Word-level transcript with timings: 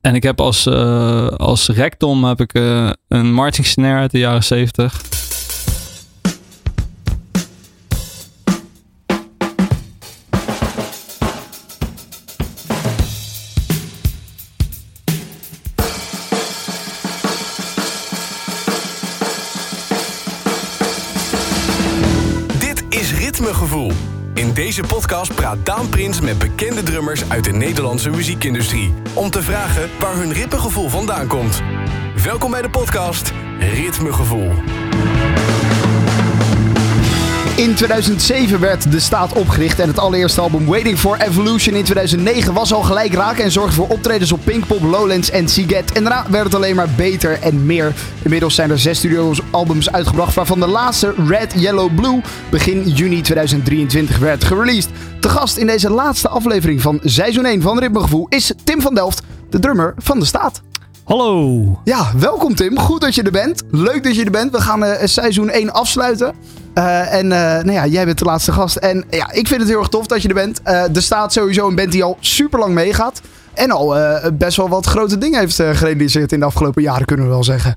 En 0.00 0.14
ik 0.14 0.22
heb 0.22 0.40
als, 0.40 0.66
uh, 0.66 1.26
als 1.26 1.68
rectom 1.68 2.24
heb 2.24 2.40
ik 2.40 2.54
uh, 2.54 2.90
een 3.08 3.32
marching 3.32 3.66
snare 3.66 4.00
uit 4.00 4.10
de 4.10 4.18
jaren 4.18 4.44
70. 4.44 5.19
Podcast 25.10 25.34
praat 25.34 25.66
Daan 25.66 25.88
Prins 25.88 26.20
met 26.20 26.38
bekende 26.38 26.82
drummers 26.82 27.30
uit 27.30 27.44
de 27.44 27.52
Nederlandse 27.52 28.10
muziekindustrie. 28.10 28.92
Om 29.14 29.30
te 29.30 29.42
vragen 29.42 29.90
waar 30.00 30.16
hun 30.16 30.32
ritmegevoel 30.32 30.88
vandaan 30.88 31.26
komt. 31.26 31.62
Welkom 32.24 32.50
bij 32.50 32.62
de 32.62 32.70
podcast 32.70 33.32
Ritmegevoel. 33.58 34.50
In 37.60 37.74
2007 37.74 38.60
werd 38.60 38.92
de 38.92 39.00
staat 39.00 39.32
opgericht 39.32 39.78
en 39.78 39.88
het 39.88 39.98
allereerste 39.98 40.40
album 40.40 40.66
Waiting 40.66 40.98
for 40.98 41.20
Evolution 41.20 41.74
in 41.74 41.84
2009 41.84 42.54
was 42.54 42.72
al 42.72 42.82
gelijk 42.82 43.14
raak 43.14 43.38
en 43.38 43.50
zorgde 43.50 43.74
voor 43.74 43.88
optredens 43.88 44.32
op 44.32 44.40
Pinkpop, 44.44 44.82
Lowlands 44.82 45.30
en 45.30 45.48
Seagate. 45.48 45.94
En 45.94 46.04
daarna 46.04 46.24
werd 46.30 46.44
het 46.44 46.54
alleen 46.54 46.74
maar 46.74 46.88
beter 46.96 47.38
en 47.42 47.66
meer. 47.66 47.94
Inmiddels 48.22 48.54
zijn 48.54 48.70
er 48.70 48.78
zes 48.78 48.98
studioalbums 48.98 49.92
uitgebracht 49.92 50.34
waarvan 50.34 50.60
de 50.60 50.66
laatste 50.66 51.14
Red, 51.26 51.52
Yellow, 51.56 51.94
Blue 51.94 52.20
begin 52.50 52.88
juni 52.88 53.20
2023 53.20 54.18
werd 54.18 54.44
gereleased. 54.44 54.90
Te 55.20 55.28
gast 55.28 55.56
in 55.56 55.66
deze 55.66 55.90
laatste 55.90 56.28
aflevering 56.28 56.80
van 56.80 57.00
seizoen 57.04 57.44
1 57.44 57.62
van 57.62 57.78
Ritmegevoel 57.78 58.26
is 58.28 58.52
Tim 58.64 58.80
van 58.80 58.94
Delft, 58.94 59.22
de 59.50 59.58
drummer 59.58 59.94
van 59.98 60.18
de 60.18 60.24
staat. 60.24 60.62
Hallo. 61.04 61.80
Ja, 61.84 62.12
welkom 62.18 62.54
Tim. 62.54 62.78
Goed 62.78 63.00
dat 63.00 63.14
je 63.14 63.22
er 63.22 63.30
bent. 63.30 63.62
Leuk 63.70 64.04
dat 64.04 64.14
je 64.14 64.24
er 64.24 64.30
bent. 64.30 64.52
We 64.52 64.60
gaan 64.60 64.84
uh, 64.84 64.92
seizoen 65.04 65.50
1 65.50 65.72
afsluiten. 65.72 66.34
Uh, 66.74 67.14
en 67.14 67.24
uh, 67.24 67.30
nou 67.30 67.72
ja, 67.72 67.86
jij 67.86 68.04
bent 68.04 68.18
de 68.18 68.24
laatste 68.24 68.52
gast. 68.52 68.76
En 68.76 69.04
ja, 69.10 69.32
ik 69.32 69.48
vind 69.48 69.60
het 69.60 69.70
heel 69.70 69.78
erg 69.78 69.88
tof 69.88 70.06
dat 70.06 70.22
je 70.22 70.28
er 70.28 70.34
bent. 70.34 70.60
er 70.64 71.02
staat 71.02 71.32
sowieso 71.32 71.68
een 71.68 71.74
band 71.74 71.92
die 71.92 72.04
al 72.04 72.16
super 72.20 72.58
lang 72.58 72.74
meegaat. 72.74 73.20
En 73.54 73.70
al 73.70 73.96
best 74.32 74.56
wel 74.56 74.68
wat 74.68 74.86
grote 74.86 75.18
dingen 75.18 75.38
heeft 75.38 75.54
gerealiseerd 75.54 76.32
in 76.32 76.38
de 76.38 76.46
afgelopen 76.46 76.82
jaren, 76.82 77.06
kunnen 77.06 77.26
we 77.26 77.32
wel 77.32 77.44
zeggen. 77.44 77.76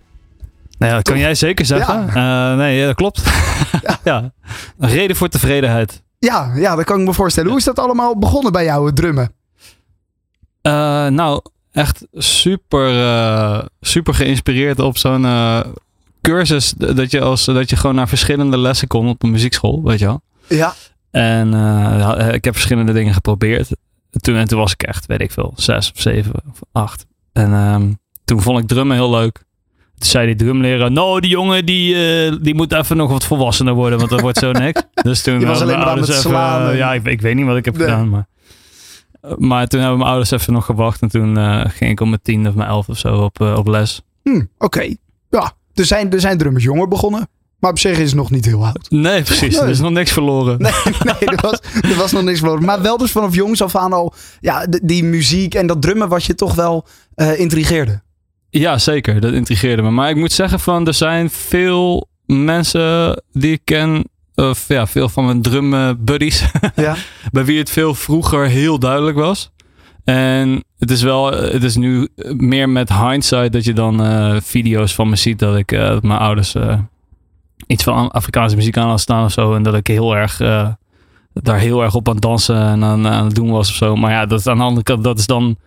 Nou 0.77 0.91
ja, 0.91 0.97
dat 0.97 1.07
kan 1.07 1.19
jij 1.19 1.35
zeker 1.35 1.65
zeggen. 1.65 2.09
Ja. 2.13 2.55
nee, 2.55 2.85
dat 2.85 2.95
klopt. 2.95 3.23
ja. 3.87 3.99
ja. 4.03 4.31
Een 4.79 4.89
reden 4.89 5.15
voor 5.15 5.29
tevredenheid. 5.29 6.01
Ja, 6.19 6.51
ja, 6.55 6.75
dat 6.75 6.85
kan 6.85 6.99
ik 6.99 7.05
me 7.05 7.13
voorstellen. 7.13 7.49
Hoe 7.49 7.59
is 7.59 7.65
dat 7.65 7.79
allemaal 7.79 8.17
begonnen 8.17 8.51
bij 8.51 8.63
jou, 8.63 8.85
het 8.85 8.95
drummen? 8.95 9.31
nou, 11.15 11.41
echt 11.71 12.05
super, 12.13 13.69
super 13.81 14.13
geïnspireerd 14.13 14.79
op 14.79 14.97
zo'n 14.97 15.25
cursus. 16.23 16.73
Dat 16.77 17.11
je, 17.11 17.21
als, 17.21 17.45
dat 17.45 17.69
je 17.69 17.75
gewoon 17.75 17.95
naar 17.95 18.07
verschillende 18.07 18.57
lessen 18.57 18.87
kon 18.87 19.07
op 19.07 19.23
een 19.23 19.31
muziekschool, 19.31 19.83
weet 19.83 19.99
je 19.99 20.05
wel. 20.05 20.21
Ja. 20.47 20.73
En 21.11 21.53
uh, 21.53 22.29
ik 22.31 22.43
heb 22.43 22.53
verschillende 22.53 22.93
dingen 22.93 23.13
geprobeerd. 23.13 23.69
Toen, 24.09 24.35
en 24.35 24.47
toen 24.47 24.59
was 24.59 24.71
ik 24.73 24.83
echt, 24.83 25.05
weet 25.05 25.21
ik 25.21 25.31
veel, 25.31 25.53
zes 25.55 25.91
of 25.91 26.01
zeven 26.01 26.33
of 26.49 26.59
acht. 26.71 27.05
En 27.33 27.53
um, 27.53 27.97
toen 28.25 28.41
vond 28.41 28.59
ik 28.59 28.67
drummen 28.67 28.95
heel 28.95 29.09
leuk. 29.09 29.43
Toen 29.97 30.09
zei 30.09 30.25
die 30.25 30.35
drumleraar, 30.35 30.91
nou 30.91 31.19
die 31.19 31.29
jongen 31.29 31.65
die, 31.65 31.95
uh, 31.95 32.37
die 32.41 32.55
moet 32.55 32.73
even 32.73 32.97
nog 32.97 33.11
wat 33.11 33.25
volwassener 33.25 33.73
worden, 33.73 33.97
want 33.97 34.09
dat 34.09 34.21
wordt 34.21 34.37
zo 34.37 34.51
niks. 34.51 34.81
Dus 35.03 35.21
toen 35.21 35.45
was 35.45 35.61
alleen 35.61 35.77
maar 35.77 35.87
aan 35.87 35.97
het 35.97 36.13
slaan. 36.13 36.75
ja, 36.75 36.93
ik, 36.93 37.05
ik, 37.05 37.21
weet 37.21 37.35
niet 37.35 37.45
wat 37.45 37.57
ik 37.57 37.65
heb 37.65 37.75
gedaan, 37.75 38.09
maar... 38.09 38.27
Maar 39.37 39.67
toen 39.67 39.79
hebben 39.79 39.97
mijn 39.97 40.09
ouders 40.09 40.31
even 40.31 40.53
nog 40.53 40.65
gewacht. 40.65 41.01
En 41.01 41.07
toen 41.07 41.37
ging 41.69 41.91
ik 41.91 41.99
om 41.99 42.09
mijn 42.09 42.21
tien 42.21 42.47
of 42.47 42.53
mijn 42.53 42.69
elf 42.69 42.89
of 42.89 42.97
zo 42.97 43.15
op, 43.15 43.39
op 43.41 43.67
les. 43.67 44.01
Hmm, 44.23 44.49
Oké. 44.57 44.95
Ja, 45.29 45.53
er 45.73 45.85
zijn, 45.85 46.11
er 46.11 46.19
zijn 46.19 46.37
drummers 46.37 46.63
jonger 46.63 46.87
begonnen. 46.87 47.27
Maar 47.59 47.71
op 47.71 47.79
zich 47.79 47.97
is 47.97 48.07
het 48.07 48.15
nog 48.15 48.31
niet 48.31 48.45
heel 48.45 48.65
oud. 48.65 48.89
Nee, 48.89 49.21
precies. 49.21 49.57
Er 49.57 49.69
is 49.69 49.79
nog 49.79 49.91
niks 49.91 50.11
verloren. 50.11 50.57
Nee, 50.59 50.71
nee 51.03 51.29
er, 51.29 51.41
was, 51.41 51.59
er 51.81 51.95
was 51.95 52.11
nog 52.11 52.23
niks 52.23 52.39
verloren. 52.39 52.65
Maar 52.65 52.81
wel 52.81 52.97
dus 52.97 53.11
vanaf 53.11 53.35
jongs 53.35 53.61
af 53.61 53.75
aan 53.75 53.93
al... 53.93 54.13
Ja, 54.39 54.65
die 54.83 55.03
muziek 55.03 55.55
en 55.55 55.67
dat 55.67 55.81
drummen 55.81 56.09
wat 56.09 56.23
je 56.23 56.35
toch 56.35 56.55
wel 56.55 56.85
uh, 57.15 57.39
intrigeerde. 57.39 58.01
Ja, 58.49 58.77
zeker. 58.77 59.21
Dat 59.21 59.33
intrigeerde 59.33 59.81
me. 59.81 59.89
Maar 59.89 60.09
ik 60.09 60.15
moet 60.15 60.31
zeggen 60.31 60.59
van... 60.59 60.87
Er 60.87 60.93
zijn 60.93 61.29
veel 61.29 62.09
mensen 62.25 63.23
die 63.31 63.51
ik 63.51 63.61
ken 63.63 64.03
of 64.35 64.67
ja, 64.67 64.87
veel 64.87 65.09
van 65.09 65.25
mijn 65.25 65.41
drum 65.41 65.97
buddies. 66.05 66.45
Ja. 66.75 66.95
bij 67.31 67.45
wie 67.45 67.59
het 67.59 67.69
veel 67.69 67.95
vroeger 67.95 68.47
heel 68.47 68.79
duidelijk 68.79 69.17
was. 69.17 69.51
En 70.03 70.63
het 70.83 70.91
is 70.91 71.01
wel, 71.01 71.31
het 71.31 71.63
is 71.63 71.75
nu 71.75 72.07
meer 72.37 72.69
met 72.69 72.93
hindsight 72.93 73.51
dat 73.51 73.63
je 73.63 73.73
dan 73.73 74.05
uh, 74.05 74.35
video's 74.41 74.95
van 74.95 75.09
me 75.09 75.15
ziet 75.15 75.39
dat 75.39 75.57
ik, 75.57 75.69
dat 75.69 76.03
mijn 76.03 76.19
ouders 76.19 76.55
iets 77.67 77.83
van 77.83 78.11
Afrikaanse 78.11 78.55
muziek 78.55 78.77
aan 78.77 78.89
had 78.89 78.99
staan 78.99 79.25
of 79.25 79.31
zo. 79.31 79.53
En 79.55 79.63
dat 79.63 79.75
ik 79.75 79.87
heel 79.87 80.15
erg, 80.15 80.37
daar 81.33 81.59
heel 81.59 81.83
erg 81.83 81.95
op 81.95 82.09
aan 82.09 82.17
dansen 82.17 82.55
en 82.55 82.83
aan, 82.83 83.07
aan 83.07 83.25
het 83.25 83.35
doen 83.35 83.51
was 83.51 83.69
of 83.69 83.75
zo. 83.75 83.95
Maar 83.95 84.11
ja, 84.11 84.25
dat 84.25 84.39
is 84.39 84.47
aan 84.47 84.57
de 84.57 84.63
andere 84.63 84.83
kant, 84.83 85.03
dat 85.03 85.19
is 85.19 85.25
dan 85.25 85.57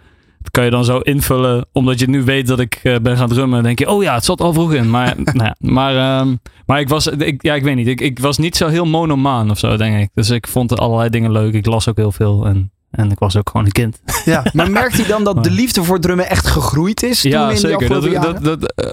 kan 0.50 0.64
je 0.64 0.70
dan 0.70 0.84
zo 0.84 0.98
invullen. 0.98 1.66
Omdat 1.72 1.98
je 1.98 2.08
nu 2.08 2.24
weet 2.24 2.46
dat 2.46 2.60
ik 2.60 2.80
ben 3.02 3.16
gaan 3.16 3.28
drummen. 3.28 3.62
Denk 3.62 3.78
je, 3.78 3.90
oh 3.90 4.02
ja, 4.02 4.14
het 4.14 4.24
zat 4.24 4.40
al 4.40 4.52
vroeg 4.52 4.72
in. 4.72 4.90
Maar, 4.90 5.14
nou 5.24 5.44
ja, 5.44 5.56
maar, 5.58 6.20
um, 6.20 6.38
maar 6.66 6.80
ik 6.80 6.88
was, 6.88 7.06
ik, 7.06 7.42
ja, 7.42 7.54
ik 7.54 7.62
weet 7.62 7.76
niet. 7.76 7.86
Ik, 7.86 8.00
ik 8.00 8.18
was 8.18 8.38
niet 8.38 8.56
zo 8.56 8.68
heel 8.68 8.84
monomaan 8.84 9.50
of 9.50 9.58
zo, 9.58 9.76
denk 9.76 10.00
ik. 10.00 10.10
Dus 10.14 10.30
ik 10.30 10.46
vond 10.46 10.78
allerlei 10.78 11.10
dingen 11.10 11.32
leuk. 11.32 11.54
Ik 11.54 11.66
las 11.66 11.88
ook 11.88 11.96
heel 11.96 12.12
veel. 12.12 12.46
En, 12.46 12.70
en 12.96 13.10
ik 13.10 13.18
was 13.18 13.36
ook 13.36 13.50
gewoon 13.50 13.66
een 13.66 13.72
kind. 13.72 14.00
Ja, 14.24 14.44
maar 14.52 14.70
merkt 14.70 14.96
hij 14.96 15.06
dan 15.06 15.24
dat 15.24 15.44
de 15.44 15.50
liefde 15.50 15.84
voor 15.84 16.00
drummen 16.00 16.30
echt 16.30 16.46
gegroeid 16.46 17.02
is? 17.02 17.20
Toen 17.20 17.30
ja, 17.30 17.50
in 17.50 17.56
zeker. 17.56 17.88
Dat, 17.88 18.22
dat, 18.22 18.44
dat, 18.44 18.72
uh, 18.84 18.90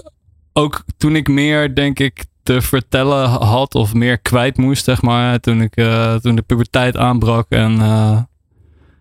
ook 0.52 0.84
toen 0.96 1.16
ik 1.16 1.28
meer, 1.28 1.74
denk 1.74 1.98
ik, 1.98 2.24
te 2.42 2.62
vertellen 2.62 3.28
had 3.28 3.74
of 3.74 3.94
meer 3.94 4.18
kwijt 4.18 4.56
moest, 4.56 4.84
zeg 4.84 5.02
maar. 5.02 5.40
Toen, 5.40 5.60
ik, 5.60 5.76
uh, 5.76 6.14
toen 6.14 6.34
de 6.34 6.42
puberteit 6.42 6.96
aanbrak 6.96 7.46
en 7.48 7.80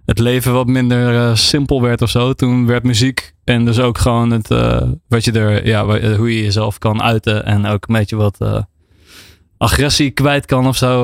het 0.05 0.19
leven 0.19 0.53
wat 0.53 0.67
minder 0.67 1.13
uh, 1.13 1.35
simpel 1.35 1.81
werd 1.81 2.01
of 2.01 2.09
zo. 2.09 2.33
Toen 2.33 2.65
werd 2.65 2.83
muziek 2.83 3.33
en 3.43 3.65
dus 3.65 3.79
ook 3.79 3.97
gewoon 3.97 4.31
het, 4.31 4.51
uh, 4.51 4.81
wat 5.07 5.25
je 5.25 5.31
er, 5.31 5.67
ja, 5.67 5.85
hoe 6.15 6.35
je 6.35 6.43
jezelf 6.43 6.77
kan 6.77 7.01
uiten 7.01 7.45
en 7.45 7.65
ook 7.65 7.87
een 7.87 7.95
beetje 7.95 8.15
wat 8.15 8.37
uh, 8.39 8.61
agressie 9.57 10.11
kwijt 10.11 10.45
kan 10.45 10.67
of 10.67 10.77
zo, 10.77 11.03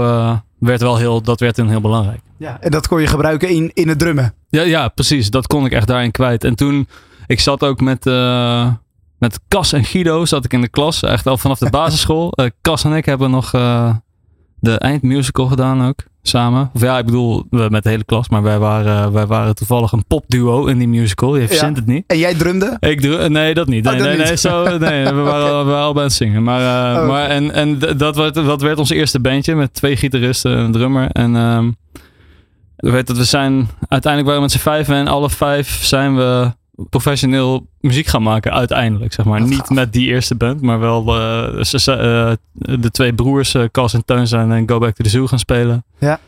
werd 0.60 0.81
wel 0.81 0.98
heel, 0.98 1.22
dat 1.22 1.40
werd 1.40 1.56
toen 1.56 1.70
heel 1.70 1.81
belangrijk. 1.81 2.22
Ja, 2.40 2.58
en 2.62 2.72
dat 2.72 2.88
kon 2.88 3.02
je 3.02 3.08
gebruiken 3.08 3.50
in, 3.50 3.72
in 3.74 3.88
het 3.88 4.00
drummen. 4.00 4.34
Ja, 4.50 4.62
ja, 4.62 4.88
precies. 4.88 5.30
Dat 5.30 5.48
kon 5.48 5.66
ik 5.66 5.72
echt 5.72 5.88
daarin 5.88 6.12
kwijt. 6.12 6.44
En 6.44 6.56
toen, 6.56 6.88
ik 7.28 7.40
zat 7.40 7.64
ook 7.64 7.82
met, 7.82 8.06
met 9.18 9.40
Cas 9.48 9.74
en 9.74 9.84
Guido, 9.84 10.26
zat 10.26 10.46
ik 10.46 10.54
in 10.54 10.62
de 10.62 10.70
klas, 10.70 11.04
echt 11.04 11.28
al 11.28 11.38
vanaf 11.38 11.60
de 11.60 11.70
basisschool. 11.80 12.34
Cas 12.62 12.84
en 12.84 12.94
ik 12.94 13.06
hebben 13.06 13.32
nog 13.32 13.52
de 14.60 14.78
eindmusical 14.78 15.46
gedaan 15.46 15.88
ook 15.88 16.04
samen. 16.22 16.70
Of 16.74 16.82
ja, 16.82 16.98
ik 16.98 17.06
bedoel, 17.06 17.46
met 17.50 17.84
de 17.84 17.90
hele 17.90 18.04
klas, 18.04 18.30
maar 18.30 18.44
wij 18.44 18.60
waren, 18.60 19.12
wij 19.12 19.26
waren 19.26 19.56
toevallig 19.56 19.92
een 19.92 20.06
popduo 20.08 20.66
in 20.66 20.78
die 20.78 20.88
musical. 20.88 21.38
Je 21.38 21.48
verzint 21.48 21.76
ja. 21.76 21.82
het 21.82 21.86
niet. 21.86 22.04
En 22.08 22.18
jij 22.18 22.34
drumde? 22.34 22.78
Ik 22.80 23.02
drum, 23.02 23.32
nee, 23.32 23.54
dat 23.54 23.68
niet. 23.68 23.84
Nee, 23.84 23.94
oh, 23.94 24.00
dat 24.00 24.08
nee, 24.08 24.18
niet. 24.18 24.28
nee, 24.28 24.38
zo, 24.38 24.64
nee, 24.78 25.04
we 25.04 25.14
waren, 25.14 25.44
okay. 25.44 25.52
al, 25.52 25.66
we 25.66 25.72
waren 25.72 25.86
al 25.86 25.94
bij 25.94 26.04
het 26.04 26.14
zingen. 26.14 26.44
Maar, 26.44 27.02
oh. 27.02 27.08
maar 27.08 27.28
en, 27.30 27.52
en 27.52 27.80
dat, 27.98 28.16
werd, 28.16 28.34
dat 28.34 28.62
werd 28.62 28.78
ons 28.78 28.90
eerste 28.90 29.20
bandje 29.20 29.56
met 29.56 29.74
twee 29.74 29.96
gitaristen 29.96 30.52
en 30.52 30.64
een 30.64 30.72
drummer. 30.72 31.10
En 31.12 31.36
um, 31.36 31.76
weet 32.80 33.08
dat 33.08 33.18
we 33.18 33.24
zijn, 33.24 33.70
uiteindelijk 33.88 34.32
waren 34.32 34.36
we 34.36 34.42
met 34.42 34.52
z'n 34.52 34.70
vijf 34.70 34.90
en 34.90 35.08
alle 35.08 35.30
vijf 35.30 35.84
zijn 35.84 36.16
we 36.16 36.52
professioneel 36.90 37.68
muziek 37.80 38.08
gaan 38.08 38.24
maken 38.24 38.54
uiteindelijk, 38.54 39.14
zeg 39.14 39.26
maar. 39.26 39.42
Niet 39.42 39.70
met 39.70 39.94
die 39.94 40.08
eerste 40.08 40.36
band, 40.36 40.62
maar 40.62 40.80
wel 40.80 41.20
uh, 41.20 41.64
ze, 41.64 42.38
uh, 42.58 42.78
de 42.80 42.92
twee 42.92 43.14
broers, 43.14 43.54
uh, 43.54 43.64
Cas 43.72 43.94
en 43.94 44.06
Teun 44.06 44.28
zijn 44.28 44.52
en 44.52 44.70
Go 44.70 44.80
Back 44.80 44.96
to 44.96 45.04
the 45.04 45.10
Zoo 45.10 45.28
gaan 45.28 45.40
spelen. 45.40 45.84
Ja. 45.98 46.20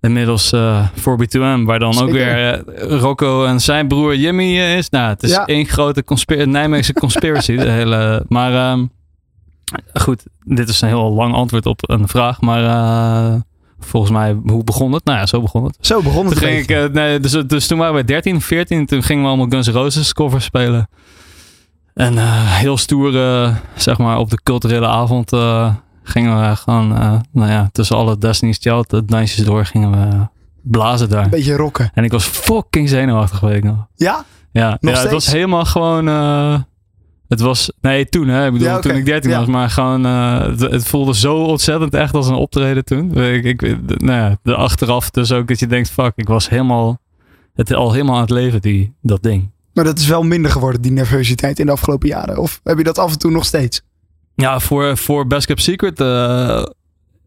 Inmiddels 0.00 0.52
uh, 0.52 0.88
4B2M, 0.98 1.64
waar 1.64 1.78
dan 1.78 1.94
Zeker. 1.94 2.08
ook 2.08 2.12
weer 2.12 2.64
Rocco 3.00 3.44
en 3.44 3.60
zijn 3.60 3.88
broer 3.88 4.16
Jimmy 4.16 4.58
is. 4.58 4.90
Nou, 4.90 5.08
het 5.08 5.22
is 5.22 5.30
ja. 5.30 5.44
één 5.44 5.66
grote 5.66 6.04
Nijmeegse 6.46 6.92
conspiracy. 6.92 7.56
de 7.56 7.70
hele, 7.70 8.24
maar 8.28 8.72
um, 8.72 8.90
goed, 9.94 10.22
dit 10.44 10.68
is 10.68 10.80
een 10.80 10.88
heel 10.88 11.12
lang 11.12 11.34
antwoord 11.34 11.66
op 11.66 11.90
een 11.90 12.08
vraag, 12.08 12.40
maar 12.40 12.62
volgens 13.78 14.12
mij, 14.12 14.36
hoe 14.44 14.64
begon 14.64 14.92
het? 14.92 15.04
Nou 15.04 15.18
ja, 15.18 15.26
zo 15.26 15.40
begon 15.40 15.64
het. 15.64 15.76
Zo 15.80 16.02
begon 16.02 16.26
het. 16.26 16.38
Toen 16.38 16.48
ging 16.48 16.58
ik, 16.58 16.70
uh, 16.70 16.84
nee, 16.84 17.20
dus, 17.20 17.32
dus 17.46 17.66
toen 17.66 17.78
waren 17.78 17.94
we 17.94 18.04
13, 18.04 18.40
14. 18.40 18.86
Toen 18.86 19.02
gingen 19.02 19.22
we 19.22 19.28
allemaal 19.28 19.48
Guns 19.48 19.66
N' 19.66 19.70
Roses 19.70 20.12
covers 20.12 20.44
spelen. 20.44 20.88
En 21.94 22.14
uh, 22.14 22.56
heel 22.56 22.76
stoer, 22.76 23.12
uh, 23.12 23.56
zeg 23.74 23.98
maar, 23.98 24.18
op 24.18 24.30
de 24.30 24.38
culturele 24.42 24.86
avond 24.86 25.30
gingen 26.02 26.40
we 26.40 26.56
gewoon, 26.56 26.88
nou 27.32 27.50
ja, 27.50 27.68
tussen 27.72 27.96
alle 27.96 28.18
Destiny's 28.18 28.58
Child 28.60 29.02
dansjes 29.08 29.44
door 29.44 29.64
gingen 29.64 29.90
we 29.90 30.26
blazen 30.62 31.08
daar. 31.08 31.24
Een 31.24 31.30
beetje 31.30 31.56
rocken. 31.56 31.90
En 31.94 32.04
ik 32.04 32.12
was 32.12 32.24
fucking 32.24 32.88
zenuwachtig, 32.88 33.40
weet 33.40 33.56
ik 33.56 33.64
nog. 33.64 33.86
Ja? 33.94 34.24
Ja, 34.52 34.78
nog 34.80 34.94
ja 34.94 35.00
het 35.00 35.10
was 35.10 35.26
helemaal 35.26 35.64
gewoon 35.64 36.08
het 37.28 37.40
was, 37.40 37.72
nee, 37.80 38.08
toen 38.08 38.28
hè. 38.28 38.46
Ik 38.46 38.52
bedoel, 38.52 38.68
ja, 38.68 38.76
okay. 38.76 38.90
toen 38.90 39.00
ik 39.00 39.06
13 39.06 39.30
ja. 39.30 39.38
was. 39.38 39.46
Maar 39.46 39.70
gewoon, 39.70 40.06
uh, 40.06 40.40
het, 40.40 40.60
het, 40.60 40.86
voelde 40.86 41.14
zo 41.14 41.36
ontzettend 41.36 41.94
echt 41.94 42.14
als 42.14 42.28
een 42.28 42.34
optreden 42.34 42.84
toen. 42.84 43.14
Ik, 43.22 43.44
ik, 43.44 43.60
nou 44.00 44.20
ja, 44.20 44.38
de 44.42 44.54
achteraf 44.54 45.10
dus 45.10 45.32
ook 45.32 45.48
dat 45.48 45.58
je 45.58 45.66
denkt, 45.66 45.90
fuck, 45.90 46.12
ik 46.16 46.28
was 46.28 46.48
helemaal, 46.48 46.98
het 47.54 47.74
al 47.74 47.92
helemaal 47.92 48.14
aan 48.14 48.20
het 48.20 48.30
leven, 48.30 48.60
die, 48.60 48.94
dat 49.02 49.22
ding. 49.22 49.50
Maar 49.72 49.84
dat 49.84 49.98
is 49.98 50.06
wel 50.06 50.22
minder 50.22 50.50
geworden, 50.50 50.82
die 50.82 50.92
nervositeit 50.92 51.58
in 51.58 51.66
de 51.66 51.72
afgelopen 51.72 52.08
jaren. 52.08 52.38
Of 52.38 52.60
heb 52.64 52.78
je 52.78 52.84
dat 52.84 52.98
af 52.98 53.12
en 53.12 53.18
toe 53.18 53.30
nog 53.30 53.44
steeds? 53.44 53.82
Ja, 54.34 54.60
voor, 54.60 54.96
voor 54.96 55.26
Best 55.26 55.46
Kept 55.46 55.62
Secret, 55.62 56.00
uh, 56.00 56.64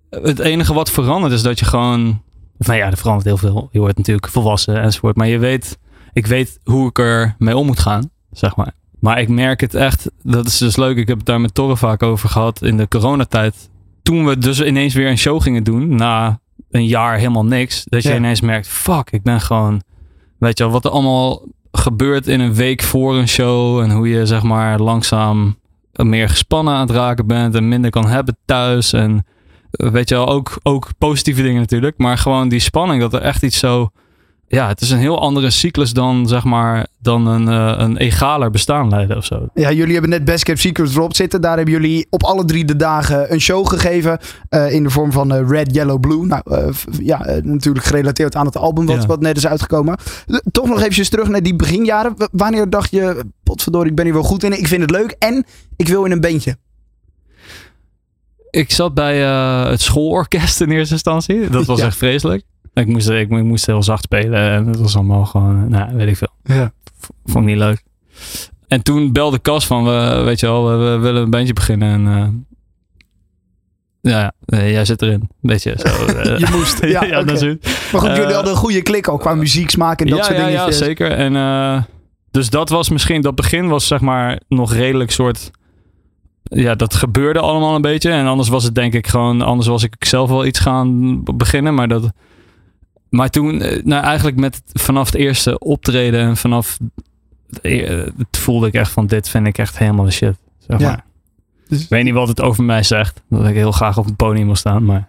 het 0.09 0.39
enige 0.39 0.73
wat 0.73 0.91
verandert 0.91 1.33
is 1.33 1.41
dat 1.41 1.59
je 1.59 1.65
gewoon... 1.65 2.21
Nou 2.57 2.77
ja, 2.77 2.85
er 2.85 2.97
verandert 2.97 3.25
heel 3.25 3.37
veel. 3.37 3.69
Je 3.71 3.79
wordt 3.79 3.97
natuurlijk 3.97 4.27
volwassen 4.27 4.81
enzovoort. 4.81 5.15
Maar 5.15 5.27
je 5.27 5.37
weet, 5.37 5.77
ik 6.13 6.27
weet 6.27 6.59
hoe 6.63 6.89
ik 6.89 6.99
er 6.99 7.35
mee 7.37 7.57
om 7.57 7.65
moet 7.65 7.79
gaan, 7.79 8.11
zeg 8.31 8.55
maar. 8.55 8.73
Maar 8.99 9.21
ik 9.21 9.29
merk 9.29 9.61
het 9.61 9.73
echt, 9.73 10.11
dat 10.23 10.47
is 10.47 10.57
dus 10.57 10.75
leuk. 10.75 10.97
Ik 10.97 11.07
heb 11.07 11.17
het 11.17 11.25
daar 11.25 11.41
met 11.41 11.53
Torre 11.53 11.77
vaak 11.77 12.03
over 12.03 12.29
gehad 12.29 12.61
in 12.61 12.77
de 12.77 12.87
coronatijd. 12.87 13.69
Toen 14.03 14.25
we 14.25 14.37
dus 14.37 14.61
ineens 14.61 14.93
weer 14.93 15.09
een 15.09 15.17
show 15.17 15.41
gingen 15.41 15.63
doen, 15.63 15.95
na 15.95 16.39
een 16.71 16.85
jaar 16.85 17.17
helemaal 17.17 17.45
niks. 17.45 17.83
Dat 17.85 18.03
je 18.03 18.15
ineens 18.15 18.41
merkt, 18.41 18.67
fuck, 18.67 19.11
ik 19.11 19.23
ben 19.23 19.41
gewoon... 19.41 19.81
Weet 20.37 20.57
je 20.57 20.63
wel, 20.63 20.73
wat 20.73 20.85
er 20.85 20.91
allemaal 20.91 21.41
gebeurt 21.71 22.27
in 22.27 22.39
een 22.39 22.53
week 22.53 22.83
voor 22.83 23.15
een 23.15 23.27
show. 23.27 23.79
En 23.79 23.91
hoe 23.91 24.09
je 24.09 24.25
zeg 24.25 24.43
maar 24.43 24.79
langzaam 24.79 25.57
meer 25.91 26.29
gespannen 26.29 26.73
aan 26.73 26.87
het 26.87 26.95
raken 26.95 27.27
bent. 27.27 27.55
En 27.55 27.67
minder 27.67 27.91
kan 27.91 28.07
hebben 28.07 28.37
thuis. 28.45 28.93
En 28.93 29.25
weet 29.71 30.09
je 30.09 30.15
wel, 30.15 30.27
ook, 30.27 30.59
ook 30.63 30.87
positieve 30.97 31.41
dingen 31.41 31.59
natuurlijk. 31.59 31.97
Maar 31.97 32.17
gewoon 32.17 32.49
die 32.49 32.59
spanning, 32.59 33.01
dat 33.01 33.13
er 33.13 33.21
echt 33.21 33.43
iets 33.43 33.59
zo 33.59 33.89
ja, 34.51 34.67
het 34.67 34.81
is 34.81 34.89
een 34.89 34.97
heel 34.97 35.19
andere 35.19 35.49
cyclus 35.49 35.93
dan, 35.93 36.27
zeg 36.27 36.43
maar, 36.43 36.87
dan 37.01 37.27
een, 37.27 37.47
uh, 37.47 37.73
een 37.77 37.97
egaler 37.97 38.51
bestaan 38.51 38.89
leiden 38.89 39.17
of 39.17 39.25
zo. 39.25 39.47
Ja, 39.53 39.71
jullie 39.71 39.91
hebben 39.93 40.09
net 40.09 40.25
Best 40.25 40.43
Kept 40.43 40.59
Secrets 40.59 40.95
erop 40.95 41.15
zitten. 41.15 41.41
Daar 41.41 41.55
hebben 41.55 41.73
jullie 41.73 42.07
op 42.09 42.23
alle 42.23 42.45
drie 42.45 42.65
de 42.65 42.75
dagen 42.75 43.33
een 43.33 43.41
show 43.41 43.67
gegeven. 43.67 44.19
Uh, 44.49 44.73
in 44.73 44.83
de 44.83 44.89
vorm 44.89 45.11
van 45.11 45.33
uh, 45.33 45.49
Red, 45.49 45.75
Yellow, 45.75 45.99
Blue. 45.99 46.25
Nou, 46.25 46.73
ja, 47.01 47.39
natuurlijk 47.43 47.85
gerelateerd 47.85 48.35
aan 48.35 48.45
het 48.45 48.57
album 48.57 48.85
wat, 48.85 49.05
wat 49.05 49.21
net 49.21 49.37
is 49.37 49.47
uitgekomen. 49.47 49.97
Toch 50.51 50.67
nog 50.67 50.79
eventjes 50.79 51.09
terug 51.09 51.27
naar 51.27 51.43
die 51.43 51.55
beginjaren. 51.55 52.13
wanneer 52.31 52.69
dacht 52.69 52.91
je, 52.91 53.23
potverdorie, 53.43 53.89
ik 53.89 53.95
ben 53.95 54.05
hier 54.05 54.13
wel 54.13 54.23
goed 54.23 54.43
in. 54.43 54.59
Ik 54.59 54.67
vind 54.67 54.81
het 54.81 54.91
leuk 54.91 55.15
en 55.19 55.45
ik 55.75 55.87
wil 55.87 56.05
in 56.05 56.11
een 56.11 56.21
bandje. 56.21 56.57
Ik 58.49 58.71
zat 58.71 58.93
bij 58.93 59.19
het 59.69 59.81
schoolorkest 59.81 60.61
in 60.61 60.71
eerste 60.71 60.93
instantie. 60.93 61.49
Dat 61.49 61.65
was 61.65 61.79
echt 61.89 61.97
vreselijk. 61.97 62.43
Ik 62.73 62.87
moest, 62.87 63.09
ik, 63.09 63.29
moest 63.29 63.65
heel 63.65 63.83
zacht 63.83 64.03
spelen 64.03 64.51
en 64.51 64.67
het 64.67 64.79
was 64.79 64.95
allemaal 64.95 65.25
gewoon, 65.25 65.69
nou, 65.69 65.95
weet 65.95 66.07
ik 66.07 66.17
veel. 66.17 66.33
Ja. 66.43 66.71
Vond 67.25 67.45
ik 67.45 67.51
niet 67.51 67.59
leuk. 67.59 67.83
En 68.67 68.81
toen 68.81 69.11
belde 69.11 69.41
Cas 69.41 69.67
van, 69.67 69.83
we, 69.83 70.21
weet 70.23 70.39
je 70.39 70.45
wel, 70.45 70.79
we, 70.79 70.97
willen 70.97 71.21
een 71.21 71.29
bandje 71.29 71.53
beginnen. 71.53 71.93
En 71.93 72.33
uh, 74.01 74.13
ja, 74.13 74.31
jij 74.45 74.85
zit 74.85 75.01
erin. 75.01 75.29
Beetje 75.41 75.75
zo. 75.77 75.87
je 76.43 76.47
moest. 76.51 76.85
Ja, 76.85 77.03
ja 77.03 77.23
Maar 77.23 78.01
goed, 78.01 78.15
jullie 78.15 78.33
hadden 78.33 78.51
een 78.51 78.59
goede 78.59 78.81
klik 78.81 79.07
ook 79.07 79.19
qua 79.19 79.35
muziek 79.35 79.69
smaak 79.69 80.01
en 80.01 80.07
dat 80.07 80.25
soort 80.25 80.37
dingen. 80.37 80.51
Ja, 80.51 80.71
zeker. 80.71 81.11
En 81.11 81.33
uh, 81.33 81.81
dus 82.31 82.49
dat 82.49 82.69
was 82.69 82.89
misschien, 82.89 83.21
dat 83.21 83.35
begin 83.35 83.67
was 83.67 83.87
zeg 83.87 83.99
maar 83.99 84.39
nog 84.47 84.73
redelijk 84.73 85.11
soort 85.11 85.51
ja, 86.49 86.75
dat 86.75 86.93
gebeurde 86.93 87.39
allemaal 87.39 87.75
een 87.75 87.81
beetje. 87.81 88.11
En 88.11 88.27
anders 88.27 88.49
was 88.49 88.63
het 88.63 88.75
denk 88.75 88.93
ik 88.93 89.07
gewoon, 89.07 89.41
anders 89.41 89.67
was 89.67 89.83
ik 89.83 89.95
zelf 89.99 90.29
wel 90.29 90.45
iets 90.45 90.59
gaan 90.59 91.21
beginnen. 91.23 91.73
Maar 91.73 91.87
dat, 91.87 92.11
maar 93.09 93.29
toen, 93.29 93.61
eh, 93.61 93.83
nou 93.83 94.03
eigenlijk 94.03 94.37
met 94.37 94.61
vanaf 94.73 95.05
het 95.05 95.15
eerste 95.15 95.59
optreden 95.59 96.19
en 96.19 96.37
vanaf 96.37 96.77
eh, 97.61 97.87
het 98.17 98.37
voelde 98.37 98.67
ik 98.67 98.73
echt 98.73 98.91
van 98.91 99.07
dit 99.07 99.29
vind 99.29 99.47
ik 99.47 99.57
echt 99.57 99.77
helemaal 99.77 100.05
de 100.05 100.11
shit. 100.11 100.37
Zeg 100.67 100.79
maar. 100.79 101.05
Dus, 101.67 101.83
ik 101.83 101.89
weet 101.89 102.03
niet 102.03 102.13
wat 102.13 102.27
het 102.27 102.41
over 102.41 102.63
mij 102.63 102.83
zegt. 102.83 103.21
Dat 103.29 103.47
ik 103.47 103.55
heel 103.55 103.71
graag 103.71 103.97
op 103.97 104.05
een 104.05 104.15
podium 104.15 104.45
wil 104.45 104.55
staan, 104.55 104.85
maar... 104.85 105.07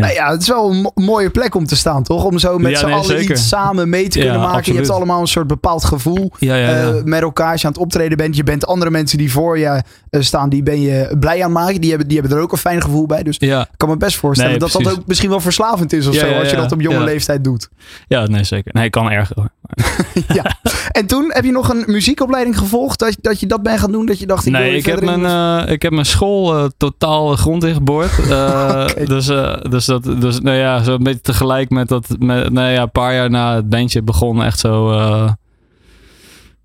Nou 0.00 0.12
ja, 0.12 0.30
het 0.30 0.42
is 0.42 0.48
wel 0.48 0.70
een 0.70 0.90
mooie 0.94 1.30
plek 1.30 1.54
om 1.54 1.66
te 1.66 1.76
staan, 1.76 2.02
toch? 2.02 2.24
Om 2.24 2.38
zo 2.38 2.58
met 2.58 2.70
ja, 2.70 2.78
z'n 2.78 2.86
allen 2.86 3.22
iets 3.22 3.48
samen 3.48 3.88
mee 3.88 4.08
te 4.08 4.18
kunnen 4.18 4.40
maken. 4.40 4.72
Je 4.72 4.78
hebt 4.78 4.90
allemaal 4.90 5.20
een 5.20 5.26
soort 5.26 5.46
bepaald 5.46 5.84
gevoel 5.84 6.32
uh, 6.38 7.02
met 7.04 7.22
elkaar 7.22 7.52
als 7.52 7.60
je 7.60 7.66
aan 7.66 7.72
het 7.72 7.82
optreden 7.82 8.16
bent. 8.16 8.36
Je 8.36 8.42
bent 8.42 8.66
andere 8.66 8.90
mensen 8.90 9.18
die 9.18 9.32
voor 9.32 9.58
je 9.58 9.82
uh, 10.10 10.22
staan, 10.22 10.48
die 10.48 10.62
ben 10.62 10.80
je 10.80 11.16
blij 11.20 11.44
aan 11.44 11.52
maken. 11.52 11.80
Die 11.80 11.90
hebben, 11.90 12.08
die 12.08 12.18
hebben 12.18 12.36
er 12.36 12.42
ook 12.42 12.52
een 12.52 12.58
fijn 12.58 12.82
gevoel 12.82 13.06
bij. 13.06 13.22
Dus 13.22 13.38
ik 13.38 13.66
kan 13.76 13.88
me 13.88 13.96
best 13.96 14.16
voorstellen 14.16 14.58
dat 14.58 14.72
dat 14.72 14.90
ook 14.90 15.06
misschien 15.06 15.30
wel 15.30 15.40
verslavend 15.40 15.92
is 15.92 16.06
of 16.06 16.14
zo. 16.14 16.26
als 16.26 16.50
je 16.50 16.56
dat 16.56 16.72
op 16.72 16.80
jonge 16.80 17.04
leeftijd 17.04 17.44
doet. 17.44 17.68
Ja, 18.06 18.26
nee, 18.26 18.44
zeker. 18.44 18.74
Nee, 18.74 18.90
kan 18.90 19.10
erger 19.10 19.36
hoor. 19.36 19.48
ja. 20.38 20.56
En 20.90 21.06
toen 21.06 21.30
heb 21.32 21.44
je 21.44 21.50
nog 21.50 21.68
een 21.68 21.84
muziekopleiding 21.86 22.58
gevolgd 22.58 22.98
dat, 22.98 23.16
dat 23.20 23.40
je 23.40 23.46
dat 23.46 23.62
bent 23.62 23.80
gaan 23.80 23.92
doen? 23.92 24.06
Dat 24.06 24.18
je 24.18 24.26
dacht, 24.26 24.46
ik 24.46 24.52
nee, 24.52 24.76
ik 24.76 24.86
heb, 24.86 25.04
mijn, 25.04 25.20
uh, 25.20 25.72
ik 25.72 25.82
heb 25.82 25.92
mijn 25.92 26.06
school 26.06 26.70
totaal 26.76 27.36
grond 27.36 27.64
ingeboord. 27.64 28.18
okay. 28.24 29.04
Dus, 29.04 29.26
dus 29.70 29.84
dat, 29.84 30.04
dus 30.04 30.40
nou 30.40 30.56
ja, 30.56 30.82
zo 30.82 30.94
een 30.94 31.02
beetje 31.02 31.20
tegelijk 31.20 31.70
met 31.70 31.88
dat, 31.88 32.06
met, 32.18 32.52
nou 32.52 32.70
ja, 32.70 32.82
een 32.82 32.90
paar 32.90 33.14
jaar 33.14 33.30
na 33.30 33.54
het 33.54 33.68
bandje 33.68 34.02
begon 34.02 34.42
echt 34.42 34.58
zo 34.58 34.90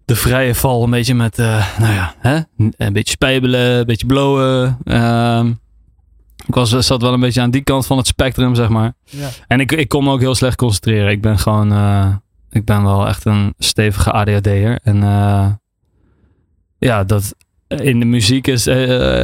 de 0.06 0.16
vrije 0.16 0.56
val. 0.56 0.84
Een 0.84 0.90
beetje 0.90 1.16
met, 1.16 1.38
nou 1.38 1.94
ja, 1.94 2.16
hè? 2.20 2.40
een 2.58 2.94
beetje 2.94 3.12
spijbelen, 3.12 3.80
een 3.80 3.86
beetje 3.86 4.06
blowen. 4.06 4.78
Uh, 4.84 5.44
ik 6.48 6.56
was, 6.56 6.70
zat 6.70 7.02
wel 7.02 7.14
een 7.14 7.20
beetje 7.20 7.42
aan 7.42 7.52
die 7.52 7.64
kant 7.64 7.86
van 7.86 7.98
het 7.98 8.08
spectrum, 8.08 8.56
zeg 8.56 8.70
maar. 8.70 8.94
Ja. 9.04 9.30
En 9.48 9.60
ik, 9.60 9.72
ik 9.72 9.88
kon 9.88 10.04
me 10.04 10.12
ook 10.12 10.20
heel 10.20 10.36
slecht 10.36 10.56
concentreren. 10.56 11.12
Ik 11.12 11.22
ben 11.22 11.40
gewoon, 11.40 11.74
uh, 11.74 12.08
ik 12.54 12.66
ben 12.66 12.84
wel 12.84 13.08
echt 13.08 13.26
een 13.26 13.54
stevige 13.58 14.12
ADHD'er. 14.12 14.80
En 14.84 15.02
ja, 16.78 17.04
dat, 17.04 17.36
in 17.68 18.00
de 18.00 18.06
muziek 18.06 18.48
is, 18.48 18.68
uh, 18.68 18.76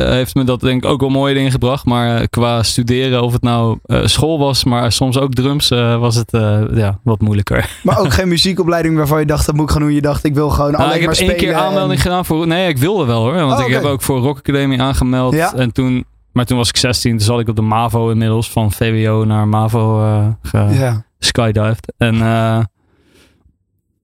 heeft 0.10 0.36
me 0.36 0.44
dat 0.44 0.60
denk 0.60 0.84
ik 0.84 0.90
ook 0.90 1.00
wel 1.00 1.10
mooie 1.10 1.34
dingen 1.34 1.52
gebracht. 1.52 1.86
Maar 1.86 2.28
qua 2.28 2.64
studeren, 2.64 3.22
of 3.22 3.34
het 3.34 3.42
nou 3.42 3.78
uh, 3.86 4.06
school 4.06 4.40
was, 4.40 4.64
maar 4.64 4.92
soms 4.92 5.18
ook 5.18 5.34
drums, 5.34 5.72
uh, 5.72 6.00
was 6.00 6.16
het 6.16 6.32
ja, 6.74 7.00
wat 7.04 7.20
moeilijker. 7.20 7.70
Maar 7.84 8.00
ook 8.00 8.14
geen 8.14 8.28
muziekopleiding 8.28 8.96
waarvan 8.96 9.20
je 9.20 9.26
dacht, 9.26 9.46
dat 9.46 9.56
moet 9.56 9.64
ik 9.64 9.72
gaan 9.72 9.82
doen. 9.82 9.94
Je 9.94 10.02
dacht, 10.02 10.24
ik 10.24 10.34
wil 10.34 10.50
gewoon 10.50 10.72
nou, 10.72 10.84
alleen 10.84 11.04
maar 11.04 11.16
spelen. 11.16 11.34
Ik 11.34 11.40
heb 11.40 11.50
één 11.50 11.58
keer 11.58 11.68
aanmelding 11.68 12.02
gedaan 12.02 12.26
voor... 12.26 12.48
Nee, 12.48 12.68
ik 12.68 12.78
wilde 12.78 13.06
wel 13.06 13.22
hoor. 13.22 13.34
Want 13.34 13.60
oh, 13.60 13.68
ik 13.68 13.74
heb 13.74 13.84
ook 13.84 14.02
voor 14.02 14.20
Rock 14.20 14.38
Academy 14.38 14.80
aangemeld. 14.80 15.34
Ja? 15.34 15.54
En 15.54 15.72
toen... 15.72 16.06
Maar 16.32 16.46
toen 16.46 16.58
was 16.58 16.70
ik 16.70 16.78
16, 16.78 17.12
toen 17.12 17.20
zat 17.20 17.40
ik 17.40 17.48
op 17.48 17.56
de 17.56 17.62
MAVO 17.62 18.10
inmiddels. 18.10 18.52
Van 18.52 18.72
VWO 18.72 19.26
naar 19.26 19.48
MAVO 19.48 20.00
ge 20.42 20.58
ja. 20.58 21.06
skydived. 21.20 21.94
En... 21.98 22.22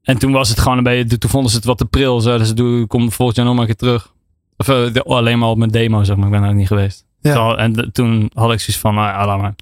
en 0.06 0.18
toen 0.18 0.32
was 0.32 0.50
het 0.50 0.60
gewoon 0.60 0.78
een 0.78 0.84
beetje, 0.84 1.18
toen 1.18 1.30
vonden 1.30 1.52
ze 1.52 1.58
het 1.58 1.66
wat 1.66 1.78
te 1.78 1.86
pril. 1.86 2.20
Zeiden 2.20 2.48
ze, 2.48 2.54
doe, 2.54 2.88
kom 2.88 3.12
volgend 3.12 3.38
jaar 3.38 3.46
nog 3.46 3.56
maar 3.56 3.68
een 3.68 3.76
keer 3.76 3.88
terug. 3.88 4.14
Of 4.58 4.68
uh, 4.68 5.02
alleen 5.04 5.40
maar 5.40 5.50
op 5.50 5.58
mijn 5.58 5.72
demo, 5.72 6.04
zeg 6.04 6.16
maar. 6.16 6.26
Ik 6.26 6.32
ben 6.32 6.44
er 6.44 6.50
ook 6.50 6.56
niet 6.56 6.68
geweest. 6.68 7.06
Ja. 7.22 7.56
en 7.56 7.90
toen 7.92 8.32
had 8.34 8.52
ik 8.52 8.60
zoiets 8.60 8.78
van, 8.78 8.96
nou 8.96 9.08
ja, 9.08 9.26
laat 9.26 9.42
maar. 9.42 9.56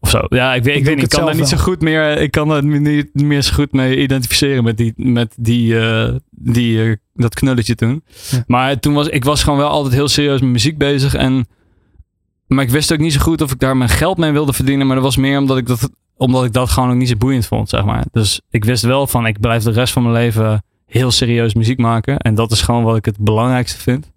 Of 0.00 0.10
zo. 0.10 0.24
Ja, 0.28 0.54
ik 0.54 0.62
weet, 0.62 0.76
ik, 0.76 0.84
weet 0.84 0.94
niet. 0.94 1.04
Ik 1.04 1.10
kan 1.10 1.26
daar 1.26 1.34
niet 1.34 1.48
zo 1.48 1.56
goed 1.56 1.80
meer. 1.80 2.18
Ik 2.18 2.30
kan 2.30 2.50
er 2.50 2.64
niet 2.64 3.14
meer 3.14 3.42
zo 3.42 3.52
goed 3.54 3.72
mee 3.72 3.96
identificeren 3.96 4.64
met 4.64 4.76
die, 4.76 4.92
met 4.96 5.34
die, 5.36 5.72
uh, 5.72 6.08
die 6.30 6.86
uh, 6.86 6.96
dat 7.14 7.34
knulletje 7.34 7.74
toen. 7.74 8.04
Maar 8.46 8.80
toen 8.80 8.94
was 8.94 9.08
ik 9.08 9.24
was 9.24 9.42
gewoon 9.42 9.58
wel 9.58 9.68
altijd 9.68 9.94
heel 9.94 10.08
serieus 10.08 10.40
met 10.40 10.50
muziek 10.50 10.78
bezig. 10.78 11.14
En, 11.14 11.46
maar 12.46 12.64
ik 12.64 12.70
wist 12.70 12.92
ook 12.92 12.98
niet 12.98 13.12
zo 13.12 13.20
goed 13.20 13.42
of 13.42 13.52
ik 13.52 13.58
daar 13.58 13.76
mijn 13.76 13.90
geld 13.90 14.18
mee 14.18 14.32
wilde 14.32 14.52
verdienen. 14.52 14.86
Maar 14.86 14.96
dat 14.96 15.04
was 15.04 15.16
meer 15.16 15.38
omdat 15.38 15.56
ik 15.56 15.66
dat, 15.66 15.90
omdat 16.16 16.44
ik 16.44 16.52
dat 16.52 16.70
gewoon 16.70 16.90
ook 16.90 16.96
niet 16.96 17.08
zo 17.08 17.16
boeiend 17.16 17.46
vond, 17.46 17.68
zeg 17.68 17.84
maar. 17.84 18.04
Dus 18.12 18.40
ik 18.50 18.64
wist 18.64 18.82
wel 18.82 19.06
van, 19.06 19.26
ik 19.26 19.40
blijf 19.40 19.62
de 19.62 19.70
rest 19.70 19.92
van 19.92 20.02
mijn 20.02 20.14
leven 20.14 20.62
heel 20.86 21.10
serieus 21.10 21.54
muziek 21.54 21.78
maken. 21.78 22.18
En 22.18 22.34
dat 22.34 22.50
is 22.50 22.62
gewoon 22.62 22.84
wat 22.84 22.96
ik 22.96 23.04
het 23.04 23.18
belangrijkste 23.18 23.80
vind. 23.80 24.10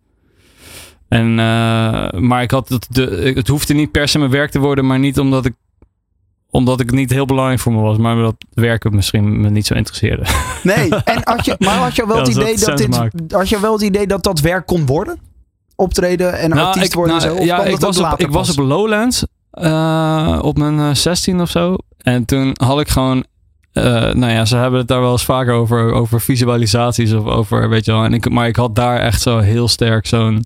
En, 1.08 1.30
uh, 1.30 2.10
maar 2.10 2.42
ik 2.42 2.52
had 2.52 2.70
het, 2.70 2.88
de, 2.90 3.32
het 3.36 3.48
hoefde 3.48 3.74
niet 3.74 3.92
per 3.92 4.08
se 4.08 4.20
mijn 4.20 4.32
werk 4.32 4.52
te 4.52 4.60
worden, 4.60 4.88
maar 4.88 5.00
niet 5.00 5.20
omdat 5.20 5.46
ik 5.46 5.54
omdat 6.52 6.80
ik 6.80 6.92
niet 6.92 7.10
heel 7.10 7.26
belangrijk 7.26 7.60
voor 7.60 7.74
me 7.74 7.82
was, 7.82 7.98
maar 7.98 8.16
dat 8.16 8.36
werken 8.50 8.96
misschien 8.96 9.42
me 9.42 9.50
niet 9.50 9.66
zo 9.66 9.74
interesseerde. 9.74 10.24
Nee, 10.64 10.96
en 10.96 11.22
had 11.24 11.46
je, 11.46 11.56
maar 11.60 11.78
had 11.78 11.96
je 11.96 12.08
wel 12.08 12.18
het 12.18 12.28
idee 12.28 12.58
dat, 12.58 12.78
dit, 12.78 13.32
had 13.32 13.50
je 13.50 13.60
wel 13.60 13.74
het 13.74 13.82
idee 13.82 14.08
dat 14.08 14.24
dat 14.24 14.40
werk 14.40 14.66
kon 14.66 14.86
worden? 14.86 15.20
Optreden 15.76 16.40
en 16.40 16.50
nou, 16.50 16.68
artiest 16.68 16.94
worden 16.94 17.18
nou, 17.18 17.38
zo? 17.38 17.44
ja, 17.44 17.64
ik 17.64 17.80
was, 17.80 17.98
op, 17.98 18.14
ik 18.18 18.32
was 18.32 18.58
op 18.58 18.66
Lowlands 18.66 19.26
uh, 19.54 20.40
op 20.42 20.58
mijn 20.58 20.96
16 20.96 21.36
eh, 21.36 21.42
of 21.42 21.50
zo. 21.50 21.76
En 22.04 22.26
toen 22.26 22.56
had 22.58 22.80
ik 22.80 22.88
gewoon 22.88 23.26
uh, 23.74 23.84
nou 24.14 24.32
ja, 24.32 24.46
ze 24.46 24.56
hebben 24.56 24.80
het 24.80 24.88
daar 24.88 25.02
wel 25.02 25.12
eens 25.12 25.26
vaker 25.26 25.54
over, 25.54 25.92
over 25.94 26.22
visualisaties 26.22 27.14
of 27.14 27.26
over, 27.26 27.70
weet 27.70 27.86
je 27.86 27.92
wel. 27.92 28.04
En 28.04 28.14
ik, 28.14 28.30
maar 28.30 28.48
ik 28.48 28.56
had 28.56 28.76
daar 28.76 29.00
echt 29.00 29.22
zo 29.22 29.38
heel 29.38 29.68
sterk 29.68 30.06
zo'n 30.06 30.44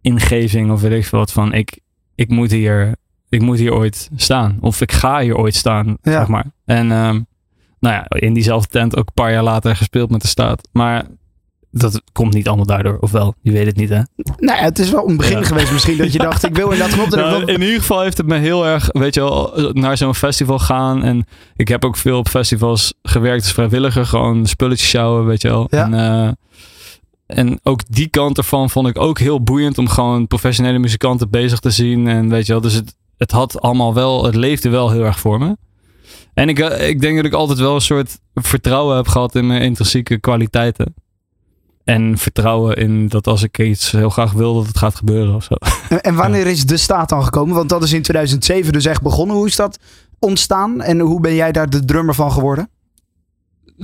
ingeving 0.00 0.70
of 0.70 0.80
weet 0.80 0.92
ik 0.92 1.06
veel 1.06 1.18
wat 1.18 1.32
van 1.32 1.52
ik, 1.52 1.78
ik 2.14 2.28
moet 2.28 2.50
hier 2.50 2.94
ik 3.28 3.42
moet 3.42 3.58
hier 3.58 3.74
ooit 3.74 4.10
staan 4.16 4.58
of 4.60 4.80
ik 4.80 4.92
ga 4.92 5.20
hier 5.20 5.36
ooit 5.36 5.54
staan 5.54 5.86
ja. 5.86 6.12
zeg 6.12 6.26
maar 6.26 6.46
en 6.64 6.90
um, 6.90 7.26
nou 7.78 7.94
ja 7.94 8.04
in 8.08 8.32
diezelfde 8.32 8.68
tent 8.68 8.96
ook 8.96 9.06
een 9.06 9.14
paar 9.14 9.32
jaar 9.32 9.42
later 9.42 9.76
gespeeld 9.76 10.10
met 10.10 10.20
de 10.20 10.28
staat 10.28 10.68
maar 10.72 11.04
dat 11.70 12.02
komt 12.12 12.34
niet 12.34 12.46
allemaal 12.48 12.66
daardoor, 12.66 12.98
of 13.00 13.10
wel? 13.10 13.34
Je 13.42 13.52
weet 13.52 13.66
het 13.66 13.76
niet, 13.76 13.88
hè? 13.88 14.00
Nou 14.36 14.58
ja, 14.58 14.64
het 14.64 14.78
is 14.78 14.90
wel 14.90 15.08
een 15.08 15.16
begin 15.16 15.44
geweest 15.44 15.72
misschien 15.72 15.96
dat 15.96 16.12
je 16.12 16.18
dacht, 16.18 16.44
ik 16.44 16.54
wil 16.54 16.70
in 16.70 16.78
dat 16.78 16.90
knop. 16.94 17.08
Nou, 17.08 17.44
in 17.44 17.60
ieder 17.60 17.80
geval 17.80 18.00
heeft 18.00 18.16
het 18.16 18.26
me 18.26 18.38
heel 18.38 18.66
erg, 18.66 18.88
weet 18.92 19.14
je 19.14 19.20
wel, 19.20 19.70
naar 19.72 19.96
zo'n 19.96 20.14
festival 20.14 20.58
gaan. 20.58 21.02
En 21.02 21.26
ik 21.56 21.68
heb 21.68 21.84
ook 21.84 21.96
veel 21.96 22.18
op 22.18 22.28
festivals 22.28 22.94
gewerkt 23.02 23.42
als 23.42 23.52
vrijwilliger. 23.52 24.06
Gewoon 24.06 24.46
spulletjes 24.46 24.88
sjouwen, 24.88 25.26
weet 25.26 25.42
je 25.42 25.48
wel. 25.48 25.66
Ja. 25.70 25.84
En, 25.84 25.92
uh, 25.92 26.30
en 27.38 27.60
ook 27.62 27.80
die 27.88 28.08
kant 28.08 28.38
ervan 28.38 28.70
vond 28.70 28.88
ik 28.88 28.98
ook 28.98 29.18
heel 29.18 29.42
boeiend 29.42 29.78
om 29.78 29.88
gewoon 29.88 30.26
professionele 30.26 30.78
muzikanten 30.78 31.30
bezig 31.30 31.58
te 31.58 31.70
zien. 31.70 32.08
En 32.08 32.28
weet 32.28 32.46
je 32.46 32.52
wel, 32.52 32.62
dus 32.62 32.74
het, 32.74 32.94
het 33.16 33.30
had 33.30 33.60
allemaal 33.60 33.94
wel, 33.94 34.24
het 34.24 34.34
leefde 34.34 34.68
wel 34.68 34.90
heel 34.90 35.04
erg 35.04 35.18
voor 35.18 35.38
me. 35.38 35.56
En 36.34 36.48
ik, 36.48 36.58
ik 36.58 37.00
denk 37.00 37.16
dat 37.16 37.24
ik 37.24 37.32
altijd 37.32 37.58
wel 37.58 37.74
een 37.74 37.80
soort 37.80 38.18
vertrouwen 38.34 38.96
heb 38.96 39.08
gehad 39.08 39.34
in 39.34 39.46
mijn 39.46 39.62
intrinsieke 39.62 40.18
kwaliteiten. 40.18 40.94
En 41.90 42.18
vertrouwen 42.18 42.76
in 42.76 43.08
dat 43.08 43.26
als 43.26 43.42
ik 43.42 43.58
iets 43.58 43.90
heel 43.90 44.10
graag 44.10 44.32
wil, 44.32 44.54
dat 44.54 44.66
het 44.66 44.78
gaat 44.78 44.94
gebeuren 44.94 45.34
of 45.34 45.44
zo. 45.44 45.54
En, 46.00 46.14
wanneer 46.14 46.46
is 46.46 46.66
de 46.66 46.76
staat 46.76 47.08
dan 47.08 47.24
gekomen? 47.24 47.54
Want 47.54 47.68
dat 47.68 47.82
is 47.82 47.92
in 47.92 48.02
2007 48.02 48.72
dus 48.72 48.84
echt 48.84 49.02
begonnen. 49.02 49.36
Hoe 49.36 49.46
is 49.46 49.56
dat 49.56 49.78
ontstaan 50.18 50.80
en 50.80 51.00
hoe 51.00 51.20
ben 51.20 51.34
jij 51.34 51.52
daar 51.52 51.70
de 51.70 51.84
drummer 51.84 52.14
van 52.14 52.32
geworden? 52.32 52.68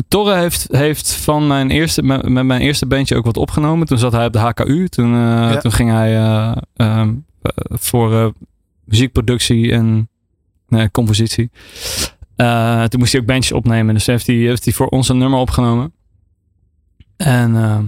Torre 0.08 0.34
heeft, 0.34 0.66
heeft 0.70 1.12
van 1.12 1.46
mijn 1.46 1.70
eerste, 1.70 2.02
met, 2.02 2.28
met 2.28 2.44
mijn 2.44 2.60
eerste 2.60 2.86
bandje 2.86 3.16
ook 3.16 3.24
wat 3.24 3.36
opgenomen. 3.36 3.86
Toen 3.86 3.98
zat 3.98 4.12
hij 4.12 4.26
op 4.26 4.32
de 4.32 4.38
HKU. 4.38 4.88
Toen, 4.88 5.14
eh, 5.14 5.20
Ja. 5.20 5.56
toen 5.56 5.72
ging 5.72 5.90
hij 5.90 6.16
eh, 6.16 6.56
ehm, 6.76 7.14
eh, 7.42 7.50
voor 7.68 8.32
muziekproductie 8.84 9.72
en 9.72 10.10
compositie. 10.92 11.50
Toen 12.88 12.98
moest 12.98 13.12
hij 13.12 13.20
ook 13.20 13.26
bandjes 13.26 13.52
opnemen. 13.52 13.94
Dus 13.94 14.06
heeft 14.06 14.26
hij, 14.26 14.36
heeft 14.36 14.64
hij 14.64 14.74
voor 14.74 14.86
ons 14.86 15.08
een 15.08 15.18
nummer 15.18 15.38
opgenomen. 15.38 15.92
En 17.16 17.56
ehm, 17.56 17.84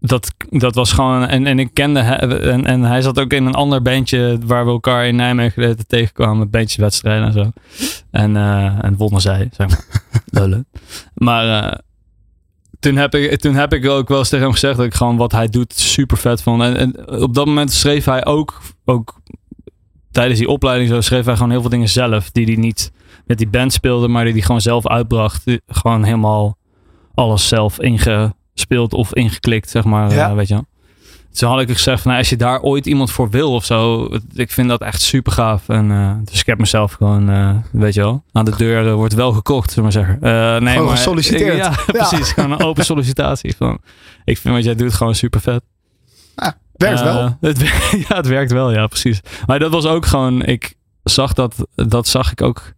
dat, 0.00 0.34
dat 0.48 0.74
was 0.74 0.92
gewoon. 0.92 1.26
En, 1.26 1.46
en 1.46 1.58
ik 1.58 1.74
kende 1.74 2.00
hem. 2.00 2.30
En, 2.30 2.66
en 2.66 2.82
hij 2.82 3.02
zat 3.02 3.20
ook 3.20 3.32
in 3.32 3.46
een 3.46 3.54
ander 3.54 3.82
bandje 3.82 4.38
waar 4.44 4.64
we 4.64 4.70
elkaar 4.70 5.06
in 5.06 5.16
Nijmegen 5.16 5.86
tegenkwamen. 5.86 6.50
Bandjeswedstrijden 6.50 7.26
en 7.26 7.32
zo. 7.32 7.52
En, 8.10 8.36
eh, 8.36 8.84
en 8.84 8.96
wonnen 8.96 9.20
zij, 9.20 9.48
zeg 9.52 9.68
maar. 9.68 9.84
Lullen. 10.40 10.66
Maar 11.14 11.62
eh, 11.62 11.78
toen, 12.80 12.96
heb 12.96 13.14
ik, 13.14 13.40
toen 13.40 13.54
heb 13.54 13.72
ik 13.72 13.88
ook 13.88 14.08
wel 14.08 14.18
eens 14.18 14.28
tegen 14.28 14.44
hem 14.44 14.54
gezegd 14.54 14.76
dat 14.76 14.86
ik 14.86 14.94
gewoon 14.94 15.16
wat 15.16 15.32
hij 15.32 15.48
doet 15.48 15.72
super 15.72 16.16
vet 16.16 16.42
vond. 16.42 16.62
En, 16.62 16.76
en 16.76 17.22
op 17.22 17.34
dat 17.34 17.46
moment 17.46 17.72
schreef 17.72 18.04
hij 18.04 18.24
ook, 18.24 18.62
ook 18.84 19.20
tijdens 20.10 20.38
die 20.38 20.48
opleiding 20.48 20.90
zo, 20.90 21.00
schreef 21.00 21.24
hij 21.24 21.34
gewoon 21.34 21.50
heel 21.50 21.60
veel 21.60 21.70
dingen 21.70 21.88
zelf. 21.88 22.30
Die 22.30 22.44
hij 22.44 22.56
niet 22.56 22.92
met 23.26 23.38
die 23.38 23.48
band 23.48 23.72
speelde, 23.72 24.08
maar 24.08 24.24
die 24.24 24.32
hij 24.32 24.42
gewoon 24.42 24.60
zelf 24.60 24.88
uitbracht. 24.88 25.42
Gewoon 25.66 26.04
helemaal 26.04 26.56
alles 27.14 27.48
zelf 27.48 27.78
ingespeeld 28.54 28.92
of 28.92 29.14
ingeklikt, 29.14 29.70
zeg 29.70 29.84
maar. 29.84 30.12
Ja. 30.12 30.28
eh, 30.28 30.34
weet 30.34 30.48
je 30.48 30.54
wel. 30.54 30.64
Toen 31.32 31.48
had 31.50 31.60
ik 31.60 31.70
gezegd, 31.70 32.00
van, 32.02 32.10
nou, 32.10 32.22
als 32.22 32.30
je 32.30 32.36
daar 32.36 32.60
ooit 32.60 32.86
iemand 32.86 33.10
voor 33.10 33.30
wil 33.30 33.52
of 33.54 33.64
zo, 33.64 34.08
ik 34.34 34.50
vind 34.52 34.68
dat 34.68 34.80
echt 34.80 35.00
super 35.00 35.32
gaaf. 35.32 35.68
En, 35.68 35.90
eh, 35.90 36.12
dus 36.24 36.40
ik 36.40 36.46
heb 36.46 36.58
mezelf 36.58 36.92
gewoon, 36.92 37.30
eh, 37.30 37.56
weet 37.70 37.94
je 37.94 38.00
wel, 38.00 38.24
aan 38.32 38.44
de 38.44 38.56
deur 38.56 38.94
wordt 38.94 39.14
wel 39.14 39.32
gekocht, 39.32 39.72
zullen 39.72 39.90
we 39.90 39.98
maar 39.98 40.06
zeggen. 40.06 40.62
Nee, 40.64 40.72
Gewoon 40.72 40.88
maar, 40.88 40.96
gesolliciteerd. 40.96 41.56
ja, 41.64 41.74
precies. 41.86 42.32
Gewoon 42.32 42.50
een 42.52 42.60
open 42.62 42.84
sollicitatie. 42.84 43.56
Van, 43.56 43.78
ik 44.24 44.38
vind 44.38 44.54
wat 44.54 44.64
jij 44.64 44.74
doet 44.74 44.92
gewoon 44.94 45.14
super 45.14 45.40
vet. 45.40 45.62
Werkt 46.72 47.00
Eh, 47.00 47.04
wel. 47.14 47.36
Het, 47.40 47.58
ja, 48.08 48.16
het 48.16 48.26
werkt 48.26 48.52
wel, 48.52 48.72
ja, 48.72 48.86
precies. 48.86 49.20
Maar 49.46 49.58
dat 49.58 49.70
was 49.72 49.86
ook 49.86 50.06
gewoon, 50.06 50.42
ik 50.44 50.74
zag 51.02 51.32
dat, 51.32 51.66
dat 51.74 52.06
zag 52.06 52.30
ik 52.32 52.42
ook, 52.42 52.72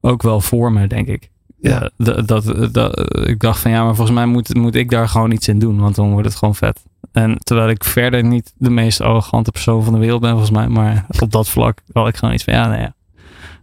ook 0.00 0.22
wel 0.22 0.40
voor 0.40 0.72
me, 0.72 0.86
denk 0.86 1.08
ik. 1.08 1.30
Ja. 1.68 1.90
Ja, 1.96 2.12
dat, 2.22 2.28
dat, 2.28 2.74
dat- 2.74 3.26
ik 3.28 3.40
dacht 3.40 3.60
van 3.60 3.70
ja, 3.70 3.84
maar 3.84 3.94
volgens 3.94 4.16
mij 4.16 4.26
moet, 4.26 4.54
moet 4.54 4.74
ik 4.74 4.90
daar 4.90 5.08
gewoon 5.08 5.30
iets 5.30 5.48
in 5.48 5.58
doen, 5.58 5.80
want 5.80 5.94
dan 5.94 6.10
wordt 6.12 6.26
het 6.28 6.36
gewoon 6.36 6.54
vet. 6.54 6.80
En 7.12 7.38
terwijl 7.42 7.68
ik 7.68 7.84
verder 7.84 8.24
niet 8.24 8.52
de 8.56 8.70
meest 8.70 9.00
arrogante 9.00 9.50
persoon 9.50 9.84
van 9.84 9.92
de 9.92 9.98
wereld 9.98 10.20
ben, 10.20 10.30
volgens 10.30 10.50
mij, 10.50 10.68
maar 10.68 11.06
op 11.20 11.32
dat 11.32 11.48
vlak 11.48 11.78
had 11.92 12.08
ik 12.08 12.16
gewoon 12.16 12.34
iets 12.34 12.44
van 12.44 12.54
ja, 12.54 12.66
nou 12.66 12.80
ja. 12.80 12.94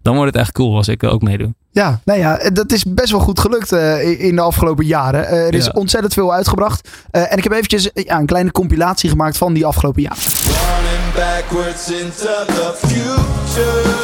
Dan 0.01 0.15
wordt 0.15 0.33
het 0.33 0.41
echt 0.41 0.51
cool 0.51 0.75
als 0.75 0.87
ik 0.87 1.03
ook 1.03 1.21
meedoe. 1.21 1.53
Ja, 1.71 1.99
nou 2.05 2.19
ja, 2.19 2.49
dat 2.53 2.71
is 2.71 2.83
best 2.83 3.11
wel 3.11 3.19
goed 3.19 3.39
gelukt 3.39 3.71
eh, 3.71 4.21
in 4.21 4.35
de 4.35 4.41
afgelopen 4.41 4.85
jaren. 4.85 5.27
Eh, 5.27 5.47
er 5.47 5.53
is 5.53 5.65
Ja. 5.65 5.71
ontzettend 5.75 6.13
veel 6.13 6.33
uitgebracht. 6.33 6.89
Eh, 7.11 7.31
en 7.31 7.37
ik 7.37 7.43
heb 7.43 7.51
eventjes 7.53 7.91
eh, 7.91 8.03
ja, 8.05 8.19
een 8.19 8.25
kleine 8.25 8.51
compilatie 8.51 9.09
gemaakt 9.09 9.37
van 9.37 9.53
die 9.53 9.65
afgelopen 9.65 10.01
jaren. 10.01 10.17
Running 10.45 11.13
backwards 11.15 11.91
into 11.91 12.27
the 12.45 12.73
future. 12.87 14.01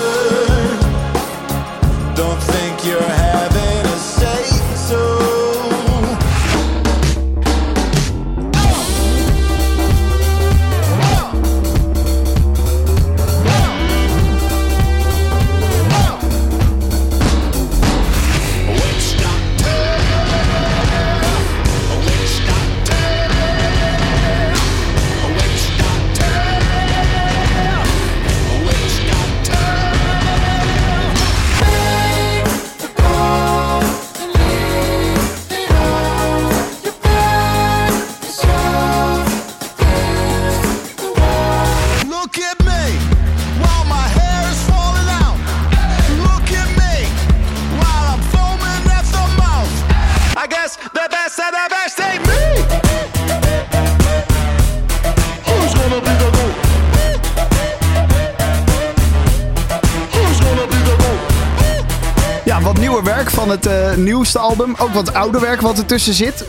Don't 2.16 2.40
think 2.52 2.80
you're 2.80 3.12
having 3.12 3.79
van 63.50 63.58
het 63.58 63.66
eh, 63.66 63.96
nieuwste 64.04 64.40
album. 64.40 64.76
Ook 64.78 64.90
wat 64.90 65.14
ouder 65.14 65.42
werk 65.42 65.62
wat 65.62 65.78
ertussen 65.78 66.14
zit. 66.14 66.46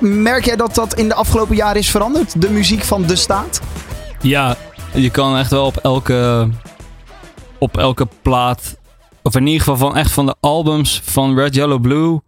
Merk 0.00 0.44
jij 0.44 0.56
dat 0.56 0.74
dat 0.74 0.94
in 0.94 1.08
de 1.08 1.14
afgelopen 1.14 1.56
jaren 1.56 1.76
is 1.80 1.90
veranderd? 1.90 2.40
De 2.40 2.50
muziek 2.50 2.82
van 2.84 3.02
De 3.02 3.16
Staat? 3.16 3.60
Ja, 4.20 4.56
je 4.94 5.10
kan 5.10 5.36
echt 5.36 5.50
wel 5.50 5.64
op 5.66 5.76
elke, 5.76 6.48
op 7.58 7.76
elke 7.78 8.06
plaat, 8.22 8.76
of 9.22 9.34
in 9.36 9.46
ieder 9.46 9.58
geval 9.60 9.76
van 9.76 9.96
echt 9.96 10.10
van 10.10 10.26
de 10.26 10.34
albums 10.40 11.00
van 11.04 11.34
Red, 11.38 11.54
Yellow, 11.54 11.80
Blue, 11.80 12.20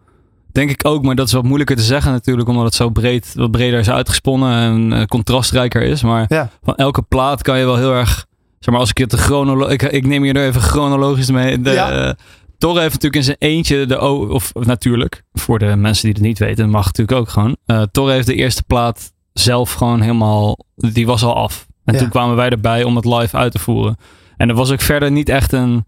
denk 0.53 0.71
ik 0.71 0.87
ook. 0.87 1.03
Maar 1.05 1.15
dat 1.15 1.27
is 1.27 1.33
wat 1.33 1.43
moeilijker 1.45 1.77
te 1.77 1.83
zeggen 1.83 2.13
natuurlijk, 2.13 2.49
omdat 2.49 2.65
het 2.65 2.75
zo 2.75 2.89
breed, 2.89 3.33
wat 3.35 3.51
breder 3.51 3.79
is 3.79 3.91
uitgesponnen 3.91 4.53
en 4.59 4.93
eh, 5.01 5.05
contrastrijker 5.05 5.83
is. 5.83 6.03
Maar 6.03 6.25
Ja. 6.29 6.49
van 6.63 6.75
elke 6.75 7.03
plaat 7.03 7.43
kan 7.43 7.59
je 7.59 7.65
wel 7.65 7.77
heel 7.77 7.93
erg, 7.93 8.27
zeg 8.59 8.71
maar 8.71 8.81
als 8.81 8.91
ik 8.91 8.99
het 8.99 9.11
de 9.11 9.17
chronolo 9.17 9.69
ik, 9.69 9.83
ik 9.83 10.07
neem 10.07 10.25
je 10.25 10.33
er 10.33 10.47
even 10.47 10.61
chronologisch 10.61 11.31
mee. 11.31 11.61
De, 11.61 11.71
Ja. 11.71 11.91
eh, 11.91 12.13
Torre 12.61 12.81
heeft 12.81 12.93
natuurlijk 12.95 13.15
in 13.17 13.23
zijn 13.25 13.37
eentje 13.39 13.87
de 13.87 13.97
O, 13.99 14.27
of 14.27 14.53
natuurlijk, 14.55 15.23
voor 15.33 15.59
de 15.59 15.77
mensen 15.77 16.05
die 16.05 16.13
het 16.13 16.23
niet 16.23 16.39
weten, 16.39 16.71
mag 16.71 16.85
natuurlijk 16.85 17.19
ook 17.19 17.29
gewoon. 17.29 17.57
Eh 17.67 17.83
Torre 17.93 18.13
heeft 18.13 18.27
de 18.27 18.35
eerste 18.35 18.63
plaat 18.63 19.13
zelf 19.33 19.73
gewoon 19.73 20.01
helemaal, 20.01 20.59
die 20.77 21.07
was 21.07 21.23
al 21.23 21.35
af. 21.37 21.67
En 21.85 21.95
Ja. 21.95 22.01
toen 22.01 22.09
kwamen 22.09 22.37
wij 22.37 22.49
erbij 22.49 22.85
om 22.85 22.97
het 22.97 23.05
live 23.05 23.37
uit 23.37 23.53
te 23.53 23.59
voeren. 23.59 23.97
En 24.37 24.49
er 24.49 24.55
was 24.55 24.71
ook 24.71 24.81
verder 24.81 25.11
niet 25.11 25.29
echt 25.29 25.53
een 25.53 25.85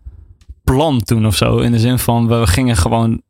plan 0.64 1.00
toen 1.00 1.26
of 1.26 1.36
zo. 1.36 1.58
In 1.58 1.72
de 1.72 1.78
zin 1.78 1.98
van, 1.98 2.28
we 2.28 2.46
gingen 2.46 2.76
gewoon 2.76 3.22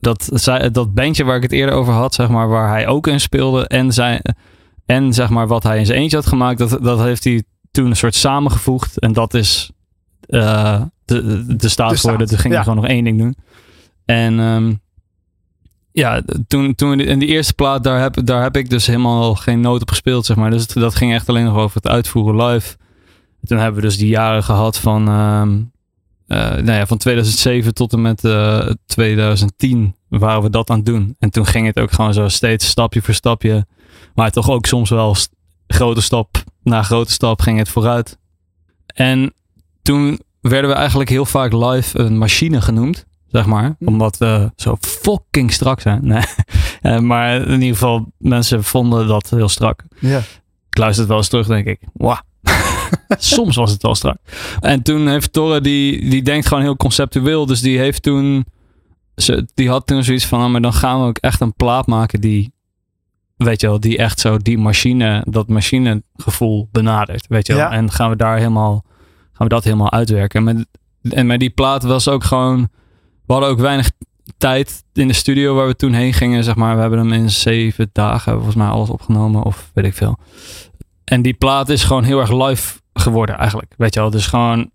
dat, 0.00 0.28
zij- 0.32 0.70
dat 0.70 0.94
bandje 0.94 1.24
waar 1.24 1.36
ik 1.36 1.42
het 1.42 1.52
eerder 1.52 1.74
over 1.74 1.92
had, 1.92 2.14
zeg 2.14 2.28
maar, 2.28 2.48
waar 2.48 2.68
hij 2.68 2.86
ook 2.86 3.06
in 3.06 3.20
speelde. 3.20 3.66
En, 3.68 3.92
zijn, 3.92 4.20
en 4.86 5.12
zeg 5.14 5.28
maar 5.30 5.46
wat 5.46 5.62
hij 5.62 5.78
in 5.78 5.86
zijn 5.86 5.98
eentje 5.98 6.16
had 6.16 6.26
gemaakt, 6.26 6.58
dat, 6.58 6.78
dat 6.82 6.98
heeft 6.98 7.24
hij 7.24 7.42
toen 7.70 7.86
een 7.86 7.96
soort 7.96 8.14
samengevoegd. 8.14 8.98
En 8.98 9.12
dat 9.12 9.34
is 9.34 9.70
eh, 10.26 10.82
de, 11.04 11.44
de, 11.44 11.56
de 11.56 11.68
staat 11.68 11.90
De 11.90 11.96
staat, 11.96 11.98
geworden. 12.00 12.26
Toen 12.26 12.38
ging 12.38 12.54
ja. 12.54 12.62
gewoon 12.62 12.76
nog 12.76 12.86
één 12.86 13.04
ding 13.04 13.18
doen. 13.18 13.36
En 14.04 14.40
ehm, 14.40 14.74
ja, 15.92 16.22
toen, 16.46 16.74
toen 16.74 17.00
in 17.00 17.18
die 17.18 17.28
eerste 17.28 17.54
plaat, 17.54 17.84
daar 17.84 18.00
heb, 18.00 18.26
daar 18.26 18.42
heb 18.42 18.56
ik 18.56 18.70
dus 18.70 18.86
helemaal 18.86 19.34
geen 19.34 19.60
noot 19.60 19.80
op 19.80 19.88
gespeeld, 19.88 20.26
zeg 20.26 20.36
maar. 20.36 20.50
Dus 20.50 20.66
dat 20.66 20.94
ging 20.94 21.12
echt 21.12 21.28
alleen 21.28 21.44
nog 21.44 21.56
over 21.56 21.76
het 21.76 21.88
uitvoeren 21.88 22.46
live. 22.46 22.76
Toen 23.44 23.58
hebben 23.58 23.80
we 23.80 23.86
dus 23.86 23.96
die 23.98 24.08
jaren 24.08 24.42
gehad 24.42 24.78
van, 24.78 25.08
ehm, 25.08 25.58
eh, 26.26 26.62
nou 26.62 26.78
ja, 26.78 26.86
van 26.86 26.98
2007 26.98 27.74
tot 27.74 27.92
en 27.92 28.02
met 28.02 28.24
eh, 28.24 28.70
2010 28.86 29.94
waren 30.08 30.42
we 30.42 30.50
dat 30.50 30.70
aan 30.70 30.76
het 30.76 30.86
doen. 30.86 31.16
En 31.18 31.30
toen 31.30 31.46
ging 31.46 31.66
het 31.66 31.78
ook 31.78 31.92
gewoon 31.92 32.14
zo 32.14 32.28
steeds 32.28 32.68
stapje 32.68 33.02
voor 33.02 33.14
stapje. 33.14 33.66
Maar 34.14 34.30
toch 34.30 34.50
ook 34.50 34.66
soms 34.66 34.90
wel 34.90 35.14
st- 35.14 35.34
grote 35.66 36.00
stap 36.00 36.44
na 36.62 36.82
grote 36.82 37.12
stap 37.12 37.40
ging 37.40 37.58
het 37.58 37.68
vooruit. 37.68 38.18
En 38.86 39.34
toen 39.86 40.20
werden 40.40 40.70
we 40.70 40.76
eigenlijk 40.76 41.10
heel 41.10 41.24
vaak 41.24 41.52
live 41.52 41.98
een 41.98 42.18
machine 42.18 42.60
genoemd. 42.60 43.06
Zeg 43.26 43.46
maar. 43.46 43.74
Hm. 43.78 43.86
Omdat 43.86 44.16
we 44.16 44.52
zo 44.56 44.76
fucking 44.80 45.52
strak 45.52 45.80
zijn. 45.80 46.00
Nee. 46.06 46.22
Eh, 46.82 46.98
maar 46.98 47.34
in 47.34 47.60
ieder 47.60 47.76
geval, 47.76 48.12
mensen 48.18 48.64
vonden 48.64 49.06
dat 49.06 49.30
heel 49.30 49.48
strak. 49.48 49.82
Ja. 49.98 50.18
Ik 50.70 50.78
luister 50.78 51.00
het 51.00 51.08
wel 51.08 51.18
eens 51.18 51.28
terug, 51.28 51.46
denk 51.46 51.66
ik. 51.66 51.80
Wauw. 51.92 52.20
Soms 53.08 53.56
was 53.56 53.70
het 53.70 53.82
wel 53.82 53.94
strak. 53.94 54.16
En 54.60 54.82
toen 54.82 55.08
heeft 55.08 55.32
Torre, 55.32 55.60
die, 55.60 56.10
die 56.10 56.22
denkt 56.22 56.46
gewoon 56.46 56.62
heel 56.62 56.76
conceptueel. 56.76 57.46
Dus 57.46 57.60
die 57.60 57.78
heeft 57.78 58.02
toen, 58.02 58.44
ze, 59.16 59.48
die 59.54 59.68
had 59.68 59.86
toen 59.86 60.04
zoiets 60.04 60.26
van, 60.26 60.38
nou, 60.38 60.50
maar 60.50 60.60
dan 60.60 60.72
gaan 60.72 61.00
we 61.00 61.06
ook 61.06 61.18
echt 61.18 61.40
een 61.40 61.54
plaat 61.54 61.86
maken 61.86 62.20
die, 62.20 62.52
weet 63.36 63.60
je 63.60 63.66
wel, 63.66 63.80
die 63.80 63.98
echt 63.98 64.20
zo 64.20 64.38
die 64.38 64.58
machine, 64.58 65.24
dat 65.28 65.48
machinegevoel 65.48 66.68
benadert. 66.72 67.26
Weet 67.28 67.46
je 67.46 67.52
wel. 67.54 67.62
Ja. 67.62 67.70
En 67.70 67.90
gaan 67.90 68.10
we 68.10 68.16
daar 68.16 68.36
helemaal, 68.36 68.84
gaan 69.36 69.46
we 69.46 69.54
dat 69.54 69.64
helemaal 69.64 69.92
uitwerken. 69.92 70.48
En 70.48 70.56
met, 70.56 70.66
en 71.12 71.26
met 71.26 71.40
die 71.40 71.50
plaat 71.50 71.82
was 71.82 72.08
ook 72.08 72.24
gewoon, 72.24 72.68
we 73.26 73.32
hadden 73.32 73.50
ook 73.50 73.58
weinig 73.58 73.90
tijd 74.38 74.84
in 74.92 75.08
de 75.08 75.14
studio 75.14 75.54
waar 75.54 75.66
we 75.66 75.76
toen 75.76 75.92
heen 75.92 76.12
gingen, 76.12 76.44
zeg 76.44 76.56
maar. 76.56 76.74
We 76.74 76.80
hebben 76.80 76.98
hem 76.98 77.12
in 77.12 77.30
zeven 77.30 77.90
dagen, 77.92 78.32
volgens 78.32 78.54
mij 78.54 78.66
alles 78.66 78.88
opgenomen 78.88 79.42
of 79.42 79.70
weet 79.74 79.84
ik 79.84 79.94
veel. 79.94 80.18
En 81.04 81.22
die 81.22 81.34
plaat 81.34 81.68
is 81.68 81.84
gewoon 81.84 82.04
heel 82.04 82.20
erg 82.20 82.48
live 82.48 82.80
geworden 82.92 83.36
eigenlijk. 83.36 83.74
Weet 83.76 83.94
je 83.94 84.00
wel, 84.00 84.10
dus 84.10 84.26
gewoon 84.26 84.70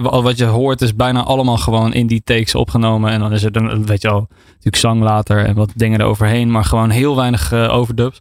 wat 0.00 0.38
je 0.38 0.44
hoort 0.44 0.82
is 0.82 0.94
bijna 0.94 1.22
allemaal 1.22 1.56
gewoon 1.56 1.92
in 1.92 2.06
die 2.06 2.22
takes 2.24 2.54
opgenomen. 2.54 3.10
En 3.10 3.20
dan 3.20 3.32
is 3.32 3.42
er 3.42 3.56
een, 3.56 3.86
weet 3.86 4.02
je 4.02 4.08
wel, 4.08 4.28
natuurlijk 4.46 4.76
zang 4.76 5.02
later 5.02 5.44
en 5.44 5.54
wat 5.54 5.72
dingen 5.74 6.00
eroverheen. 6.00 6.50
Maar 6.50 6.64
gewoon 6.64 6.90
heel 6.90 7.16
weinig 7.16 7.52
uh, 7.52 7.74
overdubs. 7.74 8.20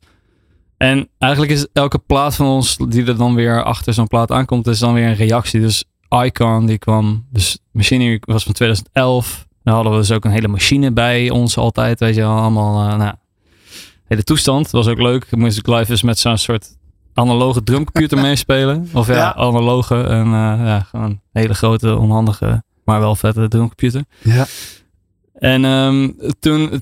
En 0.77 1.09
eigenlijk 1.17 1.51
is 1.51 1.67
elke 1.73 1.99
plaat 1.99 2.35
van 2.35 2.45
ons 2.45 2.77
die 2.89 3.05
er 3.05 3.17
dan 3.17 3.35
weer 3.35 3.63
achter 3.63 3.93
zo'n 3.93 4.07
plaat 4.07 4.31
aankomt, 4.31 4.67
is 4.67 4.79
dan 4.79 4.93
weer 4.93 5.07
een 5.07 5.15
reactie. 5.15 5.61
Dus 5.61 5.83
Icon, 6.09 6.65
die 6.65 6.77
kwam, 6.77 7.25
dus 7.31 7.59
Machine 7.71 8.21
was 8.25 8.43
van 8.43 8.53
2011. 8.53 9.45
Daar 9.63 9.73
hadden 9.73 9.91
we 9.93 9.97
dus 9.97 10.11
ook 10.11 10.25
een 10.25 10.31
hele 10.31 10.47
machine 10.47 10.91
bij 10.91 11.29
ons 11.29 11.57
altijd, 11.57 11.99
weet 11.99 12.15
je 12.15 12.21
wel, 12.21 12.37
allemaal, 12.37 12.87
uh, 12.89 12.97
nou, 12.97 13.13
hele 14.05 14.23
toestand. 14.23 14.69
Was 14.69 14.87
ook 14.87 15.01
leuk. 15.01 15.35
Music 15.35 15.67
Live 15.67 15.93
is 15.93 16.01
met 16.01 16.19
zo'n 16.19 16.37
soort 16.37 16.77
analoge 17.13 17.63
drumcomputer 17.63 18.17
meespelen. 18.27 18.89
Of 18.93 19.07
ja, 19.07 19.13
ja, 19.13 19.33
analoge 19.35 20.03
en 20.03 20.25
uh, 20.25 20.31
ja, 20.65 20.79
gewoon 20.79 21.21
hele 21.31 21.53
grote, 21.53 21.97
onhandige, 21.97 22.63
maar 22.83 22.99
wel 22.99 23.15
vette 23.15 23.47
drumcomputer. 23.47 24.03
Ja. 24.21 24.45
En 25.35 25.63
um, 25.65 26.15
toen, 26.39 26.81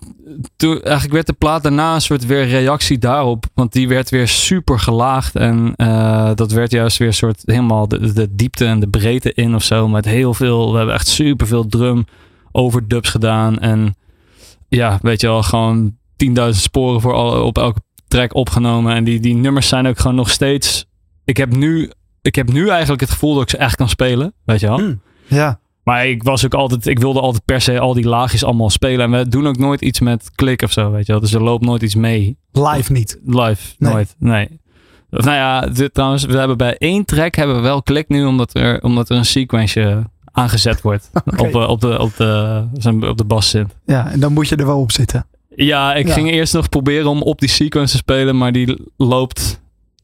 toen, 0.55 0.81
eigenlijk 0.81 1.13
werd 1.13 1.27
de 1.27 1.33
plaat 1.33 1.63
daarna 1.63 1.93
een 1.93 2.01
soort 2.01 2.25
weer 2.25 2.47
reactie 2.47 2.97
daarop. 2.97 3.45
Want 3.53 3.71
die 3.71 3.87
werd 3.87 4.09
weer 4.09 4.27
super 4.27 4.79
gelaagd. 4.79 5.35
En 5.35 5.73
uh, 5.77 6.31
dat 6.35 6.51
werd 6.51 6.71
juist 6.71 6.97
weer 6.97 7.13
soort 7.13 7.41
helemaal 7.45 7.87
de, 7.87 8.27
diepte 8.31 8.65
en 8.65 8.79
de 8.79 8.87
breedte 8.87 9.33
in 9.33 9.55
of 9.55 9.63
zo. 9.63 9.87
Met 9.87 10.05
heel 10.05 10.33
veel, 10.33 10.71
we 10.71 10.77
hebben 10.77 10.95
echt 10.95 11.07
super 11.07 11.47
veel 11.47 11.67
drum 11.67 12.05
overdubs 12.51 13.09
gedaan. 13.09 13.59
En 13.59 13.95
ja, 14.67 14.99
weet 15.01 15.21
je 15.21 15.27
wel, 15.27 15.43
gewoon 15.43 15.97
10.000 16.25 16.31
sporen 16.49 17.01
voor 17.01 17.13
alle, 17.13 17.39
op 17.39 17.57
elke 17.57 17.81
track 18.07 18.35
opgenomen. 18.35 18.95
En 18.95 19.03
die, 19.03 19.19
die 19.19 19.35
nummers 19.35 19.67
zijn 19.67 19.87
ook 19.87 19.99
gewoon 19.99 20.15
nog 20.15 20.29
steeds. 20.29 20.85
Ik 21.25 21.37
heb 21.37 21.55
nu, 21.55 21.91
ik 22.21 22.35
heb 22.35 22.51
nu 22.51 22.69
eigenlijk 22.69 23.01
het 23.01 23.11
gevoel 23.11 23.33
dat 23.33 23.43
ik 23.43 23.49
ze 23.49 23.57
echt 23.57 23.75
kan 23.75 23.89
spelen. 23.89 24.33
Weet 24.45 24.59
je 24.59 24.67
wel? 24.67 24.77
Mm, 24.77 25.01
ja. 25.27 25.59
Maar 25.83 26.07
ik 26.07 26.23
was 26.23 26.45
ook 26.45 26.53
altijd, 26.53 26.87
ik 26.87 26.99
wilde 26.99 27.19
altijd 27.19 27.45
per 27.45 27.61
se 27.61 27.79
al 27.79 27.93
die 27.93 28.07
laagjes 28.07 28.43
allemaal 28.43 28.69
spelen. 28.69 29.13
En 29.13 29.19
we 29.19 29.29
doen 29.29 29.47
ook 29.47 29.57
nooit 29.57 29.81
iets 29.81 29.99
met 29.99 30.31
klik 30.35 30.61
of 30.61 30.71
zo, 30.71 30.91
weet 30.91 31.05
je 31.05 31.11
wel. 31.11 31.21
Dus 31.21 31.33
er 31.33 31.43
loopt 31.43 31.65
nooit 31.65 31.81
iets 31.81 31.95
mee. 31.95 32.37
Live 32.51 32.91
niet. 32.91 33.19
Live, 33.25 33.73
nooit. 33.77 34.15
Nee. 34.19 34.61
Nou 35.09 35.35
ja, 35.35 35.61
dit, 35.61 35.93
trouwens, 35.93 36.25
we 36.25 36.37
hebben 36.37 36.57
bij 36.57 36.77
één 36.77 37.05
track 37.05 37.35
hebben 37.35 37.55
we 37.55 37.61
wel 37.61 37.83
klik 37.83 38.09
nu, 38.09 38.25
omdat 38.25 38.55
er, 38.55 38.81
omdat 38.81 39.09
er 39.09 39.17
een 39.17 39.25
sequence 39.25 40.03
aangezet 40.31 40.81
wordt. 40.81 41.09
okay. 41.25 41.47
op, 41.47 41.69
op, 41.69 41.81
de, 41.81 41.99
op, 41.99 42.15
de, 42.17 43.07
op 43.09 43.17
de 43.17 43.25
bas 43.25 43.49
zit. 43.49 43.75
Ja, 43.85 44.11
en 44.11 44.19
dan 44.19 44.33
moet 44.33 44.47
je 44.47 44.55
er 44.55 44.65
wel 44.65 44.79
op 44.79 44.91
zitten. 44.91 45.25
Ja, 45.55 45.93
ik 45.93 46.09
ging 46.09 46.31
eerst 46.31 46.53
nog 46.53 46.69
proberen 46.69 47.07
om 47.09 47.21
op 47.21 47.39
die 47.39 47.49
sequence 47.49 47.91
te 47.91 47.97
spelen, 47.97 48.37
maar 48.37 48.51
die 48.51 48.77
loopt. 48.97 49.61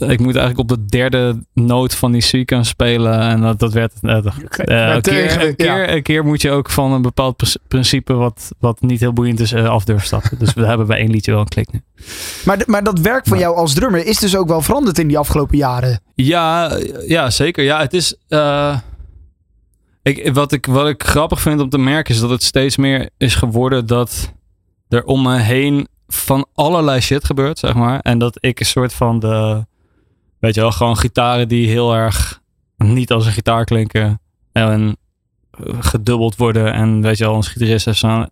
Ik 0.08 0.20
moet 0.20 0.36
eigenlijk 0.36 0.60
op 0.60 0.68
de 0.68 0.86
derde 0.86 1.44
noot 1.53 1.96
van 1.96 2.12
die 2.12 2.22
sequence 2.22 2.70
spelen. 2.70 3.20
En 3.20 3.41
dat, 3.41 3.60
dat 3.60 3.74
werd. 3.74 3.94
Uh, 4.01 4.12
een, 4.12 5.01
keer, 5.01 5.41
een, 5.41 5.56
keer, 5.56 5.94
een 5.94 6.03
keer 6.03 6.25
moet 6.25 6.41
je 6.41 6.51
ook 6.51 6.70
van 6.70 6.91
een 6.91 7.01
bepaald 7.01 7.58
principe, 7.68 8.13
wat, 8.13 8.51
wat 8.60 8.82
niet 8.82 9.00
heel 9.00 9.13
boeiend 9.13 9.39
is, 9.39 9.53
af 9.53 9.84
durven 9.84 10.06
stappen. 10.06 10.39
dus 10.39 10.53
we 10.53 10.65
hebben 10.72 10.88
bij 10.88 10.98
één 10.98 11.10
liedje 11.10 11.32
wel 11.32 11.39
een 11.39 11.48
klik 11.48 11.72
nu. 11.72 11.82
Maar, 12.46 12.63
maar 12.65 12.84
dat 12.84 13.00
werk 13.00 13.27
van 13.27 13.38
jou 13.38 13.56
als 13.56 13.74
drummer 13.74 14.06
is 14.06 14.18
dus 14.18 14.36
ook 14.36 14.48
wel 14.48 14.62
veranderd 14.62 15.00
in 15.00 15.08
die 15.08 15.18
afgelopen 15.18 15.58
jaren. 15.58 16.01
Ja, 16.15 16.77
ja 17.08 17.29
zeker. 17.29 17.63
Ja, 17.63 17.79
het 17.79 17.94
is. 17.94 18.15
ik, 20.01 20.34
wat, 20.34 20.51
ik, 20.51 20.65
wat 20.65 20.88
ik 20.88 21.03
grappig 21.03 21.41
vind 21.41 21.62
om 21.62 21.70
te 21.70 21.77
merken 21.77 22.13
is 22.13 22.20
dat 22.20 22.29
het 22.29 22.44
steeds 22.44 22.77
meer 22.77 23.10
is 23.18 23.36
geworden 23.36 23.86
dat 23.86 24.34
er 24.89 25.03
om 25.03 25.22
me 25.22 25.38
heen 25.38 25.88
van 26.08 26.46
allerlei 26.53 27.01
shit 27.01 27.25
gebeurt, 27.25 27.60
zeg 27.60 27.74
maar. 27.74 28.00
En 28.00 28.20
dat 28.20 28.38
ik 28.39 28.60
een 28.60 28.65
soort 28.65 28.94
van 28.94 29.20
de, 29.20 29.65
weet 30.39 30.55
je 30.55 30.62
wel, 30.62 30.72
gewoon 30.72 30.98
gitaren 30.98 31.48
die 31.48 31.67
heel 31.67 31.96
erg 31.96 32.41
niet 32.77 33.12
als 33.12 33.25
een 33.25 33.32
gitaar 33.32 33.65
klinken. 33.65 34.19
En 34.52 34.97
gedubbeld 35.80 36.36
worden. 36.36 36.73
En 36.73 37.02
weet 37.02 37.17
je 37.17 37.23
wel, 37.23 37.36
een 37.36 37.43
gitarist 37.43 37.86
heeft 37.86 37.97
zo'n 37.97 38.30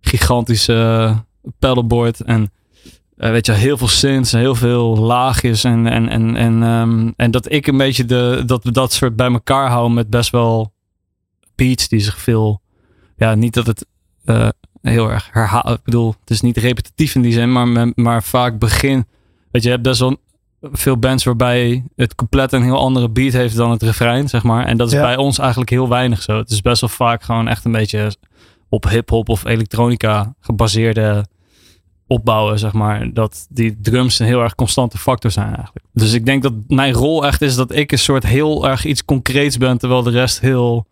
gigantische 0.00 1.14
pedalboard. 1.58 2.20
En 2.20 2.52
uh, 3.16 3.30
weet 3.30 3.46
je, 3.46 3.52
heel 3.52 3.76
veel 3.76 3.88
synths 3.88 4.32
en 4.32 4.38
heel 4.38 4.54
veel 4.54 4.96
laagjes. 4.96 5.64
En, 5.64 5.86
en, 5.86 6.08
en, 6.08 6.36
en, 6.36 6.62
um, 6.62 7.12
en 7.16 7.30
dat 7.30 7.52
ik 7.52 7.66
een 7.66 7.76
beetje 7.76 8.04
de, 8.04 8.42
dat 8.46 8.62
dat 8.64 8.92
soort 8.92 9.16
bij 9.16 9.32
elkaar 9.32 9.68
houden 9.68 9.94
met 9.94 10.10
best 10.10 10.30
wel 10.30 10.72
beats 11.54 11.88
die 11.88 12.00
zich 12.00 12.18
veel. 12.18 12.60
Ja, 13.16 13.34
niet 13.34 13.54
dat 13.54 13.66
het 13.66 13.86
uh, 14.24 14.48
heel 14.82 15.10
erg 15.10 15.28
herhaal. 15.32 15.72
Ik 15.72 15.82
bedoel, 15.84 16.14
het 16.20 16.30
is 16.30 16.40
niet 16.40 16.56
repetitief 16.56 17.14
in 17.14 17.22
die 17.22 17.32
zin, 17.32 17.52
maar, 17.52 17.92
maar 17.94 18.22
vaak 18.22 18.58
begin. 18.58 19.06
Weet 19.50 19.62
je, 19.62 19.68
je 19.68 19.74
hebt 19.74 19.82
best 19.82 20.00
wel 20.00 20.16
veel 20.72 20.96
bands 20.96 21.24
waarbij 21.24 21.84
het 21.96 22.14
compleet 22.14 22.52
een 22.52 22.62
heel 22.62 22.78
andere 22.78 23.08
beat 23.08 23.32
heeft 23.32 23.56
dan 23.56 23.70
het 23.70 23.82
refrein, 23.82 24.28
zeg 24.28 24.42
maar. 24.42 24.66
En 24.66 24.76
dat 24.76 24.92
is 24.92 24.98
bij 24.98 25.16
ons 25.16 25.38
eigenlijk 25.38 25.70
heel 25.70 25.88
weinig 25.88 26.22
zo. 26.22 26.36
Het 26.36 26.50
is 26.50 26.60
best 26.60 26.80
wel 26.80 26.90
vaak 26.90 27.22
gewoon 27.22 27.48
echt 27.48 27.64
een 27.64 27.72
beetje 27.72 28.16
op 28.68 28.88
hip-hop 28.88 29.28
of 29.28 29.44
elektronica 29.44 30.34
gebaseerde 30.40 31.24
opbouwen, 32.06 32.58
zeg 32.58 32.72
maar. 32.72 33.12
Dat 33.12 33.46
die 33.50 33.78
drums 33.80 34.18
een 34.18 34.26
heel 34.26 34.42
erg 34.42 34.54
constante 34.54 34.98
factor 34.98 35.30
zijn 35.30 35.54
eigenlijk. 35.54 35.86
Dus 35.92 36.12
ik 36.12 36.26
denk 36.26 36.42
dat 36.42 36.52
mijn 36.68 36.92
rol 36.92 37.26
echt 37.26 37.42
is 37.42 37.54
dat 37.54 37.74
ik 37.74 37.92
een 37.92 37.98
soort 37.98 38.26
heel 38.26 38.68
erg 38.68 38.84
iets 38.84 39.04
concreets 39.04 39.58
ben, 39.58 39.78
terwijl 39.78 40.02
de 40.02 40.10
rest 40.10 40.40
heel 40.40 40.86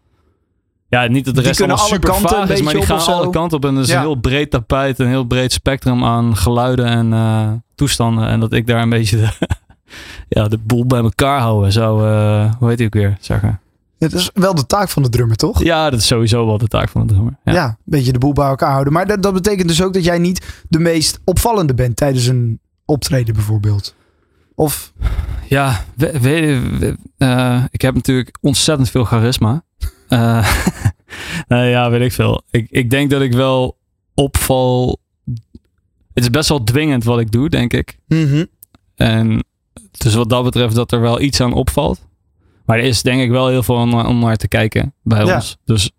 ja, 0.92 1.06
niet 1.06 1.24
dat 1.24 1.34
de 1.34 1.40
rest 1.40 1.60
allemaal 1.60 1.78
super 1.78 2.10
kanten 2.10 2.48
is, 2.48 2.62
maar 2.62 2.74
die 2.74 2.82
gaan 2.82 3.06
alle 3.06 3.30
kanten 3.30 3.56
op. 3.56 3.64
En 3.64 3.74
er 3.74 3.82
is 3.82 3.90
een 3.90 4.00
heel 4.00 4.14
breed 4.14 4.50
tapijt, 4.50 4.98
een 4.98 5.08
heel 5.08 5.24
breed 5.24 5.52
spectrum 5.52 6.04
aan 6.04 6.36
geluiden 6.36 6.86
en 6.86 7.12
uh, 7.12 7.52
toestanden. 7.74 8.28
En 8.28 8.40
dat 8.40 8.52
ik 8.52 8.66
daar 8.66 8.82
een 8.82 8.88
beetje 8.88 9.16
de, 9.16 9.28
ja, 10.28 10.48
de 10.48 10.58
boel 10.58 10.86
bij 10.86 11.00
elkaar 11.00 11.40
houden 11.40 11.72
zou, 11.72 12.06
uh, 12.06 12.54
hoe 12.58 12.68
heet 12.68 12.78
die 12.78 12.86
ook 12.86 12.94
weer, 12.94 13.16
zeggen. 13.20 13.60
Het 13.98 14.12
is 14.12 14.30
wel 14.34 14.54
de 14.54 14.66
taak 14.66 14.88
van 14.88 15.02
de 15.02 15.08
drummer, 15.08 15.36
toch? 15.36 15.62
Ja, 15.62 15.90
dat 15.90 15.98
is 15.98 16.06
sowieso 16.06 16.46
wel 16.46 16.58
de 16.58 16.68
taak 16.68 16.88
van 16.88 17.06
de 17.06 17.12
drummer. 17.12 17.36
Ja, 17.44 17.52
ja 17.52 17.66
een 17.66 17.76
beetje 17.84 18.12
de 18.12 18.18
boel 18.18 18.32
bij 18.32 18.46
elkaar 18.46 18.72
houden. 18.72 18.92
Maar 18.92 19.06
dat, 19.06 19.22
dat 19.22 19.32
betekent 19.32 19.68
dus 19.68 19.82
ook 19.82 19.92
dat 19.92 20.04
jij 20.04 20.18
niet 20.18 20.64
de 20.68 20.78
meest 20.78 21.20
opvallende 21.24 21.74
bent 21.74 21.96
tijdens 21.96 22.26
een 22.26 22.60
optreden 22.84 23.34
bijvoorbeeld. 23.34 23.94
Of? 24.54 24.92
Ja, 25.48 25.84
we, 25.96 26.20
we, 26.20 26.96
uh, 27.18 27.64
ik 27.70 27.80
heb 27.80 27.94
natuurlijk 27.94 28.38
ontzettend 28.40 28.90
veel 28.90 29.04
charisma. 29.04 29.62
Uh, 30.08 30.48
nou 31.48 31.64
ja, 31.64 31.90
weet 31.90 32.00
ik 32.00 32.12
veel. 32.12 32.42
Ik, 32.50 32.66
ik 32.70 32.90
denk 32.90 33.10
dat 33.10 33.20
ik 33.22 33.32
wel 33.32 33.76
opval. 34.14 35.00
Het 36.14 36.24
is 36.24 36.30
best 36.30 36.48
wel 36.48 36.64
dwingend 36.64 37.04
wat 37.04 37.18
ik 37.18 37.30
doe, 37.30 37.48
denk 37.48 37.72
ik. 37.72 37.98
Mm 38.06 38.46
En 38.94 39.44
dus 39.90 40.14
wat 40.14 40.28
dat 40.28 40.44
betreft 40.44 40.74
dat 40.74 40.92
er 40.92 41.00
wel 41.00 41.20
iets 41.20 41.40
aan 41.40 41.52
opvalt. 41.52 42.00
Maar 42.64 42.78
er 42.78 42.84
is 42.84 43.02
denk 43.02 43.22
ik 43.22 43.30
wel 43.30 43.48
heel 43.48 43.62
veel 43.62 43.74
om, 43.74 43.94
om 43.94 44.18
naar 44.18 44.36
te 44.36 44.48
kijken 44.48 44.94
bij 45.02 45.24
ja. 45.24 45.34
ons. 45.34 45.56
Dus 45.64 45.90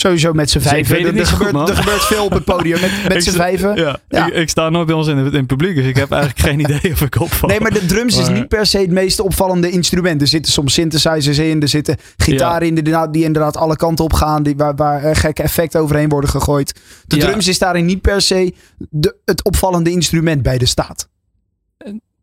Sowieso 0.00 0.32
met 0.32 0.50
z'n 0.50 0.58
dus 0.58 0.66
vijven. 0.68 0.98
Er, 0.98 1.16
er, 1.16 1.26
gebeurt, 1.26 1.68
er, 1.68 1.76
gebeurt, 1.76 2.02
veel 2.02 2.24
op 2.24 2.32
het 2.32 2.44
podium 2.44 2.80
met, 2.80 2.90
met 3.14 3.24
z'n 3.24 3.30
vijven. 3.30 3.76
Ja, 3.76 3.98
ja. 4.08 4.26
Ik, 4.26 4.34
ik, 4.34 4.48
sta 4.48 4.68
nooit 4.68 4.86
bij 4.86 4.94
ons 4.94 5.06
in 5.06 5.16
het, 5.16 5.34
in 5.34 5.46
publiek, 5.46 5.74
dus 5.74 5.86
ik 5.86 5.96
heb 5.96 6.10
eigenlijk 6.10 6.42
geen 6.42 6.60
idee 6.70 6.92
of 6.92 7.00
ik 7.00 7.20
opval. 7.20 7.48
Nee, 7.48 7.60
maar 7.60 7.72
de 7.72 7.86
drums 7.86 8.18
is 8.18 8.28
niet 8.28 8.48
per 8.48 8.66
se 8.66 8.78
het 8.78 8.90
meest 8.90 9.20
opvallende 9.20 9.70
instrument. 9.70 10.20
Er 10.20 10.26
zitten 10.26 10.52
soms 10.52 10.72
synthesizers 10.72 11.38
in, 11.38 11.62
er 11.62 11.68
zitten 11.68 11.96
gitaren 12.16 12.66
in 12.66 12.74
die, 12.74 13.10
die 13.10 13.24
inderdaad 13.24 13.56
alle 13.56 13.76
kanten 13.76 14.04
op 14.04 14.12
gaan, 14.12 14.42
die, 14.42 14.56
waar, 14.56 14.74
waar 14.74 15.16
gekke 15.16 15.42
effecten 15.42 15.80
overheen 15.80 16.08
worden 16.08 16.30
gegooid. 16.30 16.80
De 17.06 17.16
drums 17.16 17.48
is 17.48 17.58
daarin 17.58 17.84
niet 17.84 18.00
per 18.00 18.20
se 18.22 18.54
de, 18.78 19.16
het 19.24 19.44
opvallende 19.44 19.90
instrument 19.90 20.42
bij 20.42 20.58
de 20.58 20.66
staat. 20.66 21.08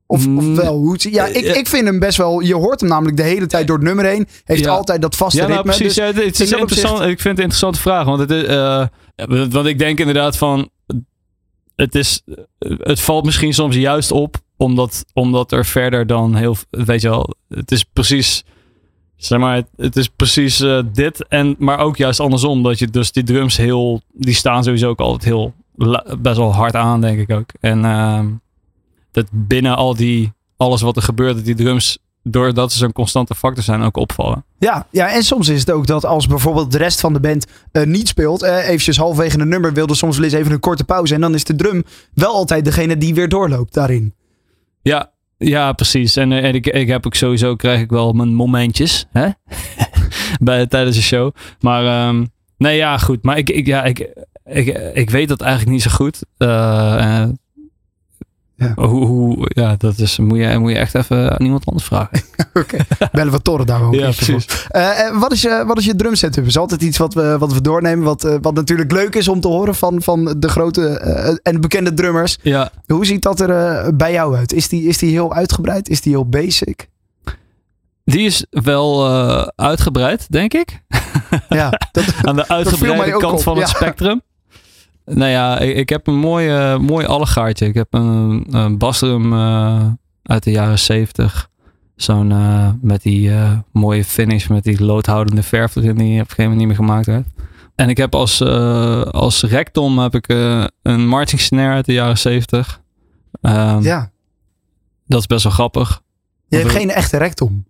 Of, 0.07 0.27
of 0.27 0.43
mm. 0.43 0.55
wel, 0.55 0.77
hoe 0.77 0.97
ja, 1.11 1.25
ik, 1.25 1.55
ik 1.55 1.67
vind 1.67 1.85
hem 1.85 1.99
best 1.99 2.17
wel. 2.17 2.39
Je 2.39 2.55
hoort 2.55 2.79
hem 2.79 2.89
namelijk 2.89 3.17
de 3.17 3.23
hele 3.23 3.45
tijd 3.45 3.67
door 3.67 3.75
het 3.75 3.85
nummer 3.85 4.05
heen. 4.05 4.27
Heeft 4.43 4.67
altijd 4.67 5.01
dat 5.01 5.15
vaste 5.15 5.41
ja, 5.41 5.47
nou, 5.47 5.55
ritme. 5.55 5.75
Precies, 5.75 5.95
dus, 5.95 6.05
ja, 6.05 6.23
het 6.23 6.39
is 6.39 6.51
interessant. 6.51 6.99
Ik 6.99 7.05
vind 7.05 7.23
het 7.23 7.25
een 7.25 7.43
interessante 7.43 7.79
vraag. 7.79 8.05
Want, 8.05 8.19
het 8.19 8.31
is, 8.31 8.43
uh, 8.43 8.85
want 9.49 9.65
ik 9.65 9.79
denk 9.79 9.99
inderdaad 9.99 10.37
van. 10.37 10.69
Het, 11.75 11.95
is, 11.95 12.21
het 12.59 12.99
valt 12.99 13.25
misschien 13.25 13.53
soms 13.53 13.75
juist 13.75 14.11
op. 14.11 14.35
Omdat, 14.57 15.05
omdat 15.13 15.51
er 15.51 15.65
verder 15.65 16.07
dan 16.07 16.35
heel. 16.35 16.55
Weet 16.69 17.01
je 17.01 17.09
wel. 17.09 17.35
Het 17.49 17.71
is 17.71 17.83
precies. 17.83 18.43
Zeg 19.15 19.39
maar, 19.39 19.63
het, 19.75 19.95
is 19.95 20.07
precies 20.07 20.61
uh, 20.61 20.79
dit. 20.93 21.27
En, 21.27 21.55
maar 21.57 21.79
ook 21.79 21.97
juist 21.97 22.19
andersom. 22.19 22.63
Dat 22.63 22.79
je 22.79 22.87
dus 22.87 23.11
die 23.11 23.23
drums 23.23 23.57
heel. 23.57 24.01
Die 24.13 24.35
staan 24.35 24.63
sowieso 24.63 24.89
ook 24.89 24.99
altijd 24.99 25.23
heel. 25.23 25.53
Best 26.19 26.37
wel 26.37 26.53
hard 26.53 26.75
aan, 26.75 27.01
denk 27.01 27.19
ik 27.19 27.31
ook. 27.31 27.49
En. 27.59 27.79
Uh, 27.79 28.19
dat 29.17 29.27
binnen 29.31 29.75
al 29.75 29.95
die, 29.95 30.33
alles 30.57 30.81
wat 30.81 30.95
er 30.95 31.01
gebeurt, 31.01 31.35
dat 31.35 31.45
die 31.45 31.55
drums, 31.55 31.97
doordat 32.23 32.71
ze 32.71 32.77
zo'n 32.77 32.91
constante 32.91 33.35
factor 33.35 33.63
zijn, 33.63 33.81
ook 33.81 33.97
opvallen. 33.97 34.45
Ja, 34.59 34.87
ja, 34.91 35.13
en 35.13 35.23
soms 35.23 35.49
is 35.49 35.59
het 35.59 35.71
ook 35.71 35.87
dat 35.87 36.05
als 36.05 36.27
bijvoorbeeld 36.27 36.71
de 36.71 36.77
rest 36.77 36.99
van 36.99 37.13
de 37.13 37.19
band 37.19 37.45
uh, 37.71 37.83
niet 37.83 38.07
speelt, 38.07 38.43
uh, 38.43 38.67
eventjes 38.67 38.97
halverwege 38.97 39.39
een 39.39 39.47
nummer, 39.47 39.73
wilde 39.73 39.95
soms 39.95 40.15
wel 40.15 40.25
eens 40.25 40.33
even 40.33 40.51
een 40.51 40.59
korte 40.59 40.83
pauze. 40.83 41.13
En 41.13 41.21
dan 41.21 41.33
is 41.33 41.43
de 41.43 41.55
drum 41.55 41.83
wel 42.13 42.33
altijd 42.33 42.65
degene 42.65 42.97
die 42.97 43.13
weer 43.13 43.29
doorloopt 43.29 43.73
daarin. 43.73 44.13
Ja, 44.81 45.11
ja, 45.37 45.73
precies. 45.73 46.15
En, 46.15 46.31
eh, 46.31 46.43
en 46.43 46.55
ik, 46.55 46.67
ik 46.67 46.87
heb 46.87 47.05
ook 47.05 47.15
sowieso, 47.15 47.55
krijg 47.55 47.81
ik 47.81 47.89
wel 47.89 48.13
mijn 48.13 48.33
momentjes 48.33 49.05
hè? 49.11 49.29
Bij, 50.39 50.67
tijdens 50.67 50.95
de 50.95 51.01
show. 51.01 51.31
Maar 51.59 52.07
um, 52.07 52.27
nee, 52.57 52.77
ja, 52.77 52.97
goed. 52.97 53.23
Maar 53.23 53.37
ik, 53.37 53.49
ik, 53.49 53.65
ja, 53.65 53.83
ik, 53.83 54.13
ik, 54.45 54.67
ik 54.93 55.09
weet 55.09 55.27
dat 55.27 55.41
eigenlijk 55.41 55.71
niet 55.71 55.81
zo 55.81 55.91
goed. 55.91 56.23
Ja. 58.57 58.73
Hoe, 58.75 59.05
hoe, 59.05 59.35
ja, 59.49 59.75
dat 59.77 59.97
is, 59.97 60.17
moet, 60.17 60.37
je, 60.37 60.57
moet 60.57 60.71
je 60.71 60.77
echt 60.77 60.95
even 60.95 61.31
aan 61.31 61.45
iemand 61.45 61.65
anders 61.65 61.85
vragen. 61.85 62.21
Oké, 62.53 62.77
bellen 63.11 63.31
we 63.31 63.41
Torre 63.41 63.65
daar 63.65 63.81
ook 63.81 63.93
ja, 63.93 64.11
precies. 64.11 64.47
Uh, 64.71 65.19
wat, 65.19 65.31
is 65.31 65.41
je, 65.41 65.63
wat 65.67 65.77
is 65.77 65.85
je 65.85 65.95
drum 65.95 66.15
setup? 66.15 66.45
Is 66.45 66.57
altijd 66.57 66.81
iets 66.81 66.97
wat 66.97 67.13
we, 67.13 67.37
wat 67.37 67.53
we 67.53 67.61
doornemen, 67.61 68.05
wat, 68.05 68.37
wat 68.41 68.53
natuurlijk 68.53 68.91
leuk 68.91 69.15
is 69.15 69.27
om 69.27 69.39
te 69.39 69.47
horen 69.47 69.75
van, 69.75 70.01
van 70.01 70.35
de 70.37 70.49
grote 70.49 70.87
en 71.43 71.61
bekende 71.61 71.93
drummers. 71.93 72.37
Ja. 72.41 72.71
Hoe 72.85 73.05
ziet 73.05 73.21
dat 73.21 73.39
er 73.39 73.95
bij 73.95 74.11
jou 74.11 74.35
uit? 74.35 74.53
Is 74.53 74.67
die, 74.67 74.83
is 74.83 74.97
die 74.97 75.11
heel 75.11 75.33
uitgebreid? 75.33 75.89
Is 75.89 76.01
die 76.01 76.13
heel 76.13 76.29
basic? 76.29 76.89
Die 78.03 78.25
is 78.25 78.45
wel 78.49 79.07
uitgebreid, 79.55 80.31
denk 80.31 80.53
ik. 80.53 80.81
Ja, 81.49 81.69
dat, 81.91 82.05
aan 82.21 82.35
de 82.35 82.47
uitgebreide 82.47 83.17
kant 83.17 83.43
van 83.43 83.57
het 83.57 83.69
spectrum. 83.69 84.21
Nou 85.11 85.31
ja, 85.31 85.59
ik, 85.59 85.75
ik, 85.75 85.89
heb 85.89 86.07
een 86.07 86.19
mooi, 86.19 86.49
uh, 86.49 86.77
mooi 86.77 87.05
allegaartje. 87.05 87.65
Ik 87.65 87.73
heb 87.73 87.93
een, 87.93 88.45
een 88.49 88.77
basdrum 88.77 89.33
uh, 89.33 89.85
uit 90.23 90.43
de 90.43 90.51
jaren 90.51 90.79
zeventig. 90.79 91.49
Zo'n 91.95 92.31
uh, 92.31 92.69
met 92.81 93.01
die 93.01 93.31
mooie 93.71 94.03
finish, 94.03 94.47
met 94.47 94.63
die 94.63 94.83
loodhoudende 94.83 95.43
verf 95.43 95.75
erin 95.75 95.95
die 95.95 96.13
op 96.13 96.19
een 96.19 96.19
gegeven 96.19 96.43
moment 96.43 96.59
niet 96.59 96.67
meer 96.67 96.75
gemaakt 96.75 97.05
werd. 97.05 97.27
En 97.75 97.89
ik 97.89 97.97
heb 97.97 98.15
als, 98.15 98.41
als 99.11 99.43
rectom 99.43 99.99
heb 99.99 100.15
ik 100.15 100.27
een 100.81 101.07
marching 101.07 101.41
snare 101.41 101.73
uit 101.73 101.85
de 101.85 101.93
jaren 101.93 102.17
zeventig. 102.17 102.81
Um, 103.41 103.81
ja. 103.81 104.11
Dat 105.05 105.19
is 105.19 105.25
best 105.25 105.43
wel 105.43 105.53
grappig. 105.53 106.01
Je 106.47 106.57
hebt 106.57 106.71
geen 106.71 106.89
echte 106.89 107.17
rectom. 107.17 107.65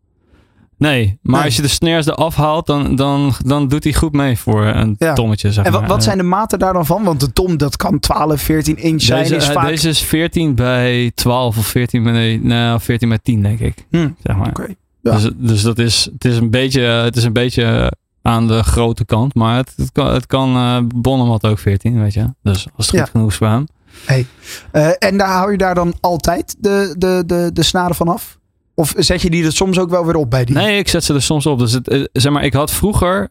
Nee, 0.78 1.20
maar 1.22 1.44
als 1.44 1.56
je 1.56 1.62
de 1.62 1.68
snares 1.68 2.06
eraf 2.06 2.36
haalt, 2.36 2.66
dan, 2.66 2.96
dan, 2.96 3.34
dan 3.46 3.68
doet 3.68 3.84
hij 3.84 3.94
goed 3.94 4.14
mee 4.14 4.38
voor 4.38 4.66
een 4.66 4.96
ja. 4.98 5.14
tommetje. 5.14 5.52
Zeg 5.52 5.66
en 5.66 5.72
wat, 5.72 5.88
wat 5.88 6.04
zijn 6.04 6.18
de 6.18 6.24
maten 6.24 6.60
daar 6.60 6.74
dan 6.74 6.86
van? 6.86 7.04
Want 7.04 7.20
de 7.20 7.34
tom, 7.34 7.58
dat 7.58 7.76
kan 7.76 8.00
12, 8.00 8.42
14 8.42 8.78
inch 8.78 9.02
zijn. 9.02 9.24
Deze 9.24 9.36
is, 9.36 9.50
vaak... 9.50 9.68
deze 9.68 9.90
is 9.90 10.02
14 10.02 10.56
bij 10.56 11.12
12 11.16 11.58
of 11.58 11.66
14 11.66 12.04
bij, 12.04 12.40
nou, 12.44 12.80
14 12.80 13.10
bij 13.10 13.20
10, 13.24 13.42
denk 13.42 13.60
ik. 13.60 13.86
Hmm. 13.90 14.16
Zeg 14.24 14.36
maar. 14.36 14.50
Okay. 14.50 14.76
Ja. 15.02 15.12
Dus, 15.12 15.30
dus 15.36 15.62
dat 15.62 15.80
is, 15.80 16.10
het 16.14 16.26
is 16.26 16.38
een 16.38 16.50
beetje, 16.50 16.82
het 16.82 17.16
is 17.16 17.24
een 17.24 17.34
beetje 17.34 17.92
aan 18.22 18.48
de 18.48 18.64
grote 18.64 19.06
kant. 19.06 19.36
Maar 19.36 19.58
het, 19.58 19.74
het 19.76 19.92
kan, 19.92 20.14
het 20.14 20.26
kan 20.26 20.56
uh, 20.56 20.78
Bonham 20.96 21.30
had 21.30 21.46
ook 21.46 21.60
14, 21.60 22.02
weet 22.02 22.14
je. 22.14 22.34
Dus 22.44 22.68
als 22.76 22.92
het 22.92 23.00
goed 23.00 23.10
genoeg 23.10 23.30
is 23.30 23.36
voor 23.36 23.48
hem. 23.48 23.68
Hey. 24.06 24.26
Uh, 24.74 24.90
en 25.00 25.18
daar 25.18 25.30
hou 25.30 25.52
je 25.52 25.58
daar 25.58 25.76
dan 25.76 25.94
altijd 26.00 26.56
de, 26.60 26.96
de, 26.98 27.24
de, 27.26 27.50
de 27.54 27.64
snaren 27.64 27.96
van 27.96 28.08
af? 28.08 28.37
Of 28.80 28.94
zet 28.98 29.22
je 29.22 29.30
die 29.30 29.46
er 29.46 29.52
soms 29.52 29.80
ook 29.80 29.90
wel 29.90 30.06
weer 30.06 30.16
op 30.16 30.30
bij 30.30 30.46
die? 30.46 30.56
Nee, 30.56 30.78
ik 30.78 30.88
zet 30.88 31.04
ze 31.04 31.14
er 31.14 31.22
soms 31.22 31.46
op. 31.46 31.60
Dus 31.60 31.72
het, 31.72 31.88
eh, 31.88 32.04
zeg 32.14 32.32
maar, 32.32 32.44
ik 32.44 32.54
had 32.54 32.72
vroeger 32.72 33.30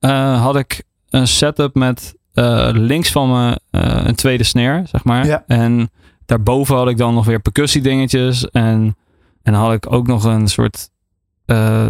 uh, 0.00 0.42
had 0.42 0.56
ik 0.56 0.82
een 1.10 1.28
setup 1.28 1.74
met 1.74 2.14
uh, 2.34 2.68
links 2.72 3.10
van 3.10 3.30
me 3.30 3.60
uh, 3.70 4.00
een 4.04 4.14
tweede 4.14 4.44
snare, 4.44 4.82
zeg 4.86 5.04
maar. 5.04 5.26
Ja. 5.26 5.44
En 5.46 5.90
daarboven 6.26 6.76
had 6.76 6.88
ik 6.88 6.96
dan 6.96 7.14
nog 7.14 7.24
weer 7.24 7.40
percussie 7.40 7.82
dingetjes. 7.82 8.50
En, 8.50 8.96
en 9.42 9.54
had 9.54 9.72
ik 9.72 9.92
ook 9.92 10.06
nog 10.06 10.24
een 10.24 10.48
soort 10.48 10.88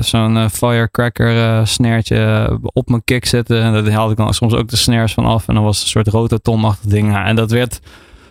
zo'n 0.01 0.51
firecracker 0.51 1.67
snaartje 1.67 2.59
op 2.63 2.89
mijn 2.89 3.05
kick 3.05 3.25
zitten. 3.25 3.63
En 3.63 3.73
daar 3.73 3.93
haalde 3.93 4.11
ik 4.11 4.19
dan 4.19 4.35
soms 4.35 4.55
ook 4.55 4.69
de 4.69 4.77
snares 4.77 5.15
van 5.15 5.25
af. 5.25 5.49
En 5.49 5.55
dan 5.55 5.65
was 5.65 5.77
het 5.77 5.85
een 5.85 5.91
soort 5.91 6.09
rototomachtig 6.09 6.91
ding. 6.91 7.17
En 7.17 7.37
dat 7.37 7.51
werd 7.51 7.81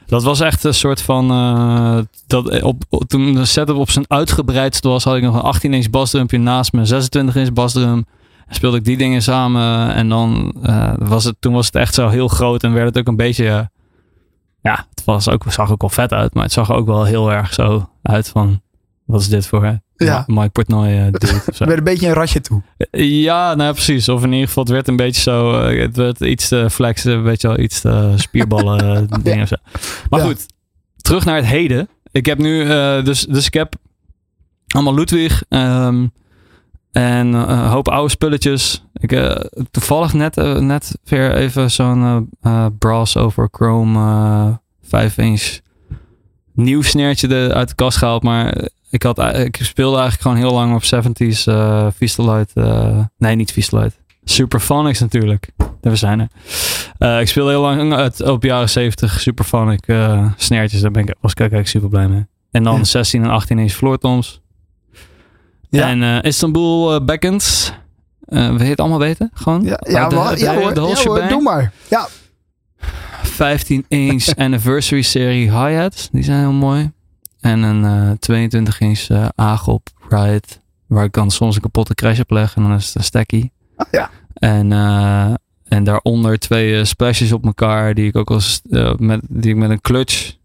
dat 0.08 0.24
was 0.24 0.40
echt 0.40 0.64
een 0.64 0.74
soort 0.74 1.02
van. 1.02 1.32
Uh, 1.32 2.00
dat 2.28 2.62
op, 2.62 2.84
toen 3.08 3.34
de 3.34 3.46
setup 3.46 3.76
op 3.76 3.90
zijn 3.90 4.06
uitgebreidste 4.08 4.88
was, 4.88 5.04
had 5.04 5.16
ik 5.16 5.24
nog 5.24 5.36
een 5.36 5.42
18 5.42 5.74
inch 5.74 5.90
basdrumpje 5.90 6.38
naast 6.38 6.74
mijn 6.74 6.88
26 6.88 7.36
inch 7.36 7.54
basdrum. 7.54 8.06
Speelde 8.50 8.78
ik 8.78 8.86
die 8.86 8.98
dingen 8.98 9.22
samen. 9.22 9.94
En 9.94 10.10
dan 10.10 10.56
uh, 10.64 10.94
was 10.98 11.24
het, 11.24 11.36
toen 11.40 11.54
was 11.54 11.66
het 11.66 11.76
echt 11.76 11.94
zo 11.94 12.08
heel 12.08 12.28
groot 12.28 12.64
en 12.64 12.74
werd 12.74 12.88
het 12.88 12.98
ook 12.98 13.08
een 13.08 13.16
beetje. 13.16 13.70
Ja, 14.62 14.86
het 14.90 15.04
was 15.04 15.30
ook, 15.30 15.44
zag 15.48 15.72
ook 15.72 15.82
wel 15.82 15.90
vet 15.90 16.14
uit, 16.14 16.34
maar 16.34 16.44
het 16.44 16.52
zag 16.52 16.72
ook 16.72 16.86
wel 16.86 17.04
heel 17.04 17.32
erg 17.32 17.54
zo 17.54 17.90
uit 18.02 18.30
van. 18.30 18.62
Wat 19.06 19.22
is 19.22 19.30
dit 19.30 19.48
voor 19.48 19.66
hè? 19.66 19.76
Ja. 19.98 20.24
Mike 20.28 20.50
Portnoy 20.50 20.88
uh, 20.88 21.04
dude. 21.04 21.28
Het 21.46 21.58
werd 21.58 21.78
een 21.78 21.84
beetje 21.84 22.08
een 22.08 22.14
ratje 22.14 22.42
toe. 22.42 22.62
Ja, 23.02 23.56
nou 23.56 23.74
precies. 23.74 24.10
Of 24.10 24.24
in 24.24 24.32
ieder 24.32 24.48
geval, 24.48 24.64
het 24.64 24.72
werd 24.72 24.88
een 24.88 24.96
beetje 24.96 25.22
zo. 25.22 25.70
Uh, 25.70 25.82
het 25.82 25.96
werd 25.96 26.20
iets 26.20 26.48
te 26.48 26.70
flexen, 26.70 27.24
weet 27.24 27.42
je 27.42 27.48
wel, 27.48 27.60
iets 27.60 27.82
te 27.82 28.14
spierballen 28.16 29.08
dingen. 29.24 29.40
Ja. 29.40 29.46
Zo. 29.46 29.56
Maar 30.10 30.20
ja. 30.20 30.26
goed, 30.26 30.46
terug 30.98 31.26
naar 31.26 31.36
het 31.36 31.46
heden. 31.46 31.90
Ik 32.12 32.26
heb 32.26 32.38
nu, 32.38 32.66
uh, 32.66 33.04
dus, 33.04 33.26
dus 33.26 33.46
ik 33.46 33.54
heb 33.54 33.76
allemaal 34.68 34.94
Ludwig 34.94 35.44
um, 35.50 36.12
en 36.92 37.34
een 37.34 37.68
hoop 37.68 37.88
oude 37.88 38.10
spulletjes. 38.10 38.84
Ik 38.94 39.12
uh, 39.12 39.36
toevallig 39.72 40.14
net, 40.14 40.36
net 40.60 40.98
weer 41.04 41.36
even 41.36 41.72
zo'n 41.72 42.30
Brass 42.80 43.18
over 43.18 43.48
Chrome 43.52 44.60
5 44.82 45.18
inch 45.18 45.60
nieuw 46.54 46.82
sneertje 46.82 47.54
uit 47.54 47.70
de 47.70 47.76
kast 47.76 47.98
gehaald. 47.98 48.24
Maar 48.24 48.70
ik, 48.90 49.04
had, 49.04 49.20
ik 49.20 49.58
speelde 49.62 49.98
eigenlijk 49.98 50.22
gewoon 50.22 50.38
heel 50.38 50.54
lang 50.54 50.76
op 50.76 50.84
70s 50.84 51.44
uh, 51.46 51.88
Vistelite. 51.96 52.52
Uh, 52.56 53.00
nee, 53.18 53.36
niet 53.36 53.52
Vistelite. 53.52 53.96
Superphonics 54.24 55.00
natuurlijk. 55.00 55.50
Daar 55.58 55.92
we 55.92 55.96
zijn 55.96 56.20
er. 56.20 56.28
Uh, 57.00 57.20
ik 57.20 57.28
speelde 57.28 57.50
heel 57.50 57.62
lang 57.62 57.94
uit, 57.94 58.22
op 58.22 58.44
jaren 58.44 58.70
70 58.70 59.20
Superphonic 59.20 59.88
uh, 59.88 60.26
sneertjes. 60.36 60.82
Daar 60.82 60.92
ben 60.92 61.02
ik, 61.02 61.16
was 61.22 61.32
ik 61.32 61.40
eigenlijk 61.40 61.70
super 61.70 61.90
blij 61.90 62.08
mee. 62.08 62.26
En 62.52 62.64
dan 62.64 62.78
ja. 62.78 62.84
16 62.84 63.24
en 63.24 63.30
18 63.30 63.60
inch 63.60 63.72
floortoms. 63.72 64.42
Ja. 65.70 65.88
En 65.88 66.02
uh, 66.02 66.22
Istanbul 66.22 67.06
Backends. 67.06 67.74
Je 68.30 68.38
het 68.38 68.80
allemaal 68.80 69.00
weten? 69.00 69.32
Gewoon? 69.34 69.64
Ja, 69.64 69.80
ja, 69.88 70.10
de, 70.10 70.16
maar, 70.16 70.36
de, 70.36 70.42
ja, 70.42 70.54
de, 70.54 70.60
hoor, 70.60 70.74
de 70.74 70.82
ja 70.82 71.04
hoor, 71.04 71.28
doe 71.28 71.42
maar. 71.42 71.72
Ja. 71.90 72.08
15 73.22 73.86
inch 73.88 74.36
anniversary 74.46 75.02
serie 75.02 75.52
hi-hats. 75.52 76.10
Die 76.12 76.24
zijn 76.24 76.40
heel 76.40 76.52
mooi. 76.52 76.92
En 77.48 77.62
een 77.62 78.10
uh, 78.10 78.12
22 78.20 78.80
inch 78.80 79.10
uh, 79.10 79.28
Agop 79.36 79.90
Ride. 80.10 80.48
Waar 80.88 81.04
ik 81.04 81.14
dan 81.14 81.32
soms 81.32 81.56
een 81.56 81.62
kapotte 81.62 81.96
crash 81.96 82.20
op 82.20 82.32
leg. 82.32 82.56
En 82.56 82.64
dan 82.64 82.74
is 82.74 82.86
het 82.86 82.96
een 82.96 83.04
stacky. 83.04 83.50
Oh, 83.76 83.88
ja. 83.92 84.10
En, 84.34 84.72
uh, 84.72 85.34
en 85.68 85.84
daaronder 85.84 86.40
twee 86.40 86.86
splashes 86.86 87.32
op 87.32 87.46
elkaar. 87.46 87.94
Die 87.94 88.08
ik 88.08 88.16
ook 88.16 88.32
als, 88.32 88.62
met, 88.98 89.20
die 89.30 89.52
ik 89.52 89.58
met 89.58 89.70
een 89.70 89.82
clutch 89.82 90.36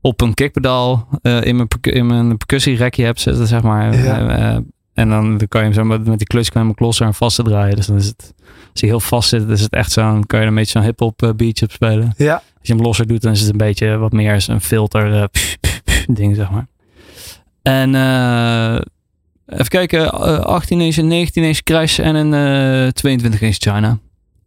op 0.00 0.20
een 0.20 0.34
kickpedaal 0.34 1.08
in 1.22 1.56
mijn, 1.56 1.68
in 1.80 2.06
mijn 2.06 2.36
percussierekje 2.36 3.04
heb 3.04 3.18
zitten, 3.18 3.46
zeg 3.46 3.62
maar. 3.62 3.96
Ja. 3.96 4.62
en 4.94 5.08
dan, 5.08 5.40
kan 5.48 5.60
je 5.60 5.66
hem 5.66 5.74
zo 5.74 5.84
met, 5.84 6.06
met 6.06 6.18
die 6.18 6.26
clutch 6.26 6.48
kan 6.48 6.60
je 6.60 6.66
hem 6.66 6.76
klosser 6.76 7.06
en 7.06 7.14
vast 7.14 7.44
draaien. 7.44 7.76
Dus 7.76 7.86
dan 7.86 7.96
is 7.96 8.06
het, 8.06 8.34
als 8.70 8.80
hij 8.80 8.88
heel 8.90 9.00
vast 9.00 9.28
zit, 9.28 9.48
is 9.48 9.60
het 9.60 9.72
echt 9.72 9.92
zo'n, 9.92 10.26
kan 10.26 10.40
je 10.40 10.46
een 10.46 10.54
beetje 10.54 10.70
zo'n 10.70 10.82
hip-hop 10.82 11.32
beatje 11.36 11.64
op 11.64 11.72
spelen. 11.72 12.14
Ja. 12.16 12.34
Als 12.34 12.68
je 12.68 12.72
hem 12.74 12.82
losser 12.82 13.06
doet, 13.06 13.22
dan 13.22 13.32
is 13.32 13.40
het 13.40 13.50
een 13.50 13.56
beetje 13.56 13.96
wat 13.96 14.12
meer 14.12 14.44
een 14.46 14.60
filter 14.60 15.12
uh, 15.12 15.24
pff, 15.30 15.56
ding, 16.14 16.36
zeg 16.36 16.50
maar. 16.50 16.66
En 17.62 17.94
uh, 17.94 18.80
even 19.46 19.68
kijken, 19.68 20.04
uh, 20.04 20.38
18 20.40 20.80
inch, 20.80 20.96
19 20.96 21.44
inch 21.44 21.62
crash 21.62 21.98
en 21.98 22.14
een 22.14 22.92
22 22.92 23.40
inch 23.40 23.56
China. 23.58 23.98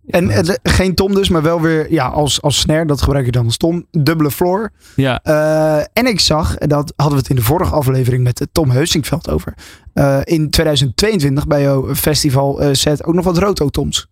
En 0.09 0.29
uh, 0.29 0.39
geen 0.63 0.95
tom 0.95 1.13
dus, 1.13 1.29
maar 1.29 1.41
wel 1.41 1.61
weer 1.61 1.91
ja, 1.91 2.07
als, 2.07 2.41
als 2.41 2.59
snare, 2.59 2.85
dat 2.85 3.01
gebruik 3.01 3.25
je 3.25 3.31
dan 3.31 3.45
als 3.45 3.57
tom. 3.57 3.85
Dubbele 3.91 4.31
floor. 4.31 4.71
Ja. 4.95 5.19
Uh, 5.23 5.77
en 5.93 6.07
ik 6.07 6.19
zag, 6.19 6.55
en 6.55 6.69
dat 6.69 6.93
hadden 6.95 7.15
we 7.15 7.21
het 7.21 7.29
in 7.29 7.35
de 7.35 7.41
vorige 7.41 7.73
aflevering 7.73 8.23
met 8.23 8.47
Tom 8.51 8.69
Heusingveld 8.69 9.29
over. 9.29 9.53
Uh, 9.93 10.19
in 10.23 10.49
2022 10.49 11.47
bij 11.47 11.61
jouw 11.61 11.95
festival 11.95 12.59
set 12.71 13.05
ook 13.05 13.13
nog 13.13 13.25
wat 13.25 13.37
rototoms. 13.37 14.07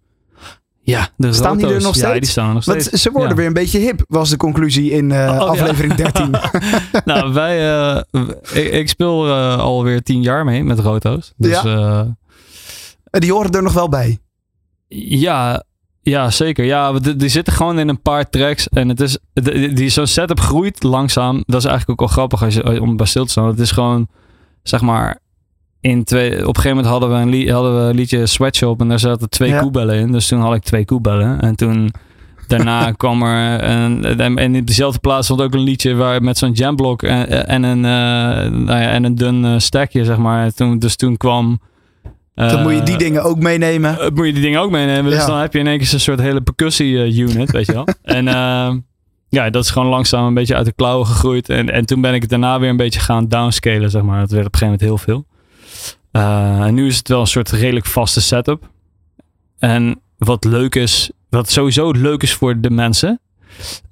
Ja, 0.92 1.10
de 1.16 1.34
staan 1.34 1.54
roto's, 1.54 1.68
die 1.68 1.76
er 1.76 1.82
nog 1.82 1.96
steeds? 1.96 2.14
Ja, 2.14 2.20
die 2.20 2.30
staan 2.30 2.54
nog 2.54 2.64
steeds. 2.64 2.90
Want 2.90 3.02
ze 3.02 3.12
worden 3.12 3.30
ja. 3.30 3.36
weer 3.36 3.46
een 3.46 3.54
beetje 3.54 3.80
hip, 3.80 4.04
was 4.08 4.30
de 4.30 4.38
conclusie 4.38 4.92
in 4.92 5.10
uh, 5.10 5.18
oh, 5.18 5.40
aflevering 5.40 5.96
ja. 5.98 6.12
13. 6.12 6.36
nou, 7.06 7.34
wij, 7.34 7.78
uh, 7.78 8.02
ik, 8.54 8.72
ik, 8.72 8.90
speel 8.90 9.28
uh, 9.28 9.58
alweer 9.58 10.04
tien 10.04 10.22
jaar 10.22 10.46
mee 10.46 10.64
met 10.64 10.80
roto's. 10.80 11.34
Dus, 11.38 11.62
ja. 11.62 12.16
die 13.10 13.32
horen 13.32 13.52
er 13.52 13.64
nog 13.64 13.74
wel 13.74 13.90
bij. 13.90 14.18
Ja, 14.88 15.64
ja, 16.02 16.30
zeker. 16.30 16.66
Ja, 16.66 16.94
die, 16.94 17.16
die 17.16 17.30
zitten 17.30 17.54
gewoon 17.54 17.80
in 17.80 17.90
een 17.90 18.02
paar 18.02 18.30
tracks. 18.30 18.70
En 18.70 18.90
het 18.90 19.02
is, 19.02 19.18
die, 19.34 19.74
die 19.74 19.90
zo'n 19.90 20.08
setup 20.08 20.40
groeit 20.40 20.84
langzaam. 20.84 21.44
Dat 21.46 21.60
is 21.60 21.66
eigenlijk 21.66 22.02
ook 22.02 22.08
wel 22.08 22.18
grappig 22.18 22.44
als 22.44 22.54
je, 22.54 22.82
om 22.82 22.98
bij 22.98 23.06
stil 23.06 23.26
te 23.26 23.32
staan. 23.32 23.48
Het 23.48 23.60
is 23.60 23.72
gewoon, 23.72 24.08
zeg 24.64 24.82
maar, 24.82 25.20
in 25.88 26.04
twee, 26.04 26.32
op 26.32 26.38
een 26.38 26.62
gegeven 26.62 26.70
moment 26.70 26.88
hadden 26.88 27.10
we 27.10 27.16
een, 27.16 27.30
lied, 27.30 27.50
hadden 27.50 27.76
we 27.76 27.90
een 27.90 27.96
liedje 27.96 28.26
Sweatshop 28.26 28.82
en 28.82 28.88
daar 28.88 29.00
zaten 29.00 29.30
twee 29.30 29.50
ja. 29.50 29.60
koebellen 29.60 29.96
in. 29.96 30.12
Dus 30.12 30.28
toen 30.28 30.40
had 30.40 30.56
ik 30.56 30.64
twee 30.64 30.86
koebellen. 30.86 31.42
En 31.42 31.56
toen 31.56 31.92
daarna 32.48 32.92
kwam 33.02 33.24
er 33.24 33.64
een, 33.64 34.20
en 34.38 34.56
in 34.56 34.66
dezelfde 34.66 35.00
plaats 35.00 35.26
stond 35.26 35.42
ook 35.42 35.54
een 35.54 35.60
liedje 35.60 35.96
waar 35.96 36.24
met 36.24 36.38
zo'n 36.38 36.52
jamblok 36.52 37.04
en, 37.04 37.48
en 37.48 37.64
een, 37.64 37.78
uh, 37.78 38.52
nou 38.66 38.82
ja, 38.82 38.90
en 38.90 39.04
een 39.04 39.16
dun 39.16 39.44
uh, 39.44 39.54
stekje, 39.58 40.06
zeg 40.06 40.18
maar. 40.18 40.52
Toen, 40.54 40.80
dus 40.80 40.96
toen 40.96 41.18
kwam 41.18 41.60
uh, 42.36 42.50
dan 42.50 42.62
moet 42.62 42.74
je 42.74 42.84
die 42.84 42.98
dingen 42.98 43.24
ook 43.24 43.40
meenemen. 43.40 43.92
Uh, 43.92 44.10
moet 44.14 44.26
je 44.26 44.34
die 44.34 44.42
dingen 44.42 44.62
ook 44.62 44.72
meenemen. 44.72 45.12
Dus 45.12 45.20
ja. 45.20 45.28
dan 45.28 45.40
heb 45.40 45.54
je 45.54 45.60
in 45.60 45.68
één 45.68 45.78
keer 45.78 45.94
een 45.94 46.00
soort 46.00 46.22
hele 46.22 46.42
percussie-unit, 46.42 47.52
weet 47.52 47.66
je 47.66 47.74
wel. 47.74 47.88
En 48.18 48.26
ja, 49.30 49.50
dat 49.50 49.64
is 49.64 49.70
gewoon 49.70 49.88
langzaam 49.88 50.26
een 50.26 50.34
beetje 50.34 50.56
uit 50.56 50.66
de 50.66 50.74
klauwen 50.74 51.08
gegroeid. 51.08 51.50
En, 51.50 51.70
en 51.70 51.86
toen 51.86 52.02
ben 52.02 52.14
ik 52.14 52.22
het 52.22 52.30
daarna 52.30 52.60
weer 52.60 52.70
een 52.70 52.78
beetje 52.78 53.00
gaan 53.00 53.28
downscalen, 53.28 53.90
zeg 53.90 54.02
maar. 54.02 54.20
Dat 54.20 54.32
werd 54.32 54.46
op 54.46 54.54
een 54.54 54.60
gegeven 54.60 54.86
moment 54.88 55.06
heel 55.06 55.14
veel. 55.14 55.26
Uh, 56.18 56.60
en 56.62 56.74
nu 56.74 56.88
is 56.88 56.98
het 56.98 57.08
wel 57.08 57.20
een 57.20 57.28
soort 57.28 57.50
redelijk 57.50 57.86
vaste 57.86 58.22
setup. 58.22 58.70
En 59.60 60.02
wat 60.18 60.44
leuk 60.44 60.76
is, 60.76 61.12
het 61.30 61.52
sowieso 61.52 61.92
leuk 61.92 62.24
is 62.24 62.34
voor 62.34 62.60
de 62.60 62.70
mensen. 62.70 63.20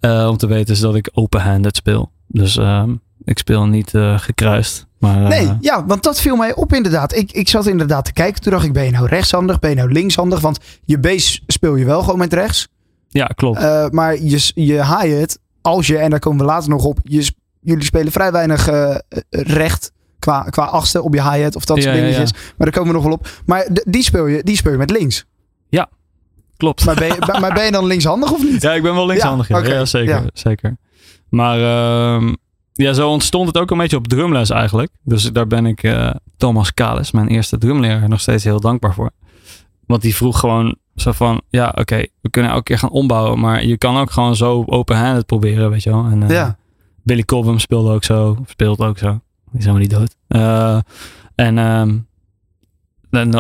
Uh, 0.02 0.28
om 0.30 0.38
te 0.38 0.48
weten 0.48 0.74
is 0.74 0.80
dat 0.80 0.96
ik 0.96 1.10
open-handed 1.14 1.76
speel. 1.76 2.12
Dus 2.28 2.58
ehm, 2.58 2.96
ik 3.24 3.38
speel 3.38 3.66
niet 3.66 3.94
uh, 3.94 4.20
gekruist. 4.20 4.88
Maar, 5.00 5.20
nee, 5.20 5.58
ja, 5.62 5.86
want 5.86 6.04
dat 6.04 6.22
viel 6.22 6.36
mij 6.36 6.56
op 6.56 6.74
inderdaad. 6.74 7.16
Ik, 7.16 7.32
ik 7.32 7.50
zat 7.50 7.66
inderdaad 7.66 8.06
te 8.06 8.14
kijken. 8.14 8.42
Toen 8.42 8.52
dacht 8.52 8.66
ik, 8.66 8.74
ben 8.74 8.84
je 8.86 8.92
nou 8.92 9.08
rechtshandig? 9.08 9.60
Ben 9.60 9.70
je 9.70 9.76
nou 9.76 9.92
linkshandig? 9.92 10.40
Want 10.40 10.60
je 10.86 11.00
base 11.00 11.40
speel 11.48 11.76
je 11.76 11.86
wel 11.86 12.02
gewoon 12.02 12.20
met 12.20 12.34
rechts. 12.34 12.68
Ja, 13.10 13.26
klopt. 13.26 13.92
Maar 13.92 14.22
je, 14.22 14.52
je 14.56 14.86
hi-hat, 14.86 15.40
als 15.62 15.88
je, 15.88 15.98
en 15.98 16.10
daar 16.10 16.20
komen 16.20 16.40
we 16.40 16.46
later 16.46 16.70
nog 16.70 16.84
op. 16.84 17.00
Je, 17.04 17.32
jullie 17.60 17.84
spelen 17.84 18.12
vrij 18.12 18.32
weinig 18.32 18.70
recht 19.30 19.92
qua, 20.26 20.42
qua 20.42 20.64
achtste 20.64 21.02
op 21.02 21.14
je 21.14 21.32
hi-hat 21.32 21.56
of 21.56 21.66
dat 21.66 21.82
soort 21.82 21.96
ja, 21.96 22.02
dingetjes. 22.02 22.32
Maar 22.32 22.54
daar 22.58 22.72
komen 22.72 22.88
we 22.88 22.94
nog 22.94 23.04
wel 23.04 23.14
op. 23.14 23.28
Maar 23.46 23.68
die 23.84 24.04
speel 24.04 24.26
je, 24.26 24.44
die 24.44 24.56
speel 24.56 24.72
je 24.72 24.78
met 24.78 24.90
links. 24.90 25.26
Ja, 25.70 25.90
klopt. 26.58 26.86
Maar 26.86 26.96
ben, 26.96 27.08
je, 27.08 27.38
maar 27.40 27.54
ben 27.54 27.66
je 27.66 27.72
dan 27.72 27.86
linkshandig 27.86 28.32
of 28.32 28.44
niet? 28.44 28.62
Ja, 28.62 28.74
ik 28.74 28.82
ben 28.82 28.94
wel 28.94 29.06
linkshandig. 29.06 29.48
Ja, 29.48 29.60
okay. 29.60 29.86
zeker, 29.86 30.30
zeker. 30.34 30.78
Maar 31.30 31.60
uh, 31.60 32.34
ja, 32.74 32.94
zo 32.94 33.10
ontstond 33.10 33.48
het 33.48 33.58
ook 33.58 33.72
een 33.72 33.78
beetje 33.78 33.98
op 33.98 34.08
drumles 34.08 34.50
eigenlijk. 34.50 34.92
Dus 35.04 35.24
daar 35.32 35.48
ben 35.48 35.66
ik 35.66 35.84
uh, 35.84 36.10
Thomas 36.38 36.74
Kalis, 36.74 37.12
mijn 37.12 37.28
eerste 37.28 37.58
drumleraar, 37.58 38.10
nog 38.10 38.20
steeds 38.20 38.44
heel 38.44 38.60
dankbaar 38.60 38.94
voor. 38.94 39.12
Want 39.86 40.02
die 40.02 40.16
vroeg 40.16 40.40
gewoon 40.40 40.76
zo 40.96 41.12
van, 41.12 41.42
ja 41.50 41.68
oké, 41.68 41.80
okay, 41.80 42.10
we 42.22 42.30
kunnen 42.30 42.52
elke 42.52 42.64
keer 42.64 42.80
gaan 42.80 42.90
ombouwen. 42.90 43.40
Maar 43.40 43.66
je 43.66 43.78
kan 43.78 43.98
ook 43.98 44.12
gewoon 44.12 44.36
zo 44.36 44.64
open-handed 44.66 45.26
proberen, 45.26 45.70
weet 45.70 45.84
je 45.84 45.90
wel. 45.90 46.06
En, 46.06 46.22
uh, 46.22 46.30
ja. 46.30 46.58
Billy 47.04 47.24
Cobham 47.24 47.60
speelde 47.60 47.94
ook 47.94 48.04
zo, 48.04 48.38
speelt 48.46 48.80
ook 48.80 48.98
zo. 48.98 49.20
Die 49.56 49.68
is 49.68 49.72
helemaal 49.72 49.88
niet 49.88 50.18
dood. 50.30 50.42
Uh, 50.42 50.80
en 51.36 51.58
um, 51.58 52.08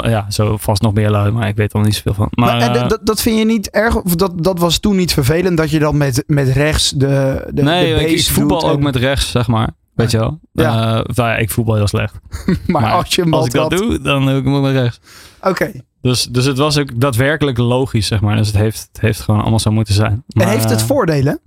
ja, 0.09 0.25
zo 0.29 0.57
vast 0.57 0.81
nog 0.81 0.93
meer 0.93 1.09
lui, 1.09 1.31
maar 1.31 1.47
ik 1.47 1.55
weet 1.55 1.73
er 1.73 1.81
niet 1.81 1.95
zoveel 1.95 2.13
van. 2.13 2.27
Maar, 2.31 2.57
maar 2.57 2.75
uh, 2.75 2.91
dat 3.03 3.21
vind 3.21 3.37
je 3.37 3.45
niet 3.45 3.69
erg? 3.69 4.01
Of 4.01 4.15
dat, 4.15 4.43
dat 4.43 4.59
was 4.59 4.79
toen 4.79 4.95
niet 4.95 5.13
vervelend 5.13 5.57
dat 5.57 5.69
je 5.69 5.79
dan 5.79 5.97
met, 5.97 6.23
met 6.27 6.47
rechts 6.47 6.89
de, 6.89 7.47
de 7.53 7.63
Nee, 7.63 7.95
de 7.95 8.01
ik, 8.01 8.09
ik 8.09 8.25
voetbal 8.25 8.63
en... 8.63 8.69
ook 8.69 8.79
met 8.79 8.95
rechts, 8.95 9.31
zeg 9.31 9.47
maar. 9.47 9.69
Weet 9.93 10.11
je 10.11 10.17
wel? 10.17 10.39
Ja. 10.51 10.97
Uh, 10.97 11.03
nou 11.15 11.29
ja, 11.29 11.35
ik 11.35 11.49
voetbal 11.49 11.75
heel 11.75 11.87
slecht. 11.87 12.19
maar, 12.67 12.81
maar, 12.81 12.91
als, 12.91 13.15
je 13.15 13.29
als 13.29 13.45
ik 13.45 13.51
dat 13.51 13.69
doe, 13.69 14.01
dan 14.01 14.25
doe 14.25 14.37
ik 14.37 14.43
hem 14.43 14.61
met 14.61 14.73
rechts. 14.73 14.99
Oké. 15.39 15.49
Okay. 15.49 15.81
Dus, 16.01 16.23
dus 16.23 16.45
het 16.45 16.57
was 16.57 16.77
ook 16.77 16.99
daadwerkelijk 16.99 17.57
logisch, 17.57 18.07
zeg 18.07 18.21
maar. 18.21 18.35
Dus 18.35 18.47
het 18.47 18.57
heeft, 18.57 18.89
het 18.91 19.01
heeft 19.01 19.19
gewoon 19.19 19.41
allemaal 19.41 19.59
zo 19.59 19.71
moeten 19.71 19.93
zijn. 19.93 20.23
Maar, 20.27 20.45
en 20.45 20.51
heeft 20.51 20.69
het 20.69 20.81
voordelen? 20.81 21.39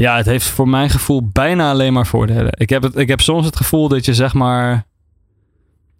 Ja, 0.00 0.16
het 0.16 0.26
heeft 0.26 0.46
voor 0.46 0.68
mijn 0.68 0.90
gevoel 0.90 1.28
bijna 1.32 1.70
alleen 1.70 1.92
maar 1.92 2.06
voordelen. 2.06 2.52
Ik 2.56 2.68
heb, 2.68 2.82
het, 2.82 2.96
ik 2.96 3.08
heb 3.08 3.20
soms 3.20 3.46
het 3.46 3.56
gevoel 3.56 3.88
dat 3.88 4.04
je 4.04 4.14
zeg 4.14 4.34
maar 4.34 4.86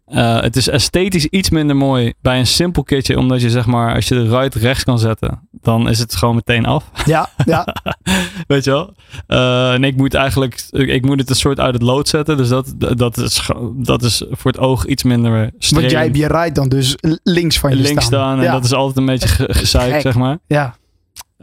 uh, 0.08 0.40
het 0.40 0.56
is 0.56 0.68
esthetisch 0.68 1.26
iets 1.26 1.50
minder 1.50 1.76
mooi 1.76 2.12
bij 2.20 2.38
een 2.38 2.46
simpel 2.46 2.82
kitje, 2.82 3.18
omdat 3.18 3.40
je 3.40 3.50
zeg 3.50 3.66
maar, 3.66 3.94
als 3.94 4.08
je 4.08 4.14
de 4.14 4.28
ruit 4.28 4.54
rechts 4.54 4.84
kan 4.84 4.98
zetten, 4.98 5.48
dan 5.50 5.88
is 5.88 5.98
het 5.98 6.16
gewoon 6.16 6.34
meteen 6.34 6.66
af. 6.66 6.90
Ja, 7.04 7.28
ja. 7.44 7.66
Weet 8.46 8.64
je 8.64 8.70
wel? 8.70 8.94
Uh, 9.28 9.72
en 9.72 9.84
ik 9.84 9.96
moet 9.96 10.14
eigenlijk, 10.14 10.68
ik 10.70 11.04
moet 11.04 11.18
het 11.20 11.30
een 11.30 11.36
soort 11.36 11.60
uit 11.60 11.74
het 11.74 11.82
lood 11.82 12.08
zetten, 12.08 12.36
dus 12.36 12.48
dat, 12.48 12.74
dat, 12.76 13.16
is, 13.16 13.50
dat 13.74 14.02
is 14.02 14.24
voor 14.30 14.50
het 14.50 14.60
oog 14.60 14.86
iets 14.86 15.02
minder. 15.02 15.50
Want 15.70 15.90
jij 15.90 16.02
hebt 16.02 16.16
je 16.16 16.26
right 16.26 16.54
dan 16.54 16.68
dus 16.68 16.96
links 17.22 17.58
van 17.58 17.70
je 17.70 17.76
links 17.76 17.90
staan. 17.90 18.02
staan 18.02 18.38
en 18.38 18.44
ja. 18.44 18.52
dat 18.52 18.64
is 18.64 18.72
altijd 18.72 18.96
een 18.96 19.06
beetje 19.06 19.28
ge 19.28 19.46
gezeik, 19.48 20.00
zeg 20.00 20.14
maar. 20.14 20.38
Ja. 20.46 20.76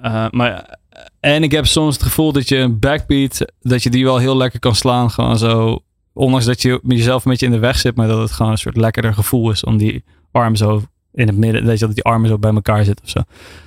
Uh, 0.04 0.26
maar 0.30 0.78
en 1.20 1.44
ik 1.44 1.52
heb 1.52 1.66
soms 1.66 1.94
het 1.94 2.04
gevoel 2.04 2.32
dat 2.32 2.50
je 2.50 2.58
een 2.58 2.80
backbeat, 2.80 3.46
dat 3.62 3.84
je 3.84 3.90
die 3.90 4.04
wel 4.04 4.18
heel 4.18 4.38
lekker 4.38 4.60
kan 4.60 4.76
slaan, 4.76 5.12
gewoon 5.12 5.38
zo 5.38 5.80
ondanks 6.14 6.46
dat 6.46 6.62
je 6.62 6.80
jezelf 6.84 7.26
een 7.26 7.32
beetje 7.32 7.46
in 7.46 7.52
de 7.52 7.60
weg 7.60 7.78
zit, 7.78 7.96
maar 7.96 8.08
dat 8.08 8.20
het 8.20 8.32
gewoon 8.32 8.52
een 8.52 8.58
soort 8.58 8.78
lekkerder 8.78 9.14
gevoel 9.14 9.52
is 9.52 9.64
om 9.64 9.78
die 9.78 10.04
arm 10.32 10.56
zo 10.56 10.84
in 11.14 11.28
het 11.28 11.38
midden, 11.38 11.66
weet 11.66 11.80
je, 11.80 11.86
dat 11.86 11.96
die 11.96 12.04
armen 12.04 12.30
zo 12.30 12.38
bij 12.38 12.54
elkaar 12.54 12.84
zitten 12.84 13.06
of 13.06 13.12
zo. 13.12 13.20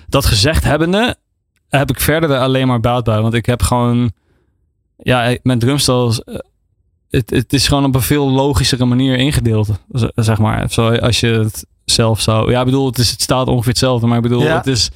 Dat 0.09 0.25
gezegd 0.25 0.65
hebbende, 0.65 1.17
heb 1.69 1.91
ik 1.91 2.01
verder 2.01 2.31
er 2.31 2.41
alleen 2.41 2.67
maar 2.67 2.81
baat 2.81 3.05
bij, 3.05 3.21
want 3.21 3.35
ik 3.35 3.47
heb 3.47 3.63
gewoon, 3.63 4.13
ja, 4.97 5.37
mijn 5.43 5.59
drumstel, 5.59 6.13
het, 7.09 7.31
het 7.31 7.53
is 7.53 7.69
gewoon 7.69 7.85
op 7.85 7.95
een 7.95 8.01
veel 8.01 8.31
logischere 8.31 8.85
manier 8.85 9.17
ingedeeld, 9.17 9.69
zeg 10.15 10.39
maar. 10.39 10.71
Zo 10.71 10.91
als 10.97 11.21
je 11.21 11.29
het 11.29 11.67
zelf 11.85 12.21
zou, 12.21 12.51
ja, 12.51 12.59
ik 12.59 12.65
bedoel, 12.65 12.87
het, 12.87 12.99
is, 12.99 13.11
het 13.11 13.23
staat 13.23 13.47
ongeveer 13.47 13.71
hetzelfde, 13.71 14.07
maar 14.07 14.17
ik 14.17 14.23
bedoel, 14.23 14.43
ja. 14.43 14.57
het 14.57 14.67
is 14.67 14.91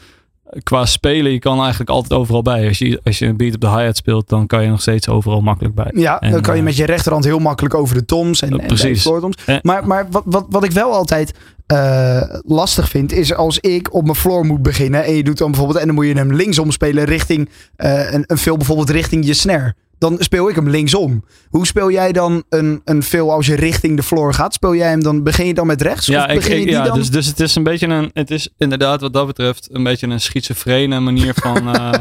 qua 0.62 0.86
spelen, 0.86 1.32
je 1.32 1.38
kan 1.38 1.60
eigenlijk 1.60 1.90
altijd 1.90 2.20
overal 2.20 2.42
bij. 2.42 2.68
Als 2.68 2.78
je, 2.78 3.00
als 3.04 3.18
je 3.18 3.26
een 3.26 3.36
beat 3.36 3.54
op 3.54 3.60
de 3.60 3.68
hi-hat 3.68 3.96
speelt, 3.96 4.28
dan 4.28 4.46
kan 4.46 4.62
je 4.62 4.68
nog 4.68 4.80
steeds 4.80 5.08
overal 5.08 5.40
makkelijk 5.40 5.74
bij. 5.74 5.90
Ja, 5.94 6.20
en, 6.20 6.30
dan 6.30 6.40
kan 6.40 6.56
je 6.56 6.62
met 6.62 6.76
je 6.76 6.84
rechterhand 6.84 7.24
heel 7.24 7.38
makkelijk 7.38 7.74
over 7.74 7.94
de 7.94 8.04
toms 8.04 8.42
en, 8.42 8.52
uh, 8.52 8.66
precies. 8.66 9.06
en 9.06 9.14
de 9.14 9.20
toms. 9.20 9.36
Maar, 9.62 9.86
maar 9.86 10.06
wat, 10.10 10.22
wat, 10.26 10.46
wat 10.48 10.64
ik 10.64 10.72
wel 10.72 10.92
altijd 10.92 11.34
uh, 11.72 12.22
lastig 12.46 12.88
vind, 12.88 13.12
is 13.12 13.34
als 13.34 13.58
ik 13.58 13.94
op 13.94 14.02
mijn 14.04 14.16
floor 14.16 14.46
moet 14.46 14.62
beginnen 14.62 15.04
en 15.04 15.14
je 15.14 15.22
doet 15.22 15.38
dan 15.38 15.50
bijvoorbeeld, 15.50 15.80
en 15.80 15.86
dan 15.86 15.94
moet 15.94 16.06
je 16.06 16.14
hem 16.14 16.34
linksom 16.34 16.70
spelen 16.70 17.04
richting 17.04 17.48
uh, 17.76 18.12
een, 18.12 18.24
een 18.26 18.38
veel 18.38 18.56
bijvoorbeeld 18.56 18.90
richting 18.90 19.26
je 19.26 19.34
snare. 19.34 19.74
Dan 20.02 20.16
speel 20.18 20.48
ik 20.48 20.54
hem 20.54 20.68
linksom. 20.68 21.24
Hoe 21.48 21.66
speel 21.66 21.90
jij 21.90 22.12
dan 22.12 22.42
een, 22.48 22.80
een 22.84 23.02
veel 23.02 23.32
als 23.32 23.46
je 23.46 23.54
richting 23.54 23.96
de 23.96 24.02
floor 24.02 24.34
gaat? 24.34 24.54
Speel 24.54 24.74
jij 24.74 24.88
hem 24.88 25.02
dan, 25.02 25.22
begin 25.22 25.46
je 25.46 25.54
dan 25.54 25.66
met 25.66 25.82
rechts? 25.82 26.06
Ja, 26.06 26.26
of 26.26 26.34
begin 26.34 26.52
ik, 26.52 26.58
je 26.58 26.64
die 26.64 26.74
ja 26.74 26.84
dan? 26.84 26.98
dus, 26.98 27.10
dus 27.10 27.26
het 27.26 27.40
is 27.40 27.54
een 27.54 27.62
beetje 27.62 27.86
een, 27.86 28.10
het 28.12 28.30
is 28.30 28.48
inderdaad 28.58 29.00
wat 29.00 29.12
dat 29.12 29.26
betreft 29.26 29.68
een 29.72 29.82
beetje 29.82 30.06
een 30.06 30.20
schizofrene 30.20 31.00
manier 31.00 31.34
van, 31.34 31.68
uh, 31.76 31.92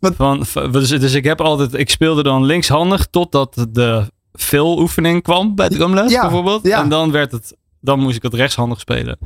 van 0.00 0.46
dus, 0.70 0.88
dus 0.88 1.14
ik 1.14 1.24
heb 1.24 1.40
altijd, 1.40 1.74
ik 1.74 1.90
speelde 1.90 2.22
dan 2.22 2.44
linkshandig 2.44 3.06
totdat 3.10 3.66
de 3.70 4.10
veel 4.32 4.78
oefening 4.78 5.22
kwam 5.22 5.54
bij 5.54 5.68
drumles 5.68 6.12
Ja, 6.12 6.20
bijvoorbeeld. 6.20 6.66
ja. 6.66 6.82
En 6.82 6.88
dan 6.88 7.10
werd 7.10 7.32
het, 7.32 7.56
dan 7.80 8.00
moest 8.00 8.16
ik 8.16 8.22
het 8.22 8.34
rechtshandig 8.34 8.80
spelen. 8.80 9.18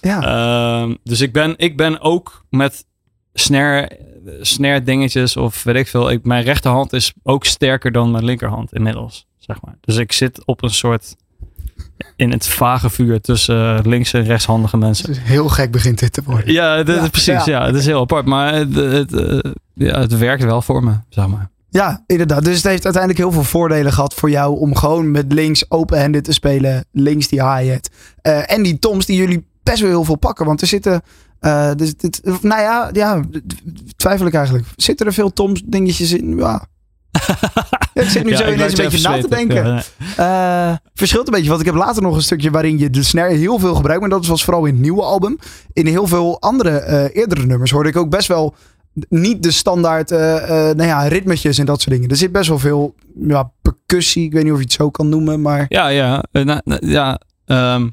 Ja. 0.00 0.22
Ehm, 0.22 0.94
dus 1.04 1.20
ik 1.20 1.32
ben, 1.32 1.54
ik 1.56 1.76
ben 1.76 2.00
ook 2.00 2.44
met 2.48 2.84
snare, 3.34 3.98
snare 4.40 4.82
dingetjes 4.82 5.36
of 5.36 5.62
weet 5.62 5.76
ik 5.76 5.88
veel. 5.88 6.10
Ik, 6.10 6.24
mijn 6.24 6.44
rechterhand 6.44 6.92
is 6.92 7.12
ook 7.22 7.44
sterker 7.44 7.92
dan 7.92 8.10
mijn 8.10 8.24
linkerhand 8.24 8.72
inmiddels, 8.72 9.26
zeg 9.38 9.62
maar. 9.62 9.74
Dus 9.80 9.96
ik 9.96 10.12
zit 10.12 10.44
op 10.44 10.62
een 10.62 10.70
soort 10.70 11.16
in 12.16 12.30
het 12.30 12.46
vage 12.46 12.90
vuur 12.90 13.20
tussen 13.20 13.88
links- 13.88 14.12
en 14.12 14.24
rechtshandige 14.24 14.76
mensen. 14.76 15.06
Dus 15.06 15.18
heel 15.22 15.48
gek 15.48 15.70
begint 15.70 15.98
dit 15.98 16.12
te 16.12 16.22
worden. 16.24 16.52
Ja, 16.52 16.82
precies. 16.82 17.26
ja. 17.26 17.42
Ja. 17.44 17.66
het 17.66 17.74
is 17.74 17.86
heel 17.86 18.00
apart. 18.00 18.26
Maar 18.26 18.54
het, 18.54 18.74
het, 18.74 19.12
eh, 19.12 19.50
ja, 19.74 20.00
het 20.00 20.18
werkt 20.18 20.44
wel 20.44 20.62
voor 20.62 20.84
me, 20.84 20.92
zeg 21.08 21.26
maar. 21.26 21.50
Ja, 21.70 22.04
inderdaad. 22.06 22.44
Dus 22.44 22.54
het 22.54 22.64
heeft 22.64 22.84
uiteindelijk 22.84 23.22
heel 23.22 23.32
veel 23.32 23.44
voordelen 23.44 23.92
gehad 23.92 24.14
voor 24.14 24.30
jou 24.30 24.58
om 24.58 24.74
gewoon 24.76 25.10
met 25.10 25.32
links 25.32 25.70
open-handed 25.70 26.24
te 26.24 26.32
spelen. 26.32 26.84
Links 26.92 27.28
die 27.28 27.42
hi-hat. 27.42 27.90
Eh, 28.22 28.52
en 28.52 28.62
die 28.62 28.78
toms 28.78 29.06
die 29.06 29.16
jullie 29.16 29.46
best 29.62 29.80
wel 29.80 29.90
heel 29.90 30.04
veel 30.04 30.16
pakken. 30.16 30.46
Want 30.46 30.60
er 30.60 30.66
zitten, 30.66 31.02
eh, 31.40 31.74
dus 31.74 31.96
dit, 31.96 32.20
nou 32.24 32.60
ja, 32.60 32.90
ja, 32.92 33.20
twijfel 33.96 34.26
ik 34.26 34.34
eigenlijk. 34.34 34.66
Zitten 34.76 35.06
er 35.06 35.12
veel 35.12 35.32
toms 35.32 35.62
dingetjes 35.64 36.12
in? 36.12 36.36
Ja. 36.36 36.66
Ja, 37.94 38.02
ik 38.02 38.08
zit 38.08 38.24
nu 38.24 38.30
Ja, 38.30 38.36
zo 38.36 38.42
ineens 38.52 38.78
een 38.78 38.84
je 38.84 38.90
beetje 38.90 39.08
na 39.08 39.20
te 39.20 39.28
denken. 39.28 39.82
Ja. 40.16 40.70
Eh, 40.70 40.76
verschilt 40.94 41.26
een 41.26 41.32
beetje, 41.32 41.48
want 41.48 41.60
ik 41.60 41.66
heb 41.66 41.74
later 41.74 42.02
nog 42.02 42.14
een 42.14 42.22
stukje 42.22 42.50
waarin 42.50 42.78
je 42.78 42.90
de 42.90 43.02
snare 43.02 43.34
heel 43.34 43.58
veel 43.58 43.74
gebruikt. 43.74 44.00
Maar 44.00 44.10
dat 44.10 44.26
was 44.26 44.44
vooral 44.44 44.64
in 44.64 44.72
het 44.72 44.82
nieuwe 44.82 45.02
album. 45.02 45.38
In 45.72 45.86
heel 45.86 46.06
veel 46.06 46.40
andere 46.40 46.70
eh, 46.70 47.16
eerdere 47.16 47.46
nummers 47.46 47.70
hoorde 47.70 47.88
ik 47.88 47.96
ook 47.96 48.10
best 48.10 48.28
wel 48.28 48.54
niet 49.08 49.42
de 49.42 49.50
standaard 49.50 50.10
nou 50.10 50.82
ja, 50.82 51.02
ritmetjes 51.02 51.58
en 51.58 51.66
dat 51.66 51.80
soort 51.80 51.94
dingen. 51.94 52.10
Er 52.10 52.16
zit 52.16 52.32
best 52.32 52.48
wel 52.48 52.58
veel 52.58 52.94
ja, 53.26 53.52
percussie. 53.62 54.24
Ik 54.24 54.32
weet 54.32 54.42
niet 54.44 54.52
of 54.52 54.58
je 54.58 54.64
het 54.64 54.72
zo 54.72 54.90
kan 54.90 55.08
noemen, 55.08 55.40
maar 55.40 55.66
Ja, 55.68 55.88
ja. 55.88 56.24
nou, 56.32 56.60
nou, 56.64 56.86
ja 56.86 57.20
ehm, 57.46 57.88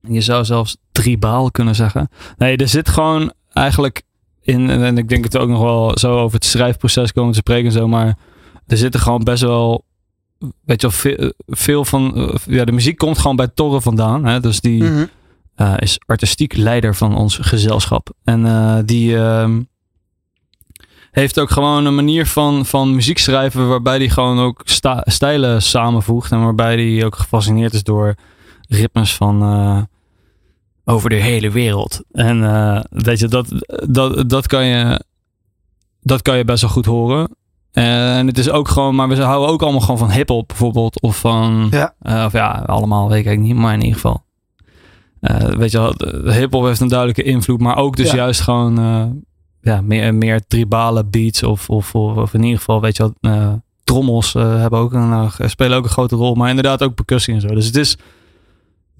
je 0.00 0.20
zou 0.20 0.44
zelfs 0.44 0.76
tribaal 1.02 1.50
kunnen 1.50 1.74
zeggen. 1.74 2.08
Nee, 2.36 2.56
er 2.56 2.68
zit 2.68 2.88
gewoon 2.88 3.32
eigenlijk 3.52 4.02
in, 4.42 4.70
en 4.70 4.98
ik 4.98 5.08
denk 5.08 5.24
het 5.24 5.36
ook 5.36 5.48
nog 5.48 5.60
wel 5.60 5.98
zo 5.98 6.18
over 6.18 6.34
het 6.34 6.44
schrijfproces 6.44 7.12
komen 7.12 7.32
te 7.32 7.38
spreken 7.38 7.66
en 7.66 7.72
zo, 7.72 7.88
maar 7.88 8.16
er 8.66 8.76
zitten 8.76 9.00
gewoon 9.00 9.24
best 9.24 9.42
wel, 9.42 9.84
weet 10.64 10.80
je 10.80 10.88
wel, 10.88 10.96
veel, 10.96 11.32
veel 11.46 11.84
van, 11.84 12.16
eh, 12.16 12.34
ja, 12.46 12.64
de 12.64 12.72
muziek 12.72 12.98
komt 12.98 13.18
gewoon 13.18 13.36
bij 13.36 13.48
Torre 13.54 13.80
vandaan. 13.80 14.24
Hè? 14.24 14.40
Dus 14.40 14.60
die 14.60 14.82
Mhm. 14.84 15.04
eh, 15.54 15.74
is 15.76 15.98
artistiek 16.06 16.56
leider 16.56 16.94
van 16.94 17.16
ons 17.16 17.38
gezelschap. 17.40 18.10
En 18.24 18.46
eh, 18.46 18.78
die 18.84 19.16
ehm, 19.16 19.60
heeft 21.10 21.40
ook 21.40 21.50
gewoon 21.50 21.84
een 21.86 21.94
manier 21.94 22.26
van, 22.26 22.66
van 22.66 22.94
muziek 22.94 23.18
schrijven 23.18 23.68
waarbij 23.68 23.96
hij 23.96 24.08
gewoon 24.08 24.38
ook 24.38 24.62
stijlen 25.04 25.62
samenvoegt. 25.62 26.32
En 26.32 26.42
waarbij 26.42 26.76
hij 26.76 27.04
ook 27.04 27.16
gefascineerd 27.16 27.74
is 27.74 27.82
door 27.82 28.14
ritmes 28.68 29.14
van 29.14 29.42
over 30.88 31.10
de 31.10 31.16
hele 31.16 31.50
wereld. 31.50 32.02
En 32.12 32.44
eh, 32.44 32.80
weet 32.90 33.18
je, 33.18 33.28
dat, 33.28 33.48
dat, 33.88 34.28
dat, 34.30 34.46
kan 34.46 34.64
je, 34.64 35.04
dat 36.00 36.22
kan 36.22 36.36
je 36.36 36.44
best 36.44 36.60
wel 36.60 36.70
goed 36.70 36.86
horen. 36.86 37.36
En 37.72 38.26
het 38.26 38.38
is 38.38 38.50
ook 38.50 38.68
gewoon, 38.68 38.94
maar 38.94 39.08
we 39.08 39.22
houden 39.22 39.48
ook 39.50 39.62
allemaal 39.62 39.80
gewoon 39.80 39.98
van 39.98 40.10
hip-hop 40.10 40.48
bijvoorbeeld. 40.48 41.00
Of 41.00 41.18
van, 41.18 41.68
Ja. 41.70 41.94
eh, 42.00 42.24
of 42.26 42.32
ja, 42.32 42.50
allemaal 42.66 43.08
weet 43.08 43.26
ik 43.26 43.38
niet, 43.38 43.56
maar 43.56 43.72
in 43.74 43.80
ieder 43.80 43.94
geval. 43.94 44.24
Eh, 45.20 45.36
weet 45.36 45.70
je 45.70 45.78
wel, 45.78 45.94
hip-hop 46.32 46.64
heeft 46.64 46.80
een 46.80 46.88
duidelijke 46.88 47.22
invloed, 47.22 47.60
maar 47.60 47.76
ook 47.76 47.96
dus 47.96 48.10
Ja. 48.10 48.16
juist 48.16 48.40
gewoon 48.40 48.74
ja, 49.60 49.80
meer, 49.80 50.14
meer 50.14 50.46
tribale 50.46 51.04
beats. 51.04 51.42
Of, 51.42 51.70
of, 51.70 51.94
of, 51.94 52.16
of 52.16 52.34
in 52.34 52.42
ieder 52.42 52.58
geval, 52.58 52.80
weet 52.80 52.96
je 52.96 53.12
wel, 53.20 53.62
trommels 53.84 54.32
hebben 54.32 54.78
ook 54.78 54.92
een, 54.92 55.30
spelen 55.50 55.76
ook 55.76 55.84
een 55.84 55.90
grote 55.90 56.16
rol. 56.16 56.34
Maar 56.34 56.48
inderdaad 56.48 56.82
ook 56.82 56.94
percussie 56.94 57.34
en 57.34 57.40
zo. 57.40 57.48
Dus 57.48 57.66
het 57.66 57.76
is, 57.76 57.96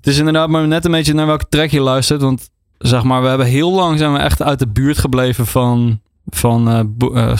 het 0.06 0.14
is 0.14 0.20
inderdaad 0.20 0.48
maar 0.48 0.66
net 0.66 0.84
een 0.84 0.90
beetje 0.90 1.14
naar 1.14 1.26
welke 1.26 1.48
track 1.48 1.70
je 1.70 1.80
luistert. 1.80 2.20
Want 2.22 2.50
zeg 2.78 3.02
maar, 3.02 3.22
we 3.22 3.28
hebben 3.28 3.46
heel 3.46 3.72
lang 3.72 3.98
zijn 3.98 4.12
we 4.12 4.18
echt 4.18 4.42
uit 4.42 4.58
de 4.58 4.68
buurt 4.68 4.98
gebleven 4.98 5.46
van 5.46 6.00
van, 6.26 6.68
uh, 6.68 6.80
bo 6.86 7.14
uh, 7.14 7.36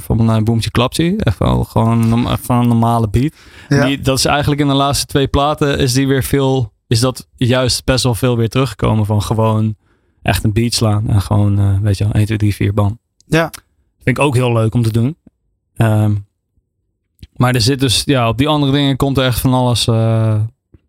van 0.00 0.30
uh, 0.30 0.42
Boomtje 0.42 0.70
Klapsie. 0.70 1.16
Echt 1.16 1.38
wel 1.38 1.64
gewoon 1.64 2.28
van 2.40 2.60
een 2.60 2.68
normale 2.68 3.08
beat. 3.08 3.32
Ja. 3.68 3.86
Die, 3.86 4.00
dat 4.00 4.18
is 4.18 4.24
eigenlijk 4.24 4.60
in 4.60 4.66
de 4.66 4.74
laatste 4.74 5.06
twee 5.06 5.28
platen 5.28 5.78
is 5.78 5.92
die 5.92 6.06
weer 6.06 6.22
veel, 6.22 6.72
is 6.86 7.00
dat 7.00 7.28
juist 7.34 7.84
best 7.84 8.04
wel 8.04 8.14
veel 8.14 8.36
weer 8.36 8.48
teruggekomen 8.48 9.06
van 9.06 9.22
gewoon 9.22 9.76
echt 10.22 10.44
een 10.44 10.52
beat 10.52 10.74
slaan. 10.74 11.08
En 11.08 11.22
gewoon, 11.22 11.82
weet 11.82 11.98
je 11.98 12.04
wel, 12.04 12.12
1, 12.12 12.26
2, 12.26 12.38
3, 12.38 12.54
4, 12.54 12.74
bam. 12.74 12.98
Ja. 13.26 13.50
Vind 14.02 14.18
ik 14.18 14.24
ook 14.24 14.34
heel 14.34 14.52
leuk 14.52 14.74
om 14.74 14.82
te 14.82 14.92
doen. 14.92 15.16
Um, 15.76 16.26
maar 17.36 17.54
er 17.54 17.60
zit 17.60 17.80
dus, 17.80 18.02
ja, 18.04 18.28
op 18.28 18.38
die 18.38 18.48
andere 18.48 18.72
dingen 18.72 18.96
komt 18.96 19.18
er 19.18 19.24
echt 19.24 19.40
van 19.40 19.54
alles 19.54 19.88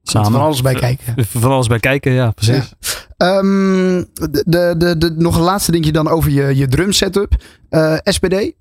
samen. 0.03 0.31
Van 0.31 0.41
alles 0.41 0.61
bij 0.61 0.73
kijken. 0.73 1.25
Van 1.25 1.51
alles 1.51 1.67
bij 1.67 1.79
kijken, 1.79 2.11
ja, 2.11 2.31
precies. 2.31 2.73
Ja. 3.17 3.37
Um, 3.37 4.05
de, 4.13 4.75
de, 4.77 4.97
de, 4.97 5.13
nog 5.17 5.35
een 5.35 5.41
laatste 5.41 5.71
dingetje 5.71 5.93
dan 5.93 6.07
over 6.07 6.31
je, 6.31 6.55
je 6.55 6.67
drum 6.67 6.91
setup. 6.91 7.35
Uh, 7.69 7.97
SPD. 8.03 8.33
Uh, 8.33 8.51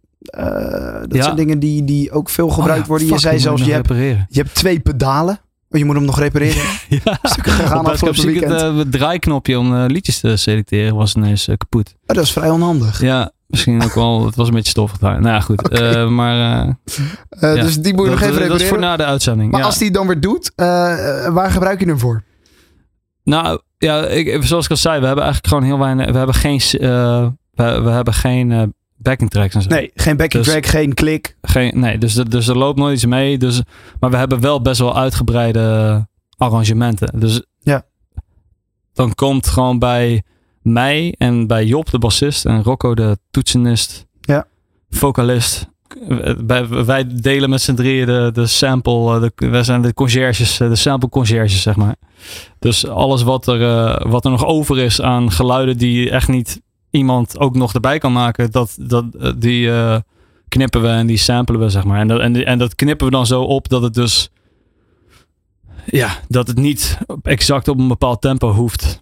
dat 1.01 1.15
ja. 1.15 1.23
zijn 1.23 1.37
dingen 1.37 1.59
die, 1.59 1.85
die 1.85 2.11
ook 2.11 2.29
veel 2.31 2.49
gebruikt 2.49 2.81
oh, 2.81 2.87
ja, 2.87 2.89
worden. 2.89 3.09
Je 3.09 3.19
zei 3.19 3.39
zelfs, 3.39 3.65
je 3.65 3.73
hebt, 3.73 3.89
je 4.29 4.41
hebt 4.41 4.55
twee 4.55 4.81
pedalen. 4.81 5.41
Oh, 5.71 5.79
je 5.79 5.85
moet 5.85 5.95
hem 5.95 6.05
nog 6.05 6.19
repareren. 6.19 6.63
ja, 7.05 7.19
gaan 7.23 7.87
afgelopen 7.87 8.27
weekend. 8.27 8.53
Het, 8.53 8.63
uh, 8.63 8.77
het 8.77 8.93
draaiknopje 8.93 9.59
om 9.59 9.75
liedjes 9.75 10.21
te 10.21 10.37
selecteren 10.37 10.95
was 10.95 11.15
ineens 11.15 11.49
kapot. 11.57 11.95
Oh, 12.07 12.17
dat 12.17 12.25
is 12.25 12.33
vrij 12.33 12.51
onhandig. 12.51 13.01
Ja, 13.01 13.33
Misschien 13.51 13.83
ook 13.83 13.95
wel, 13.95 14.27
het 14.27 14.37
was 14.37 14.49
een 14.49 14.55
beetje 14.55 14.71
stoffig 14.71 14.99
daar. 14.99 15.21
Nou 15.21 15.35
ja, 15.35 15.41
goed. 15.41 15.63
Okay. 15.71 16.03
Uh, 16.03 16.09
maar, 16.09 16.67
uh, 16.67 17.55
uh, 17.55 17.63
Dus 17.63 17.77
die 17.77 17.95
moet 17.95 18.05
je 18.05 18.11
nog 18.11 18.21
even 18.21 18.33
repareren. 18.33 18.49
Dat 18.49 18.61
is 18.61 18.69
voor 18.69 18.79
na 18.79 18.97
de 18.97 19.05
uitzending. 19.05 19.51
Maar 19.51 19.61
ja. 19.61 19.67
als 19.67 19.79
die 19.79 19.91
dan 19.91 20.07
weer 20.07 20.21
doet, 20.21 20.53
waar 20.55 21.51
gebruik 21.51 21.81
je 21.81 21.87
hem 21.87 21.99
voor? 21.99 22.23
Nou, 23.25 23.61
ja, 23.79 24.07
ik, 24.07 24.45
zoals 24.45 24.65
ik 24.65 24.71
al 24.71 24.77
zei, 24.77 25.01
we 25.01 25.07
hebben 25.07 25.25
eigenlijk 25.25 25.55
gewoon 25.55 25.69
heel 25.69 25.79
weinig, 25.79 26.11
we 26.11 26.17
hebben 26.17 26.35
geen, 26.35 26.61
we, 26.71 27.33
we, 27.55 27.91
hebben 27.91 28.15
geen 28.15 28.75
backing 28.97 29.31
tracks 29.31 29.55
en 29.55 29.63
zo. 29.63 29.69
Nee, 29.69 29.91
geen 29.95 30.17
backing 30.17 30.45
dus, 30.45 30.53
track, 30.53 30.67
geen 30.67 30.95
klik. 30.95 31.37
Geen, 31.43 31.81
nee, 31.81 31.99
dus, 31.99 32.15
dus 32.15 32.49
er 32.49 32.59
loopt 32.59 32.79
nooit 32.79 32.95
iets 32.95 33.07
mee. 33.07 33.39
Dus, 33.39 33.63
maar 34.01 34.11
we 34.11 34.17
hebben 34.17 34.41
wel 34.41 34.63
best 34.63 34.81
wel 34.81 34.97
uitgebreide 34.97 36.07
arrangementen. 36.37 37.21
Dus 37.21 37.43
ja. 37.59 37.83
dan 38.93 39.15
komt 39.15 39.47
gewoon 39.47 39.79
bij 39.79 40.23
mij 40.73 41.15
en 41.19 41.47
bij 41.47 41.65
Job, 41.65 41.91
de 41.91 41.99
bassist, 41.99 42.45
en 42.45 42.63
Rocco, 42.63 42.95
de 42.95 43.19
toetsenist, 43.31 44.07
ja. 44.21 44.47
vocalist. 44.91 45.69
Wij 46.87 47.07
delen 47.07 47.51
met 47.51 47.63
z'n 47.63 47.75
drieën 47.75 48.07
de, 48.07 48.31
de 48.33 48.47
sample, 48.47 49.15
eh, 49.15 49.21
de, 49.21 49.49
wij 49.49 49.63
zijn 49.63 49.83
de 49.83 49.95
conciërges, 49.95 50.61
eh, 50.61 50.69
de 50.69 50.77
sample 50.77 51.09
conciërges, 51.09 51.63
zeg 51.63 51.77
maar. 51.77 51.97
Dus 52.59 52.87
alles 52.87 53.23
wat 53.23 53.47
er, 53.47 53.61
uh, 53.61 54.11
wat 54.11 54.25
er 54.25 54.31
nog 54.31 54.45
over 54.45 54.79
is 54.79 55.01
aan 55.01 55.33
geluiden 55.33 55.79
die 55.79 56.11
echt 56.11 56.29
niet 56.29 56.61
iemand 56.91 57.39
ook 57.39 57.55
nog 57.55 57.75
erbij 57.75 57.99
kan 57.99 58.13
maken, 58.13 58.51
dat, 58.51 58.77
dat, 58.81 59.05
die 59.37 59.67
uh, 59.67 59.97
knippen 60.49 60.83
we 60.83 60.89
en 60.89 61.07
die 61.07 61.17
samplen 61.17 61.61
we, 61.61 61.69
zeg 61.69 61.85
maar. 61.85 62.01
En 62.01 62.09
dat, 62.09 62.21
en, 62.21 62.45
en 62.45 62.59
dat 62.59 62.75
knippen 62.75 63.07
we 63.07 63.13
dan 63.13 63.27
zo 63.27 63.43
op 63.43 63.69
dat 63.69 63.83
het 63.83 63.95
dus, 63.95 64.31
ja, 65.85 66.19
dat 66.29 66.47
het 66.47 66.57
niet 66.57 66.99
exact 67.23 67.69
op 67.69 67.79
een 67.79 67.89
bepaald 67.89 68.21
tempo 68.21 68.53
hoeft. 68.53 69.01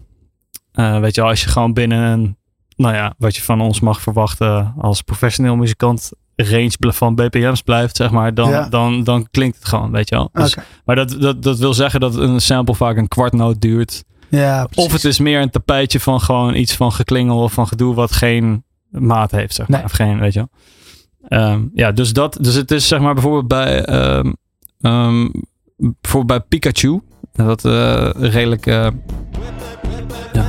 Uh, 0.78 1.00
weet 1.00 1.14
je, 1.14 1.22
als 1.22 1.42
je 1.42 1.48
gewoon 1.48 1.72
binnen 1.72 1.98
een, 1.98 2.36
nou 2.76 2.94
ja, 2.94 3.14
wat 3.18 3.36
je 3.36 3.42
van 3.42 3.60
ons 3.60 3.80
mag 3.80 4.00
verwachten 4.00 4.74
als 4.78 5.02
professioneel 5.02 5.56
muzikant, 5.56 6.10
range 6.36 6.72
van 6.78 7.14
BPM's 7.14 7.62
blijft, 7.62 7.96
zeg 7.96 8.10
maar, 8.10 8.34
dan, 8.34 8.50
ja. 8.50 8.68
dan, 8.68 9.04
dan 9.04 9.28
klinkt 9.30 9.56
het 9.56 9.64
gewoon, 9.64 9.90
weet 9.90 10.08
je 10.08 10.14
wel. 10.14 10.28
Dus, 10.32 10.52
okay. 10.52 10.64
Maar 10.84 10.96
dat, 10.96 11.16
dat, 11.20 11.42
dat 11.42 11.58
wil 11.58 11.74
zeggen 11.74 12.00
dat 12.00 12.16
een 12.16 12.40
sample 12.40 12.74
vaak 12.74 12.96
een 12.96 13.08
kwartnoot 13.08 13.60
duurt. 13.60 14.04
Ja, 14.28 14.64
precies. 14.64 14.84
of 14.84 14.92
het 14.92 15.04
is 15.04 15.18
meer 15.18 15.40
een 15.40 15.50
tapijtje 15.50 16.00
van 16.00 16.20
gewoon 16.20 16.54
iets 16.54 16.76
van 16.76 16.92
geklingel 16.92 17.42
of 17.42 17.52
van 17.52 17.66
gedoe 17.66 17.94
wat 17.94 18.12
geen 18.12 18.64
maat 18.88 19.30
heeft, 19.30 19.54
zeg 19.54 19.68
maar. 19.68 19.78
Nee. 19.78 19.86
Of 19.86 19.92
geen, 19.92 20.18
weet 20.18 20.32
je 20.32 20.38
wel. 20.38 21.50
Um, 21.50 21.70
ja, 21.74 21.92
dus 21.92 22.12
dat, 22.12 22.38
dus 22.40 22.54
het 22.54 22.70
is 22.70 22.88
zeg 22.88 23.00
maar 23.00 23.14
bijvoorbeeld 23.14 23.48
bij, 23.48 23.88
um, 24.16 24.36
um, 24.80 25.32
bijvoorbeeld 25.76 26.26
bij 26.26 26.40
Pikachu, 26.40 27.00
dat 27.32 27.64
uh, 27.64 28.10
redelijk 28.14 28.66
uh, 28.66 28.74
ja, 28.74 28.90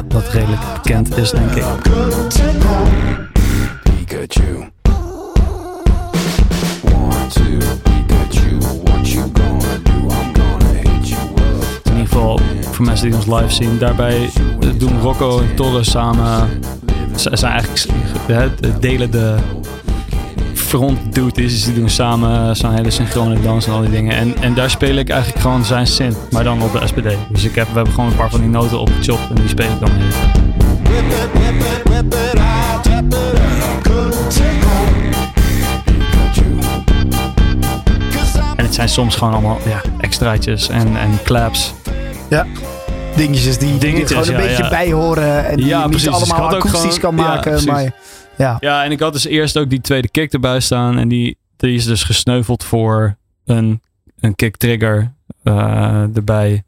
dat 0.09 0.29
redelijk 0.29 0.61
bekend 0.73 1.17
is, 1.17 1.31
denk 1.31 1.51
ik. 1.51 1.65
Pikachu. 3.83 4.67
In 11.83 11.95
ieder 11.95 12.13
geval, 12.13 12.39
voor 12.71 12.85
mensen 12.85 13.07
die 13.09 13.15
ons 13.15 13.25
live 13.25 13.53
zien, 13.53 13.77
daarbij 13.77 14.29
doen 14.77 15.01
Rocco 15.01 15.39
en 15.39 15.55
Torres 15.55 15.91
samen. 15.91 16.49
Ze 17.15 17.29
zijn 17.33 17.51
eigenlijk 17.51 18.81
delen 18.81 19.11
de 19.11 19.35
front 20.69 21.15
duties. 21.15 21.65
Die 21.65 21.73
doen 21.73 21.89
samen 21.89 22.55
zo'n 22.55 22.73
hele 22.73 22.89
synchrone 22.89 23.41
dans 23.41 23.67
en 23.67 23.73
al 23.73 23.81
die 23.81 23.89
dingen. 23.89 24.17
En, 24.17 24.35
en 24.41 24.53
daar 24.53 24.69
speel 24.69 24.95
ik 24.95 25.09
eigenlijk 25.09 25.41
gewoon 25.41 25.65
zijn 25.65 25.87
synth, 25.87 26.17
maar 26.31 26.43
dan 26.43 26.61
op 26.61 26.71
de 26.71 26.87
SPD. 26.87 27.15
Dus 27.29 27.43
ik 27.43 27.55
heb, 27.55 27.67
we 27.67 27.73
hebben 27.73 27.93
gewoon 27.93 28.09
een 28.09 28.15
paar 28.15 28.29
van 28.29 28.39
die 28.39 28.49
noten 28.49 28.79
opgechopt 28.79 29.29
en 29.29 29.35
die 29.35 29.47
speel 29.47 29.71
ik 29.71 29.79
dan 29.79 29.89
even. 29.89 30.47
En 38.55 38.65
het 38.65 38.73
zijn 38.73 38.89
soms 38.89 39.15
gewoon 39.15 39.33
allemaal 39.33 39.57
ja, 39.65 39.81
extraatjes 39.99 40.69
en, 40.69 40.97
en 40.97 41.19
claps. 41.23 41.73
Ja 42.29 42.45
dingetjes 43.15 43.57
die, 43.57 43.77
die 43.77 44.01
er 44.01 44.07
gewoon 44.07 44.27
een 44.27 44.31
ja, 44.31 44.37
beetje 44.37 44.63
ja. 44.63 44.69
bij 44.69 44.91
horen. 44.91 45.45
En 45.45 45.57
die 45.57 45.65
ja, 45.65 45.87
niet 45.87 46.09
allemaal 46.09 46.49
dus 46.49 46.57
akoestisch 46.57 46.79
gewoon, 46.79 46.99
kan 46.99 47.15
maken. 47.15 47.57
Ja, 47.57 47.71
maar 47.71 47.91
ja. 48.39 48.57
ja, 48.59 48.83
en 48.83 48.91
ik 48.91 48.99
had 48.99 49.13
dus 49.13 49.25
eerst 49.25 49.57
ook 49.57 49.69
die 49.69 49.81
tweede 49.81 50.09
kick 50.09 50.33
erbij 50.33 50.59
staan. 50.59 50.97
En 50.97 51.07
die, 51.07 51.37
die 51.57 51.73
is 51.73 51.85
dus 51.85 52.03
gesneuveld 52.03 52.63
voor 52.63 53.17
een, 53.45 53.81
een 54.19 54.35
kick 54.35 54.57
trigger 54.57 55.13
uh, 55.43 56.15
erbij. 56.15 56.63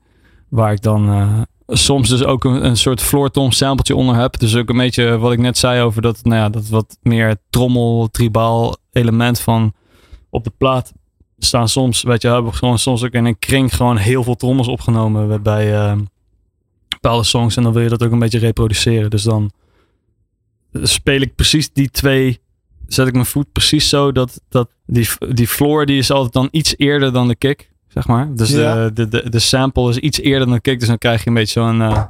Waar 0.49 0.71
ik 0.71 0.81
dan 0.81 1.09
uh, 1.09 1.41
soms 1.67 2.09
dus 2.09 2.23
ook 2.23 2.43
een, 2.43 2.65
een 2.65 2.77
soort 2.77 3.01
floor 3.01 3.31
tom 3.31 3.51
sampletje 3.51 3.95
onder 3.95 4.15
heb. 4.15 4.39
Dus 4.39 4.55
ook 4.55 4.69
een 4.69 4.77
beetje 4.77 5.17
wat 5.17 5.31
ik 5.31 5.39
net 5.39 5.57
zei 5.57 5.81
over 5.81 6.01
dat, 6.01 6.19
nou 6.23 6.41
ja, 6.41 6.49
dat 6.49 6.67
wat 6.67 6.97
meer 7.01 7.35
trommel, 7.49 8.07
tribaal 8.11 8.77
element 8.91 9.39
van 9.39 9.73
op 10.29 10.43
de 10.43 10.51
plaat 10.57 10.91
staan 11.37 11.69
soms, 11.69 12.03
weet 12.03 12.21
je, 12.21 12.27
hebben 12.27 12.53
gewoon 12.53 12.79
soms 12.79 13.03
ook 13.03 13.11
in 13.11 13.25
een 13.25 13.39
kring 13.39 13.75
gewoon 13.75 13.97
heel 13.97 14.23
veel 14.23 14.35
trommels 14.35 14.67
opgenomen 14.67 15.43
bij 15.43 15.73
uh, 15.73 15.97
bepaalde 16.89 17.23
songs. 17.23 17.57
En 17.57 17.63
dan 17.63 17.73
wil 17.73 17.81
je 17.81 17.89
dat 17.89 18.03
ook 18.03 18.11
een 18.11 18.19
beetje 18.19 18.39
reproduceren. 18.39 19.09
Dus 19.09 19.23
dan 19.23 19.51
speel 20.73 21.21
ik 21.21 21.35
precies 21.35 21.73
die 21.73 21.89
twee. 21.89 22.39
Zet 22.87 23.07
ik 23.07 23.13
mijn 23.13 23.25
voet 23.25 23.51
precies 23.51 23.89
zo 23.89 24.11
dat, 24.11 24.41
dat 24.49 24.69
die, 24.85 25.07
die 25.29 25.47
floor 25.47 25.85
die 25.85 25.97
is 25.97 26.11
altijd 26.11 26.33
dan 26.33 26.47
iets 26.51 26.73
eerder 26.77 27.13
dan 27.13 27.27
de 27.27 27.35
kick. 27.35 27.69
Zeg 27.87 28.07
maar. 28.07 28.35
Dus 28.35 28.49
ja. 28.49 28.89
de, 28.89 29.07
de, 29.07 29.29
de, 29.29 29.39
sample 29.39 29.89
is 29.89 29.97
iets 29.97 30.19
eerder 30.19 30.45
dan 30.45 30.55
de 30.55 30.61
kick. 30.61 30.79
Dus 30.79 30.87
dan 30.87 30.97
krijg 30.97 31.23
je 31.23 31.27
een 31.27 31.33
beetje 31.33 31.61
zo'n 31.61 31.79
uh, 31.79 32.03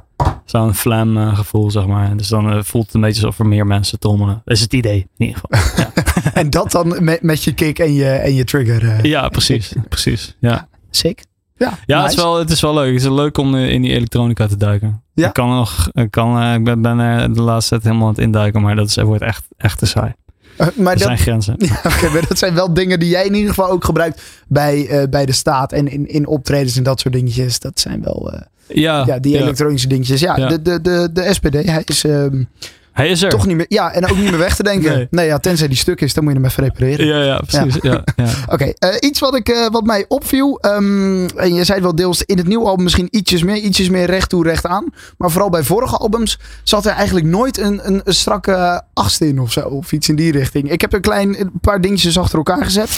zo'n 0.44 0.74
flam 0.74 1.16
uh, 1.16 1.36
gevoel, 1.36 1.70
zeg 1.70 1.86
maar. 1.86 2.16
Dus 2.16 2.28
dan 2.28 2.56
uh, 2.56 2.62
voelt 2.62 2.86
het 2.86 2.94
een 2.94 3.00
beetje 3.00 3.22
alsof 3.22 3.38
er 3.38 3.46
meer 3.46 3.66
mensen 3.66 3.98
trommelen. 3.98 4.42
Dat 4.44 4.56
is 4.56 4.60
het 4.60 4.72
idee, 4.72 5.08
in 5.16 5.26
ieder 5.26 5.40
geval. 5.40 5.84
Ja. 5.84 6.32
en 6.34 6.50
dat 6.50 6.70
dan 6.70 7.04
met, 7.04 7.22
met 7.22 7.44
je 7.44 7.52
kick 7.54 7.78
en 7.78 7.92
je, 7.92 8.08
en 8.08 8.34
je 8.34 8.44
trigger. 8.44 9.06
ja, 9.06 9.28
precies. 9.28 9.72
precies. 9.88 10.36
Ja. 10.40 10.68
Sick. 10.90 11.22
Ja, 11.62 11.78
ja 11.86 12.02
nice. 12.02 12.02
het, 12.02 12.12
is 12.12 12.16
wel, 12.16 12.38
het 12.38 12.50
is 12.50 12.60
wel 12.60 12.74
leuk. 12.74 12.92
Het 12.92 13.02
is 13.02 13.08
leuk 13.08 13.38
om 13.38 13.56
in 13.56 13.82
die 13.82 13.92
elektronica 13.92 14.46
te 14.46 14.56
duiken. 14.56 15.02
Ja? 15.14 15.26
Ik 15.26 15.32
kan 15.32 15.48
nog, 15.48 15.88
ik, 15.92 16.10
kan, 16.10 16.42
ik 16.54 16.64
ben, 16.64 16.82
ben 16.82 16.98
er 16.98 17.34
de 17.34 17.42
laatste 17.42 17.70
tijd 17.70 17.82
helemaal 17.82 18.06
aan 18.06 18.12
het 18.12 18.22
induiken, 18.22 18.62
maar 18.62 18.76
dat 18.76 18.88
is, 18.88 18.96
wordt 18.96 19.22
echt, 19.22 19.44
echt 19.56 19.78
te 19.78 19.86
saai. 19.86 20.14
Uh, 20.58 20.66
maar 20.76 20.92
er 20.92 20.98
dat, 20.98 21.06
zijn 21.06 21.18
grenzen. 21.18 21.54
Ja, 21.68 21.80
okay, 21.84 22.12
maar 22.12 22.26
dat 22.28 22.38
zijn 22.38 22.54
wel 22.54 22.74
dingen 22.74 22.98
die 22.98 23.08
jij 23.08 23.24
in 23.24 23.34
ieder 23.34 23.48
geval 23.48 23.70
ook 23.70 23.84
gebruikt 23.84 24.22
bij, 24.48 25.00
uh, 25.02 25.08
bij 25.10 25.26
de 25.26 25.32
staat 25.32 25.72
en 25.72 25.88
in, 25.88 26.08
in 26.08 26.26
optredens 26.26 26.76
en 26.76 26.82
dat 26.82 27.00
soort 27.00 27.14
dingetjes. 27.14 27.58
Dat 27.58 27.80
zijn 27.80 28.02
wel 28.02 28.32
uh, 28.34 28.40
ja, 28.66 29.04
ja, 29.06 29.18
die 29.18 29.32
ja. 29.32 29.40
elektronische 29.40 29.88
dingetjes. 29.88 30.20
Ja. 30.20 30.34
De, 30.34 30.62
de, 30.62 30.80
de, 30.80 31.08
de 31.12 31.34
SPD, 31.34 31.52
hij 31.52 31.82
is 31.84 32.04
um, 32.04 32.48
Hij 32.92 33.08
is 33.08 33.22
er. 33.22 33.30
toch 33.30 33.46
niet 33.46 33.56
meer. 33.56 33.66
Ja, 33.68 33.92
en 33.92 34.10
ook 34.10 34.16
niet 34.16 34.30
meer 34.30 34.38
weg 34.38 34.56
te 34.56 34.62
denken. 34.62 34.90
Nee. 34.96 35.06
Nee, 35.10 35.26
ja, 35.26 35.38
tenzij 35.38 35.68
die 35.68 35.76
stuk 35.76 36.00
is, 36.00 36.14
dan 36.14 36.24
moet 36.24 36.32
je 36.32 36.38
hem 36.38 36.48
even 36.48 36.62
repareren. 36.64 37.06
Ja, 37.06 37.22
ja, 37.22 37.40
precies. 37.46 37.78
Ja. 37.82 38.04
Ja, 38.16 38.26
Oké, 38.54 38.64
eh, 38.78 38.88
iets 39.00 39.20
wat, 39.20 39.36
ik, 39.36 39.48
eh, 39.48 39.66
wat 39.70 39.84
mij 39.84 40.04
opviel. 40.08 40.58
ehm, 40.60 41.26
en 41.36 41.54
je 41.54 41.64
zei 41.64 41.72
het 41.72 41.82
wel 41.82 41.94
deels 41.94 42.22
in 42.22 42.38
het 42.38 42.46
nieuwe 42.46 42.66
album 42.66 42.82
misschien 42.84 43.08
ietsjes 43.10 43.42
meer, 43.42 43.56
ietsjes 43.56 43.88
meer 43.88 44.06
recht 44.06 44.28
toe, 44.28 44.44
recht 44.44 44.66
aan. 44.66 44.84
Maar 45.16 45.30
vooral 45.30 45.50
bij 45.50 45.62
vorige 45.62 45.96
albums 45.96 46.38
zat 46.62 46.86
er 46.86 46.92
eigenlijk 46.92 47.26
nooit 47.26 47.58
een, 47.58 47.80
een, 47.86 48.00
een 48.04 48.14
strakke 48.14 48.82
achtste 48.94 49.26
in 49.28 49.40
of 49.40 49.52
zo. 49.52 49.60
Of 49.60 49.92
iets 49.92 50.08
in 50.08 50.16
die 50.16 50.32
richting. 50.32 50.70
Ik 50.70 50.80
heb 50.80 50.92
een 50.92 51.00
klein 51.00 51.40
een 51.40 51.50
paar 51.60 51.80
dingetjes 51.80 52.18
achter 52.18 52.36
elkaar 52.38 52.64
gezet. 52.64 52.90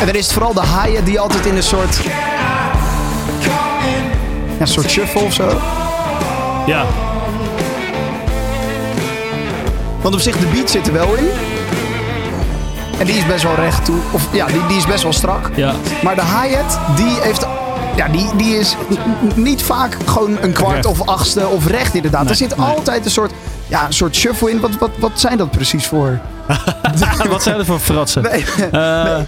En 0.00 0.06
dan 0.06 0.14
is 0.14 0.24
het 0.24 0.32
vooral 0.32 0.54
de 0.54 0.60
haaien 0.60 1.04
die 1.04 1.20
altijd 1.20 1.46
in 1.46 1.56
een 1.56 1.62
soort 1.62 2.00
een 4.58 4.66
soort 4.68 4.90
shuffle 4.90 5.20
of 5.20 5.32
zo. 5.32 5.60
Ja, 6.66 6.84
Want 10.00 10.14
op 10.14 10.20
zich, 10.20 10.36
de 10.36 10.46
beat 10.46 10.70
zit 10.70 10.86
er 10.86 10.92
wel 10.92 11.14
in. 11.14 11.28
En 12.98 13.06
die 13.06 13.14
is 13.14 13.26
best 13.26 13.42
wel 13.42 13.54
recht 13.54 13.84
toe. 13.84 13.96
Of 14.10 14.28
ja, 14.32 14.46
die, 14.46 14.66
die 14.66 14.76
is 14.76 14.86
best 14.86 15.02
wel 15.02 15.12
strak. 15.12 15.50
ja. 15.54 15.74
Maar 16.02 16.14
de 16.14 16.22
hi-hat, 16.24 16.78
die 16.96 17.16
heeft... 17.20 17.46
Ja, 17.96 18.08
die, 18.08 18.36
die 18.36 18.56
is 18.56 18.76
niet 19.34 19.62
vaak 19.62 19.96
gewoon 20.06 20.38
een 20.40 20.52
kwart 20.52 20.74
Recht. 20.74 20.86
of 20.86 21.06
achtste 21.06 21.46
of 21.48 21.66
recht 21.66 21.94
inderdaad. 21.94 22.20
Nee, 22.20 22.30
er 22.30 22.36
zit 22.36 22.56
nee. 22.56 22.66
altijd 22.66 23.04
een 23.04 23.10
soort, 23.10 23.32
ja, 23.66 23.86
een 23.86 23.92
soort 23.92 24.16
shuffle 24.16 24.50
in. 24.50 24.60
Wat, 24.60 24.70
wat, 24.78 24.90
wat 24.98 25.10
zijn 25.14 25.36
dat 25.36 25.50
precies 25.50 25.86
voor? 25.86 26.18
Wat 27.28 27.42
zijn 27.42 27.58
er 27.58 27.64
voor 27.64 27.78
fratsen? 27.78 28.22
Nee. 28.22 28.44
Eh, 28.70 29.18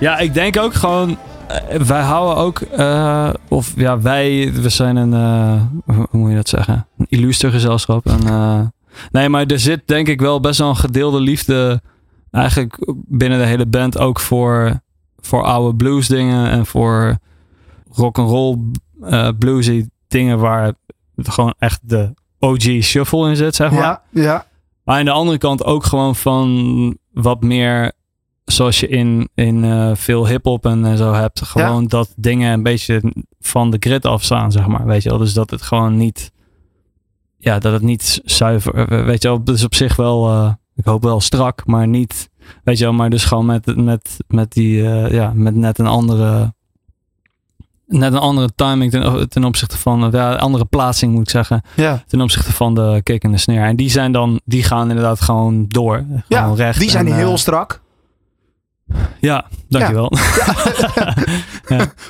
Ja, 0.00 0.18
ik 0.18 0.34
denk 0.34 0.56
ook 0.58 0.74
gewoon. 0.74 1.16
eh, 1.48 1.80
wij 1.80 2.02
houden 2.02 2.36
ook. 2.44 2.60
eh, 2.60 3.30
of 3.48 3.72
ja, 3.76 4.00
wij. 4.00 4.52
We 4.52 4.68
zijn 4.68 4.96
een. 4.96 5.12
eh, 5.14 5.62
hoe 5.94 6.06
moet 6.20 6.30
je 6.30 6.36
dat 6.36 6.48
zeggen? 6.48 6.86
Een 6.98 7.06
illuster 7.08 7.50
gezelschap. 7.50 8.06
En, 8.06 8.72
nee, 9.10 9.28
maar 9.28 9.46
er 9.46 9.58
zit 9.58 9.82
denk 9.86 10.08
ik 10.08 10.20
wel 10.20 10.40
best 10.40 10.58
wel 10.58 10.68
een 10.68 10.76
gedeelde 10.76 11.20
liefde. 11.20 11.80
Eigenlijk 12.30 12.76
binnen 13.06 13.38
de 13.38 13.44
hele 13.44 13.66
band 13.66 13.98
ook 13.98 14.20
voor. 14.20 14.80
Voor 15.20 15.42
oude 15.44 15.76
blues 15.76 16.06
dingen. 16.08 16.50
En 16.50 16.66
voor 16.66 17.16
rock 17.92 18.18
and 18.18 18.30
roll 18.30 18.56
bluesy 19.38 19.86
dingen 20.08 20.38
waar 20.38 20.72
gewoon 21.16 21.54
echt 21.58 21.80
de 21.82 22.14
OG 22.38 22.60
shuffle 22.80 23.28
in 23.28 23.36
zit, 23.36 23.54
zeg 23.54 23.70
maar. 23.70 23.80
Ja, 23.80 24.02
ja. 24.10 24.46
Maar 24.84 24.98
aan 24.98 25.04
de 25.04 25.10
andere 25.10 25.38
kant 25.38 25.64
ook 25.64 25.84
gewoon 25.84 26.16
van 26.16 26.98
wat 27.12 27.40
meer 27.42 27.92
zoals 28.46 28.80
je 28.80 28.88
in, 28.88 29.28
in 29.34 29.64
eh, 29.64 29.90
veel 29.94 30.26
hip-hop 30.26 30.66
en 30.66 30.84
eh, 30.84 30.94
zo 30.94 31.12
hebt. 31.12 31.42
Gewoon 31.44 31.86
dat 31.86 32.12
dingen 32.16 32.52
een 32.52 32.62
beetje 32.62 33.12
van 33.40 33.70
de 33.70 33.76
grid 33.80 34.04
afstaan, 34.04 34.52
zeg 34.52 34.66
maar. 34.66 34.86
Weet 34.86 35.02
je 35.02 35.08
wel? 35.08 35.18
Dus 35.18 35.32
dat 35.32 35.50
het 35.50 35.62
gewoon 35.62 35.96
niet. 35.96 36.32
Ja, 37.38 37.58
dat 37.58 37.72
het 37.72 37.82
niet 37.82 38.20
zuiver. 38.24 38.74
eh, 38.74 39.04
Weet 39.04 39.22
je 39.22 39.28
wel? 39.28 39.44
Dus 39.44 39.64
op 39.64 39.74
zich 39.74 39.96
wel. 39.96 40.48
ik 40.74 40.84
hoop 40.84 41.02
wel 41.02 41.20
strak, 41.20 41.66
maar 41.66 41.88
niet. 41.88 42.28
Weet 42.64 42.78
je 42.78 42.84
wel? 42.84 42.92
Maar 42.92 43.10
dus 43.10 43.24
gewoon 43.24 43.46
met, 43.46 43.76
met, 43.76 44.16
met 44.28 44.52
die. 44.52 44.82
ja, 45.12 45.32
met 45.34 45.54
net 45.54 45.78
een 45.78 45.86
andere. 45.86 46.54
Net 47.86 48.12
een 48.12 48.18
andere 48.18 48.48
timing 48.54 48.90
ten, 48.90 49.28
ten 49.28 49.44
opzichte 49.44 49.78
van. 49.78 50.08
Ja, 50.12 50.34
andere 50.34 50.64
plaatsing 50.64 51.12
moet 51.12 51.22
ik 51.22 51.30
zeggen 51.30 51.62
ja. 51.76 52.02
ten 52.06 52.20
opzichte 52.20 52.52
van 52.52 52.74
de 52.74 53.00
kick 53.02 53.22
en 53.22 53.30
de 53.30 53.38
snare. 53.38 53.66
En 53.66 53.76
die 53.76 53.90
zijn 53.90 54.12
dan, 54.12 54.40
die 54.44 54.62
gaan 54.62 54.88
inderdaad 54.88 55.20
gewoon 55.20 55.64
door. 55.68 55.96
Gewoon 55.96 56.22
ja 56.28 56.54
recht. 56.54 56.78
die 56.80 56.90
zijn 56.90 57.06
en, 57.06 57.14
heel 57.14 57.36
strak. 57.38 57.80
Ja, 59.20 59.46
dankjewel. 59.68 60.12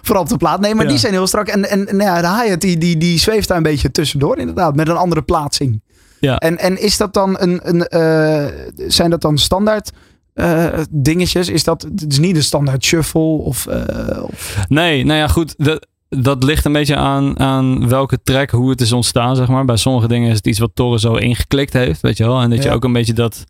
Vooral 0.03 0.23
op 0.23 0.29
de 0.29 0.37
plaat. 0.37 0.61
Nee, 0.61 0.75
maar 0.75 0.85
Ja. 0.85 0.91
die 0.91 0.99
zijn 0.99 1.13
heel 1.13 1.27
strak. 1.27 1.49
En, 1.49 1.71
en 1.71 1.85
nou 1.85 2.03
ja, 2.03 2.21
de 2.21 2.43
hi-hat 2.43 2.61
die, 2.61 2.79
die, 2.79 2.97
die 2.97 3.19
zweeft 3.19 3.49
daar 3.49 3.57
een 3.57 3.63
beetje 3.63 3.91
tussendoor 3.91 4.39
inderdaad. 4.39 4.77
Met 4.77 4.89
een 4.89 4.97
andere 4.97 5.23
plaatsing. 5.23 5.83
Ja. 6.21 6.37
En, 6.39 6.59
en 6.59 6.81
is 6.83 6.97
dat 6.97 7.15
dan 7.15 7.37
een, 7.41 7.61
een 7.63 7.87
eh, 7.87 8.47
zijn 8.89 9.11
dat 9.11 9.21
dan 9.21 9.39
standaard 9.39 9.91
eh, 10.35 10.67
dingetjes? 10.91 11.49
Is 11.49 11.65
dat, 11.65 11.83
het 11.83 12.13
is 12.13 12.19
niet 12.19 12.37
een 12.37 12.43
standaard 12.43 12.85
shuffle 12.85 13.21
of, 13.23 13.67
eh, 13.67 14.23
of 14.23 14.65
Nee, 14.69 15.05
nou 15.05 15.19
ja, 15.19 15.29
goed. 15.29 15.55
Dat, 15.57 15.87
dat 16.09 16.45
ligt 16.45 16.65
een 16.65 16.73
beetje 16.73 16.97
aan, 16.97 17.39
aan 17.39 17.89
welke 17.89 18.19
track, 18.23 18.51
hoe 18.51 18.71
het 18.71 18.81
is 18.81 18.93
ontstaan, 18.93 19.37
zeg 19.37 19.49
maar. 19.49 19.65
Bij 19.65 19.77
sommige 19.77 20.09
dingen 20.09 20.31
is 20.31 20.37
het 20.37 20.47
iets 20.47 20.59
wat 20.59 20.71
Torre 20.75 20.99
zo 20.99 21.15
ingeklikt 21.15 21.73
heeft, 21.73 22.01
weet 22.01 22.17
je 22.17 22.25
wel. 22.25 22.41
En 22.41 22.51
dat 22.51 22.63
je 22.63 22.69
Ja. 22.69 22.75
ook 22.75 22.85
een 22.85 22.93
beetje 22.93 23.13
dat, 23.13 23.45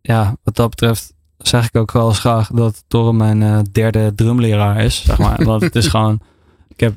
ja, 0.00 0.36
wat 0.42 0.56
dat 0.56 0.70
betreft 0.70 1.12
zeg 1.42 1.66
ik 1.66 1.76
ook 1.76 1.92
wel 1.92 2.08
eens 2.08 2.18
graag 2.18 2.50
dat 2.50 2.84
Torre 2.86 3.12
mijn 3.12 3.42
eh, 3.42 3.58
derde 3.72 4.12
drumleraar 4.14 4.84
is, 4.84 5.02
zeg 5.02 5.18
maar. 5.18 5.44
Want 5.50 5.62
het 5.62 5.76
is 5.76 5.86
gewoon, 5.86 6.20
ik 6.68 6.80
heb, 6.80 6.94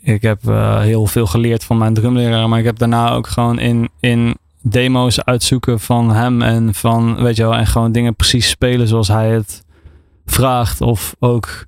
ik 0.00 0.22
heb 0.22 0.48
eh, 0.48 0.80
heel 0.80 1.06
veel 1.06 1.26
geleerd 1.26 1.64
van 1.64 1.78
mijn 1.78 1.94
drumleraar, 1.94 2.48
maar 2.48 2.58
ik 2.58 2.64
heb 2.64 2.78
daarna 2.78 3.10
ook 3.10 3.26
gewoon 3.26 3.58
in, 3.58 3.88
in 4.00 4.36
demo's 4.62 5.20
uitzoeken 5.20 5.80
van 5.80 6.10
hem 6.10 6.42
en 6.42 6.74
van, 6.74 7.22
weet 7.22 7.36
je 7.36 7.42
wel, 7.42 7.54
en 7.54 7.66
gewoon 7.66 7.92
dingen 7.92 8.16
precies 8.16 8.48
spelen 8.48 8.88
zoals 8.88 9.08
hij 9.08 9.30
het 9.30 9.64
vraagt. 10.26 10.80
Of 10.80 11.16
ook, 11.18 11.66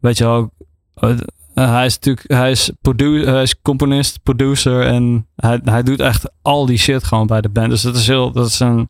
weet 0.00 0.18
je 0.18 0.24
wel, 0.24 0.50
eh, 0.94 1.10
hij 1.54 1.86
is 1.86 1.94
natuurlijk, 1.94 2.30
hij 2.30 2.50
is, 2.50 2.70
produ 2.80 3.26
hij 3.26 3.42
is 3.42 3.60
componist, 3.62 4.22
producer 4.22 4.86
en 4.86 5.26
hij, 5.36 5.60
hij 5.64 5.82
doet 5.82 6.00
echt 6.00 6.30
al 6.42 6.66
die 6.66 6.78
shit 6.78 7.04
gewoon 7.04 7.26
bij 7.26 7.40
de 7.40 7.48
band. 7.48 7.70
Dus 7.70 7.82
dat 7.82 7.96
is 7.96 8.06
heel, 8.06 8.32
dat 8.32 8.46
is 8.46 8.60
een, 8.60 8.88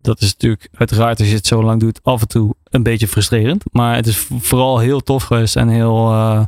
dat 0.00 0.20
is 0.20 0.32
natuurlijk 0.32 0.68
uiteraard 0.74 1.18
als 1.18 1.28
je 1.28 1.34
het 1.34 1.46
zo 1.46 1.62
lang 1.62 1.80
doet 1.80 2.00
af 2.02 2.20
en 2.20 2.28
toe 2.28 2.54
een 2.64 2.82
beetje 2.82 3.08
frustrerend. 3.08 3.64
Maar 3.72 3.96
het 3.96 4.06
is 4.06 4.28
vooral 4.40 4.78
heel 4.78 5.00
tof 5.00 5.22
geweest 5.22 5.56
en 5.56 5.68
heel, 5.68 6.10
eh, 6.12 6.44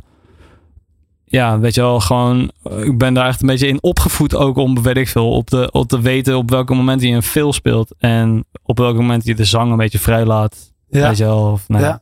ja, 1.25 1.59
weet 1.59 1.75
je 1.75 1.81
wel, 1.81 1.99
gewoon, 1.99 2.51
eh, 2.63 2.83
ik 2.83 2.97
ben 2.97 3.13
daar 3.13 3.27
echt 3.27 3.41
een 3.41 3.47
beetje 3.47 3.67
in 3.67 3.83
opgevoed 3.83 4.35
ook 4.35 4.57
om, 4.57 4.81
weet 4.81 4.97
ik 4.97 5.07
veel, 5.07 5.31
op, 5.31 5.49
de, 5.49 5.71
op 5.71 5.87
te 5.87 6.01
weten 6.01 6.37
op 6.37 6.49
welke 6.49 6.73
moment 6.73 7.01
hij 7.01 7.13
een 7.13 7.23
fill 7.23 7.51
speelt 7.51 7.93
en 7.97 8.45
op 8.63 8.77
welk 8.77 8.95
moment 8.95 9.25
je 9.25 9.35
de 9.35 9.45
zang 9.45 9.71
een 9.71 9.77
beetje 9.77 9.99
vrij 9.99 10.25
laat. 10.25 10.71
Weet 10.89 11.17
je 11.17 11.23
wel, 11.23 11.51
of, 11.51 11.67
nou 11.67 11.83
ja. 11.83 11.89
Ja. 11.89 12.01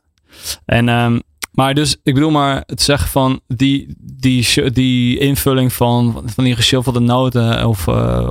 En, 0.64 0.88
ehm, 0.88 1.18
maar 1.52 1.74
dus, 1.74 1.96
ik 2.02 2.14
bedoel 2.14 2.30
maar 2.30 2.62
het 2.66 2.82
zeggen 2.82 3.08
van 3.08 3.40
die, 3.46 3.96
die, 3.98 4.70
die 4.70 5.18
invulling 5.18 5.72
van, 5.72 6.22
van 6.26 6.44
die 6.44 6.56
geshuffelde 6.56 7.00
noten. 7.00 7.66
Of, 7.66 7.86
eh, 7.86 8.26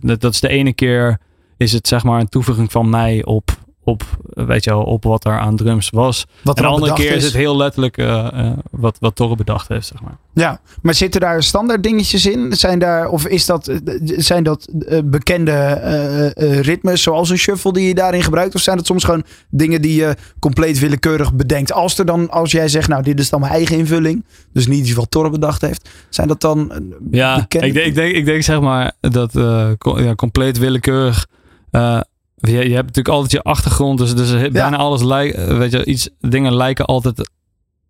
dat 0.00 0.24
is 0.24 0.40
de 0.40 0.48
ene 0.48 0.72
keer 0.72 1.18
is 1.62 1.72
het 1.72 1.88
zeg 1.88 2.02
maar 2.04 2.20
een 2.20 2.28
toevoeging 2.28 2.72
van 2.72 2.90
mij 2.90 3.24
op, 3.24 3.50
op, 3.84 4.02
weet 4.22 4.64
je 4.64 4.70
wel, 4.70 4.82
op 4.82 5.04
wat 5.04 5.24
er 5.24 5.38
aan 5.38 5.56
drums 5.56 5.90
was. 5.90 6.26
wat 6.42 6.56
En 6.56 6.62
de 6.62 6.68
andere 6.68 6.92
keer 6.92 7.12
is 7.12 7.24
het 7.24 7.32
heel 7.32 7.56
letterlijk 7.56 7.98
eh, 7.98 8.26
eh, 8.46 8.52
wat, 8.70 8.96
wat 9.00 9.14
Torre 9.16 9.36
bedacht 9.36 9.68
heeft, 9.68 9.86
zeg 9.86 10.02
maar. 10.02 10.16
Ja, 10.34 10.60
maar 10.82 10.94
zitten 10.94 11.20
daar 11.20 11.42
standaard 11.42 11.82
dingetjes 11.82 12.26
in? 12.26 12.52
Zijn 12.52 12.78
daar, 12.78 13.08
of 13.08 13.26
is 13.26 13.46
dat, 13.46 13.68
eh, 13.68 13.76
zijn 14.16 14.42
dat 14.44 14.68
eh, 14.88 14.98
bekende 15.04 15.50
eh, 15.52 16.26
eh, 16.26 16.60
ritmes 16.60 17.02
zoals 17.02 17.30
een 17.30 17.38
shuffle 17.38 17.72
die 17.72 17.88
je 17.88 17.94
daarin 17.94 18.22
gebruikt? 18.22 18.54
Of 18.54 18.60
zijn 18.60 18.76
het 18.76 18.86
soms 18.86 19.04
gewoon 19.04 19.24
dingen 19.50 19.82
die 19.82 19.94
je 19.94 20.16
compleet 20.38 20.78
willekeurig 20.78 21.34
bedenkt? 21.34 21.72
Als, 21.72 21.98
er 21.98 22.06
dan, 22.06 22.30
als 22.30 22.50
jij 22.52 22.68
zegt, 22.68 22.88
nou 22.88 23.02
dit 23.02 23.20
is 23.20 23.30
dan 23.30 23.40
mijn 23.40 23.52
eigen 23.52 23.76
invulling, 23.78 24.24
dus 24.52 24.66
niet 24.66 24.86
iets 24.86 24.92
wat 24.96 25.10
Torre 25.10 25.30
bedacht 25.30 25.60
heeft. 25.60 25.88
Zijn 26.08 26.28
dat 26.28 26.40
dan 26.40 26.72
eh, 26.72 26.78
Ja, 27.10 27.36
bekende- 27.36 27.66
ik 27.66 27.74
denk, 27.74 27.86
ik, 27.86 27.94
denk, 27.94 28.14
ik 28.14 28.24
denk 28.24 28.42
zeg 28.42 28.60
maar 28.60 28.92
dat 29.00 29.34
eh, 29.36 29.70
ja, 29.96 30.14
compleet 30.14 30.58
willekeurig. 30.58 31.26
Eh, 31.72 32.00
je, 32.36 32.50
je 32.52 32.74
hebt 32.74 32.86
natuurlijk 32.86 33.08
altijd 33.08 33.32
je 33.32 33.42
achtergrond, 33.42 33.98
dus, 33.98 34.14
dus 34.14 34.30
he- 34.30 34.50
bijna 34.50 34.76
alles 34.76 35.02
lijkt, 35.02 35.36
eh, 35.36 35.58
weet 35.58 35.70
je, 35.72 35.84
iets, 35.84 36.08
dingen 36.20 36.54
lijken 36.54 36.84
altijd 36.84 37.30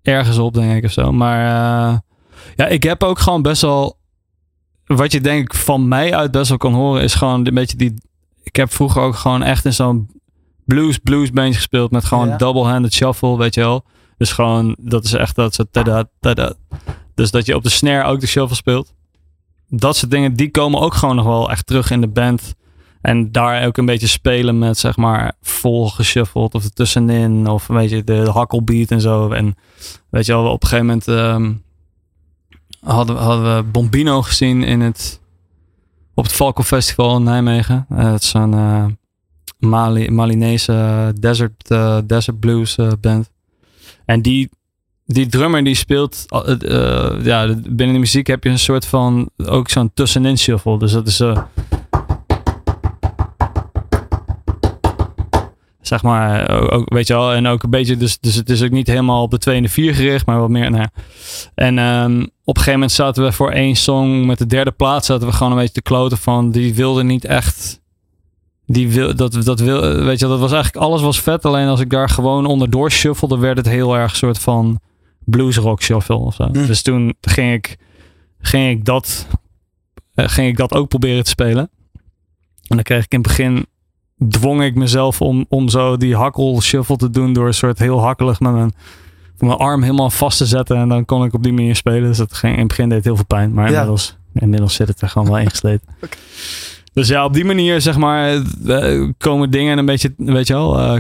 ergens 0.03 0.39
op, 0.39 0.55
denk 0.55 0.73
ik 0.77 0.85
of 0.85 0.93
zo. 0.93 1.13
Maar 1.13 1.39
eh, 1.93 1.99
ja, 2.57 2.67
ik 2.67 2.83
heb 2.83 3.03
ook 3.03 3.19
gewoon 3.19 3.43
best 3.43 3.63
wel, 3.63 3.99
wat 4.87 5.13
je 5.13 5.21
denk 5.21 5.43
ik 5.45 5.55
van 5.55 5.89
mij 5.89 6.15
uit 6.15 6.31
best 6.31 6.49
wel 6.49 6.59
kan 6.59 6.75
horen, 6.75 7.03
is 7.03 7.15
gewoon 7.15 7.47
een 7.47 7.55
beetje 7.55 7.77
die. 7.77 7.95
Ik 8.43 8.57
heb 8.57 8.73
vroeger 8.73 9.03
ook 9.03 9.15
gewoon 9.17 9.43
echt 9.43 9.65
in 9.65 9.73
zo'n 9.73 10.11
blues 10.65 10.99
blues 10.99 11.31
bandje 11.31 11.55
gespeeld 11.55 11.91
met 11.91 12.05
gewoon 12.05 12.29
Ja. 12.29 12.37
double-handed 12.37 12.93
shuffle, 12.93 13.37
weet 13.37 13.55
je 13.55 13.61
wel. 13.61 13.85
Dus 14.17 14.33
gewoon, 14.33 14.77
dat 14.81 15.05
is 15.05 15.13
echt 15.13 15.37
dat 15.37 15.55
zo 15.55 15.65
tada, 15.71 16.05
tada. 16.21 16.55
Dus 17.15 17.31
dat 17.31 17.47
je 17.47 17.55
op 17.57 17.63
de 17.63 17.69
snare 17.69 18.05
ook 18.09 18.21
de 18.21 18.27
shuffle 18.27 18.57
speelt. 18.57 18.93
Dat 19.69 19.97
soort 19.97 20.11
dingen, 20.11 20.35
die 20.35 20.51
komen 20.51 20.81
ook 20.81 20.95
gewoon 20.95 21.17
nog 21.17 21.25
wel 21.25 21.51
echt 21.51 21.67
terug 21.67 21.91
in 21.91 22.01
de 22.01 22.09
band. 22.09 22.55
En 23.03 23.33
daar 23.33 23.67
ook 23.67 23.77
een 23.77 23.87
beetje 23.87 24.07
spelen 24.07 24.59
met, 24.59 24.79
zeg 24.79 24.97
maar, 24.97 25.33
vol 25.43 25.89
geshuffeld 25.91 26.55
of 26.55 26.65
ertussenin. 26.65 27.47
Of 27.49 27.67
weet 27.67 27.91
je, 27.91 28.05
de 28.05 28.31
hakkelbeat 28.31 28.91
en 28.91 29.01
zo. 29.01 29.31
En 29.31 29.57
weet 30.11 30.27
je 30.27 30.33
wel, 30.33 30.51
op 30.51 30.63
een 30.63 30.69
gegeven 30.69 30.87
moment 30.87 31.09
ehm, 31.09 31.53
hadden, 32.93 33.17
hadden 33.17 33.57
we 33.57 33.63
Bombino 33.63 34.23
gezien 34.23 34.63
in 34.63 34.81
het, 34.81 35.21
op 36.15 36.25
het 36.25 36.33
Falco 36.33 36.63
Festival 36.63 37.17
in 37.17 37.23
Nijmegen. 37.23 37.87
Eh, 37.89 38.13
het 38.13 38.23
is 38.23 38.29
zo'n 38.29 38.55
eh, 38.55 38.85
Mali, 39.59 40.11
Malinese 40.11 41.13
desert, 41.21 41.71
eh, 41.71 41.99
desert 42.05 42.41
blues 42.41 42.77
eh, 42.77 42.89
band. 43.01 43.31
En 44.05 44.23
die, 44.23 44.51
die 45.07 45.27
drummer 45.27 45.65
die 45.65 45.75
speelt, 45.75 46.25
ja, 47.23 47.47
de- 47.47 47.61
binnen 47.71 47.93
de 47.95 47.99
muziek 47.99 48.27
heb 48.27 48.45
je 48.45 48.51
een 48.51 48.59
soort 48.59 48.87
van, 48.87 49.31
ook 49.37 49.69
zo'n 49.69 49.91
tussenin 49.95 50.39
shuffle. 50.39 50.79
Dus 50.79 50.93
dat 50.93 51.07
is 51.07 51.23
zeg 55.83 56.03
maar, 56.03 56.47
eh, 56.47 56.79
ook, 56.79 56.93
weet 56.93 57.07
je 57.07 57.15
wel, 57.15 57.33
en 57.33 57.47
ook 57.47 57.63
een 57.63 57.71
beetje, 57.71 57.97
dus, 57.97 58.19
dus 58.19 58.35
het 58.35 58.51
is 58.51 58.63
ook 58.63 58.71
niet 58.71 58.87
helemaal 58.87 59.23
op 59.23 59.31
de 59.31 59.39
2 59.39 59.57
en 59.57 59.63
de 59.63 59.69
4 59.69 59.95
gericht, 59.95 60.27
maar 60.27 60.41
wat 60.41 60.49
meer, 60.49 60.71
nou 60.71 60.83
ja. 60.83 60.91
En 61.55 61.79
ehm, 61.79 62.21
op 62.23 62.57
een 62.57 62.63
gegeven 62.63 62.73
moment 62.73 62.93
zaten 62.93 63.25
we 63.25 63.33
voor 63.33 63.51
één 63.51 63.77
song 63.77 64.27
met 64.27 64.39
de 64.39 64.47
derde 64.47 64.71
plaats, 64.71 65.07
zaten 65.07 65.27
we 65.27 65.33
gewoon 65.33 65.53
een 65.53 65.59
beetje 65.59 65.75
te 65.75 65.83
kloten 65.83 66.19
van, 66.19 66.51
die 66.51 66.75
wilde 66.75 67.05
niet 67.05 67.25
echt, 67.25 67.81
die 68.67 68.89
wil, 68.91 69.17
dat, 69.17 69.45
dat 69.45 69.61
wil, 69.61 69.81
weet 69.81 70.19
je, 70.19 70.27
dat 70.27 70.39
was 70.39 70.53
eigenlijk, 70.53 70.85
alles 70.85 71.03
was 71.03 71.21
vet, 71.21 71.45
alleen 71.45 71.69
als 71.69 71.81
ik 71.81 71.91
daar 71.91 72.09
gewoon 72.09 72.47
onderdoor 72.47 72.91
shuffelde, 72.91 73.39
werd 73.39 73.57
het 73.57 73.69
heel 73.69 73.97
erg 73.97 74.17
soort 74.17 74.39
van 74.39 74.81
bluesrock 75.25 75.83
shuffle 75.83 76.17
of 76.17 76.35
zo. 76.35 76.45
Hm. 76.45 76.67
Dus 76.67 76.83
toen 76.83 77.15
ging 77.21 77.53
ik, 77.53 77.77
ging 78.41 78.79
ik 78.79 78.85
dat, 78.85 79.27
eh, 80.15 80.29
ging 80.29 80.49
ik 80.49 80.57
dat 80.57 80.75
ook 80.75 80.89
proberen 80.89 81.25
te 81.25 81.31
spelen. 81.31 81.71
En 82.67 82.77
dan 82.77 82.83
kreeg 82.83 83.05
ik 83.05 83.13
in 83.13 83.19
het 83.19 83.27
begin 83.29 83.67
dwong 84.29 84.63
ik 84.63 84.75
mezelf 84.75 85.21
om, 85.21 85.47
om 85.49 85.69
zo 85.69 85.97
die 85.97 86.17
hakkel 86.17 86.61
shuffle 86.61 86.97
te 86.97 87.11
doen 87.11 87.33
door 87.33 87.47
een 87.47 87.55
soort 87.55 87.79
heel 87.79 88.01
hakkelig 88.03 88.41
met 88.41 88.53
mijn 88.53 88.73
mijn 89.39 89.59
arm 89.59 89.83
helemaal 89.83 90.11
vast 90.11 90.39
te 90.39 90.47
zetten. 90.47 90.77
En 90.77 90.89
dan 90.89 91.05
kon 91.05 91.25
ik 91.25 91.35
op 91.35 91.43
die 91.43 91.53
manier 91.53 91.77
spelen. 91.77 92.03
Dus 92.03 92.17
dat 92.19 92.35
ging, 92.35 92.53
in 92.53 92.59
het 92.59 92.69
begin 92.69 92.89
deed 92.89 92.97
het 92.97 93.07
heel 93.07 93.17
veel 93.17 93.25
pijn. 93.25 93.53
Maar 93.53 93.65
Ja. 93.65 93.71
inmiddels, 93.71 94.17
inmiddels 94.35 94.75
zit 94.75 94.89
het 94.89 95.01
er 95.01 95.09
gewoon 95.09 95.29
wel 95.29 95.39
ingesleten. 95.39 95.87
Dus 96.95 97.09
ja, 97.09 97.25
op 97.25 97.35
die 97.35 97.45
manier 97.45 97.81
zeg 97.81 97.97
maar 97.99 98.43
eh, 98.67 99.09
komen 99.19 99.51
dingen 99.51 99.79
een 99.79 99.87
beetje, 99.87 100.13
weet 100.17 100.47
je 100.47 100.53
wel. 100.55 100.99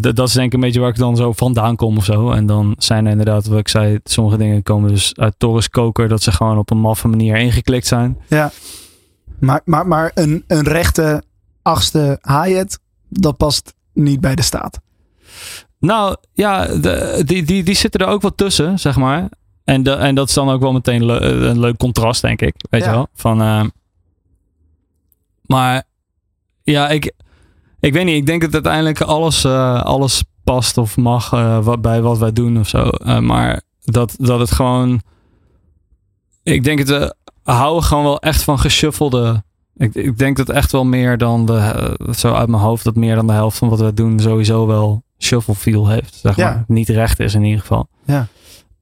d- 0.00 0.16
dat 0.16 0.28
is 0.28 0.32
denk 0.32 0.46
ik 0.46 0.52
een 0.52 0.60
beetje 0.60 0.80
waar 0.80 0.88
ik 0.88 0.96
dan 0.96 1.16
zo 1.16 1.32
vandaan 1.32 1.76
kom 1.76 1.96
of 1.96 2.04
zo. 2.04 2.30
En 2.30 2.46
dan 2.46 2.74
zijn 2.78 3.04
er 3.04 3.10
inderdaad, 3.10 3.46
wat 3.46 3.58
ik 3.58 3.68
zei, 3.68 3.98
sommige 4.04 4.36
dingen 4.36 4.62
komen 4.62 4.90
dus 4.90 5.12
uit 5.16 5.34
Torres 5.38 5.68
Koker. 5.70 6.08
Dat 6.08 6.22
ze 6.22 6.32
gewoon 6.32 6.58
op 6.58 6.70
een 6.70 6.78
maffe 6.80 7.08
manier 7.08 7.36
ingeklikt 7.36 7.86
zijn. 7.86 8.16
Ja. 8.28 8.50
Maar, 9.38 9.60
maar, 9.64 9.86
maar 9.86 10.10
een, 10.14 10.44
een 10.46 10.62
rechte 10.64 11.22
achtste 11.62 12.18
hi-hat, 12.22 12.78
dat 13.08 13.36
past 13.36 13.74
niet 13.92 14.20
bij 14.20 14.34
de 14.34 14.42
staat. 14.42 14.80
Nou 15.78 16.16
ja, 16.32 16.66
de, 16.66 17.22
die, 17.26 17.42
die, 17.42 17.62
die 17.62 17.74
zitten 17.74 18.00
er 18.00 18.06
ook 18.06 18.22
wel 18.22 18.34
tussen, 18.34 18.78
zeg 18.78 18.96
maar. 18.96 19.28
En, 19.64 19.82
de, 19.82 19.92
en 19.92 20.14
dat 20.14 20.28
is 20.28 20.34
dan 20.34 20.48
ook 20.50 20.60
wel 20.60 20.72
meteen 20.72 21.04
le- 21.04 21.20
een 21.48 21.60
leuk 21.60 21.76
contrast, 21.76 22.22
denk 22.22 22.40
ik. 22.42 22.54
Weet 22.70 22.82
Ja. 22.84 22.88
je 22.90 22.94
wel? 22.94 23.08
Van, 23.14 23.40
eh, 23.42 23.64
maar 25.42 25.82
ja, 26.62 26.88
ik, 26.88 27.12
ik 27.80 27.92
weet 27.92 28.04
niet. 28.04 28.16
Ik 28.16 28.26
denk 28.26 28.40
dat 28.42 28.52
uiteindelijk 28.52 29.00
alles, 29.00 29.44
eh, 29.44 29.82
alles 29.82 30.24
past 30.44 30.78
of 30.78 30.96
mag 30.96 31.32
eh, 31.32 31.64
wat, 31.64 31.80
bij 31.80 32.02
wat 32.02 32.18
wij 32.18 32.32
doen 32.32 32.58
of 32.58 32.68
zo. 32.68 32.90
Maar 33.20 33.62
dat, 33.84 34.14
dat 34.18 34.38
het 34.40 34.50
gewoon... 34.50 35.00
Ik 36.42 36.64
denk 36.64 36.78
het, 36.78 36.88
we 36.88 37.14
houden 37.42 37.82
gewoon 37.84 38.04
wel 38.04 38.20
echt 38.20 38.42
van 38.42 38.58
geshuffelde... 38.58 39.42
Ik, 39.80 39.94
ik 39.94 40.18
denk 40.18 40.36
dat 40.36 40.48
echt 40.48 40.72
wel 40.72 40.84
meer 40.84 41.18
dan 41.18 41.46
de... 41.46 41.56
eh, 41.56 42.12
zo 42.14 42.32
uit 42.34 42.48
mijn 42.48 42.62
hoofd 42.62 42.84
dat 42.84 42.96
meer 42.96 43.14
dan 43.14 43.26
de 43.26 43.32
helft 43.32 43.58
van 43.58 43.68
wat 43.68 43.80
we 43.80 43.94
doen 43.94 44.20
sowieso 44.20 44.66
wel 44.66 45.02
shuffle 45.18 45.54
feel 45.54 45.88
heeft. 45.88 46.14
Zeg 46.14 46.36
Ja. 46.36 46.44
maar. 46.50 46.64
Niet 46.66 46.88
recht 46.88 47.20
is 47.20 47.34
in 47.34 47.42
ieder 47.44 47.60
geval. 47.60 47.88
Ja. 48.04 48.26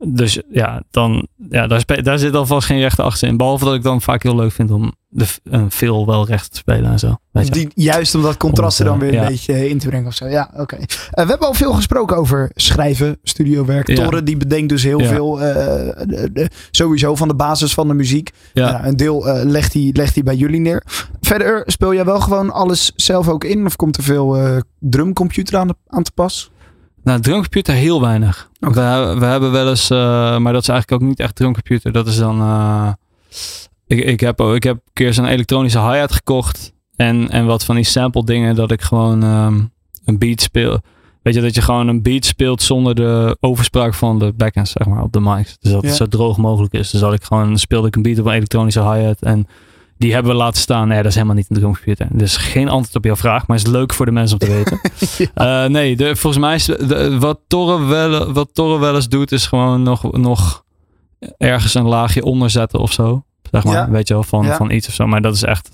Dus 0.07 0.41
ja, 0.51 0.83
dan, 0.91 1.27
ja 1.51 1.67
daar, 1.67 2.03
daar 2.03 2.19
zit 2.19 2.35
alvast 2.35 2.67
geen 2.67 2.81
rechte 2.81 3.03
achter 3.03 3.29
in. 3.29 3.37
Behalve 3.37 3.65
dat 3.65 3.75
ik 3.75 3.83
dan 3.83 4.03
vaak 4.03 4.23
heel 4.23 4.37
leuk 4.37 4.53
vind 4.53 4.71
om 4.71 4.93
de, 5.09 5.27
een 5.45 5.71
veel 5.71 6.07
wel 6.07 6.27
recht 6.27 6.51
te 6.51 6.57
spelen 6.57 6.91
en 6.91 6.99
zo. 6.99 7.17
Weet 7.31 7.47
je. 7.47 7.53
Die, 7.53 7.69
juist 7.75 8.15
om 8.15 8.23
dat 8.23 8.37
contrast 8.37 8.79
er 8.79 8.85
dan 8.85 9.01
het, 9.01 9.11
weer 9.11 9.19
eh, 9.19 9.25
een 9.25 9.29
beetje 9.33 9.69
in 9.69 9.79
te 9.79 9.89
brengen 9.89 10.07
of 10.07 10.15
zo. 10.15 10.27
Ja, 10.27 10.51
oké. 10.57 10.77
Eh, 10.77 10.85
we 11.11 11.29
hebben 11.29 11.47
al 11.47 11.55
veel 11.55 11.73
gesproken 11.73 12.17
over 12.17 12.51
schrijven, 12.55 13.19
studiowerk. 13.23 13.89
Ja. 13.89 13.95
Torre 13.95 14.23
die 14.23 14.37
bedenkt 14.37 14.69
dus 14.69 14.83
heel 14.83 15.01
Ja. 15.01 15.09
veel 15.09 15.41
eh, 15.43 16.07
de- 16.07 16.31
de- 16.33 16.51
sowieso 16.71 17.15
van 17.15 17.29
de 17.29 17.35
basis 17.35 17.75
van 17.75 17.89
de 17.89 17.95
muziek. 17.95 18.31
Ja. 18.53 18.69
Ja, 18.69 18.87
een 18.87 18.97
deel 18.97 19.29
eh, 19.29 19.45
legt, 19.45 19.73
hij, 19.73 19.91
legt 19.93 20.15
hij 20.15 20.23
bij 20.23 20.37
jullie 20.37 20.61
neer. 20.61 20.83
Verder 21.21 21.63
speel 21.67 21.95
jij 21.95 22.05
wel 22.05 22.21
gewoon 22.21 22.51
alles 22.53 22.93
zelf 22.97 23.29
ook 23.29 23.45
in? 23.45 23.67
Of 23.67 23.77
komt 23.77 23.97
er 23.97 24.03
veel 24.03 24.37
eh, 24.37 24.57
drumcomputer 24.79 25.59
aan, 25.59 25.67
de, 25.69 25.75
aan 25.87 26.03
te 26.03 26.13
pas? 26.15 26.51
Nou, 27.09 27.21
drumcomputer 27.21 27.75
heel 27.75 28.01
weinig. 28.01 28.51
We, 28.59 28.71
we 29.19 29.25
hebben 29.25 29.53
wel 29.53 29.69
eens, 29.69 29.91
eh, 29.91 29.99
maar 30.39 30.53
dat 30.53 30.63
is 30.63 30.69
eigenlijk 30.69 31.03
ook 31.03 31.09
niet 31.09 31.21
echt 31.21 31.35
drumcomputer. 31.35 31.93
Dat 31.93 32.07
is 32.07 32.17
dan, 32.17 32.41
eh, 32.41 32.93
ik, 33.87 33.99
ik, 34.05 34.21
heb, 34.21 34.41
ik 34.41 34.63
heb 34.63 34.75
een 34.77 34.83
keer 34.93 35.15
zo'n 35.15 35.25
elektronische 35.27 35.81
hi-hat 35.81 36.13
gekocht. 36.13 36.73
En, 36.97 37.31
en 37.31 37.47
wat 37.47 37.65
van 37.65 37.75
die 37.75 37.85
sample 37.85 38.25
dingen 38.25 38.55
dat 38.55 38.71
ik 38.71 38.83
gewoon 38.83 39.23
ehm, 39.23 39.61
een 40.05 40.19
beat 40.19 40.41
speel. 40.41 40.81
Weet 41.23 41.35
je, 41.35 41.41
dat 41.41 41.55
je 41.55 41.63
gewoon 41.63 41.89
een 41.89 42.03
beat 42.03 42.25
speelt 42.25 42.63
zonder 42.63 42.95
de 42.95 43.37
overspraak 43.41 43.95
van 43.95 44.19
de 44.19 44.33
backends, 44.37 44.73
zeg 44.73 44.87
maar, 44.87 45.03
op 45.03 45.13
de 45.13 45.21
mics. 45.21 45.57
Dus 45.61 45.73
dat 45.73 45.83
Ja. 45.83 45.89
het 45.89 45.97
zo 45.97 46.07
droog 46.07 46.37
mogelijk 46.37 46.73
is. 46.73 46.91
Dus 46.91 47.01
dat 47.01 47.13
ik 47.13 47.23
gewoon, 47.25 47.59
speelde 47.59 47.89
ik 47.89 47.97
een 47.97 48.03
beat 48.03 48.19
op 48.19 48.27
een 48.27 48.33
elektronische 48.33 48.93
hi-hat 48.93 49.21
en 49.21 49.47
die 49.99 50.13
hebben 50.13 50.33
we 50.33 50.39
laten 50.39 50.61
staan. 50.61 50.89
Nee, 50.89 50.97
dat 50.97 51.07
is 51.07 51.15
helemaal 51.15 51.37
niet 51.37 51.47
een 51.51 51.57
drumcomputer. 51.57 52.07
Dus 52.11 52.37
geen 52.37 52.69
antwoord 52.69 52.97
op 52.97 53.05
jouw 53.05 53.17
vraag, 53.17 53.47
maar 53.47 53.57
is 53.57 53.67
leuk 53.67 53.93
voor 53.95 54.07
de 54.07 54.13
mensen 54.13 54.41
om 54.41 54.47
te 54.49 54.55
weten. 54.59 54.81
Eh, 55.35 55.65
nee, 55.65 55.97
de, 55.97 56.17
volgens 56.17 56.43
mij 56.43 56.55
is 56.55 56.65
de, 56.65 56.87
de- 56.87 57.19
wat, 57.19 57.39
Torre 57.47 57.85
wel, 57.85 58.33
wat 58.33 58.49
Torre 58.53 58.79
wel 58.79 58.95
eens 58.95 59.09
doet, 59.09 59.33
is 59.33 59.47
gewoon 59.47 59.83
nog, 59.83 60.13
nog 60.13 60.65
ergens 61.39 61.75
een 61.75 61.87
laagje 61.89 62.25
onder 62.25 62.51
zetten 62.51 62.79
of 62.81 62.93
zo. 62.93 63.23
Zeg 63.51 63.65
maar, 63.65 63.75
Ja. 63.75 63.91
weet 63.91 64.09
je 64.09 64.15
wel, 64.15 64.23
van, 64.23 64.45
Ja. 64.45 64.57
van 64.57 64.71
iets 64.71 64.89
of 64.89 64.95
zo. 64.95 65.07
Maar 65.07 65.21
dat 65.23 65.35
is 65.35 65.43
echt, 65.43 65.69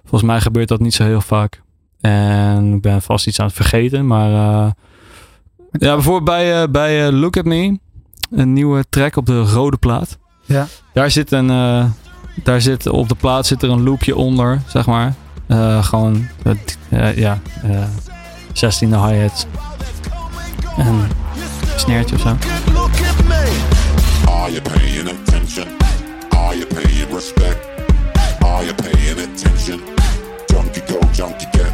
volgens 0.00 0.22
mij 0.30 0.40
gebeurt 0.40 0.68
dat 0.68 0.80
niet 0.80 0.94
zo 0.94 1.04
heel 1.04 1.20
vaak. 1.20 1.62
En 2.00 2.72
ik 2.74 2.80
ben 2.80 3.02
vast 3.02 3.26
iets 3.26 3.40
aan 3.40 3.46
het 3.46 3.54
vergeten, 3.54 4.06
maar 4.06 4.30
eh, 4.30 4.70
ja, 5.70 5.94
bijvoorbeeld 5.94 6.24
bij, 6.24 6.62
eh, 6.62 6.68
bij 6.68 7.12
Look 7.12 7.36
At 7.36 7.44
Me, 7.44 7.78
een 8.30 8.52
nieuwe 8.52 8.84
track 8.88 9.16
op 9.16 9.26
de 9.26 9.40
rode 9.42 9.76
plaat. 9.76 10.18
Ja. 10.44 10.66
Daar 10.92 11.10
zit 11.10 11.32
een, 11.32 11.48
daar 12.42 12.60
zit, 12.60 12.86
op 12.86 13.08
de 13.08 13.14
plaat 13.14 13.46
zit 13.46 13.62
er 13.62 13.70
een 13.70 13.82
loopje 13.82 14.16
onder, 14.16 14.62
zeg 14.66 14.86
maar. 14.86 15.14
Eh, 15.46 15.84
gewoon, 15.84 16.26
eh, 16.88 17.16
ja, 17.16 17.38
eh 17.62 17.84
16e 18.52 18.96
hi-hats 18.96 19.46
en 20.76 20.86
een 20.86 21.08
sneertje 21.76 22.16
of 22.16 22.20
zo. 22.20 22.36
Are 24.28 24.50
you 24.50 24.62
paying 24.62 25.08
attention? 25.08 25.66
Are 26.28 26.56
you 26.58 26.66
paying 26.66 27.12
respect? 27.12 27.58
Are 28.38 28.64
you 28.64 28.74
paying 28.74 29.18
attention? 29.18 29.80
Junkie 30.46 30.82
go, 30.86 30.98
junkie 31.12 31.48
get. 31.50 31.72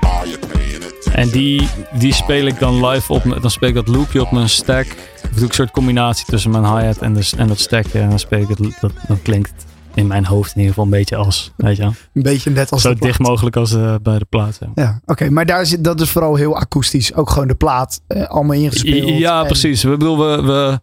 Are 0.00 0.28
you 0.28 0.38
paying 0.38 0.84
attention? 0.84 1.14
En 1.14 1.28
die, 1.28 1.68
die 1.92 2.14
speel 2.14 2.46
ik 2.46 2.58
dan 2.58 2.86
live 2.86 3.12
op, 3.12 3.38
dan 3.40 3.50
speel 3.50 3.68
ik 3.68 3.74
dat 3.74 3.88
loopje 3.88 4.20
op 4.20 4.30
mijn 4.30 4.48
stack. 4.48 4.86
Ik 4.86 5.36
doe 5.36 5.48
een 5.48 5.54
soort 5.54 5.70
combinatie 5.70 6.26
tussen 6.26 6.50
mijn 6.50 6.64
hi-hat 6.64 6.98
en, 6.98 7.14
de, 7.14 7.30
en 7.36 7.48
dat 7.48 7.58
stackje. 7.58 8.00
En 8.00 8.08
dan 8.08 8.18
speel 8.18 8.40
ik 8.40 8.48
het, 8.48 8.58
dat, 8.80 8.92
dan 9.08 9.22
klinkt 9.22 9.48
het 9.48 9.69
in 9.94 10.06
mijn 10.06 10.26
hoofd 10.26 10.50
in 10.50 10.56
ieder 10.56 10.68
geval 10.74 10.84
een 10.84 10.90
beetje 10.98 11.16
als, 11.16 11.52
weet 11.56 11.76
je 11.76 11.82
wel. 11.82 11.92
Een 12.12 12.22
beetje 12.22 12.50
net 12.50 12.70
als 12.70 12.82
Zo 12.82 12.94
dicht 12.94 13.18
mogelijk 13.18 13.56
als 13.56 13.72
eh, 13.74 13.94
bij 14.02 14.18
de 14.18 14.24
plaat. 14.24 14.58
maar. 14.60 14.84
Ja, 14.84 15.00
oké. 15.04 15.30
maar 15.30 15.46
daar 15.46 15.66
zit, 15.66 15.84
dat 15.84 16.00
is 16.00 16.10
vooral 16.10 16.34
heel 16.34 16.56
akoestisch. 16.56 17.14
Ook 17.14 17.30
gewoon 17.30 17.48
de 17.48 17.54
plaat 17.54 18.00
eh, 18.06 18.26
allemaal 18.26 18.56
ingespeeld. 18.56 19.08
Ja, 19.18 19.40
En- 19.40 19.46
precies. 19.46 19.82
We 19.82 19.90
bedoel, 19.90 20.18
we, 20.18 20.42
we 20.42 20.80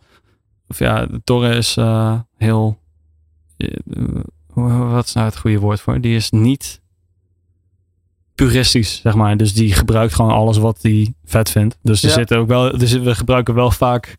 of 0.67 0.79
ja, 0.79 1.05
de 1.05 1.21
Torre 1.23 1.55
is 1.55 1.77
eh, 1.77 2.19
heel, 2.37 2.77
wat 4.53 5.05
is 5.05 5.13
nou 5.13 5.25
het 5.27 5.37
goede 5.37 5.59
woord 5.59 5.81
voor? 5.81 6.01
Die 6.01 6.15
is 6.15 6.29
niet 6.29 6.81
puristisch, 8.35 8.99
zeg 9.03 9.15
maar. 9.15 9.37
Dus 9.37 9.53
die 9.53 9.73
gebruikt 9.73 10.13
gewoon 10.15 10.31
alles 10.31 10.57
wat 10.57 10.79
hij 10.81 11.13
vet 11.25 11.49
vindt. 11.49 11.77
Dus 11.81 12.03
er 12.03 12.09
Ja. 12.09 12.15
zitten 12.15 12.37
ook 12.37 12.47
wel, 12.47 12.77
dus 12.77 12.93
we 12.93 13.15
gebruiken 13.15 13.53
wel 13.53 13.71
vaak 13.71 14.17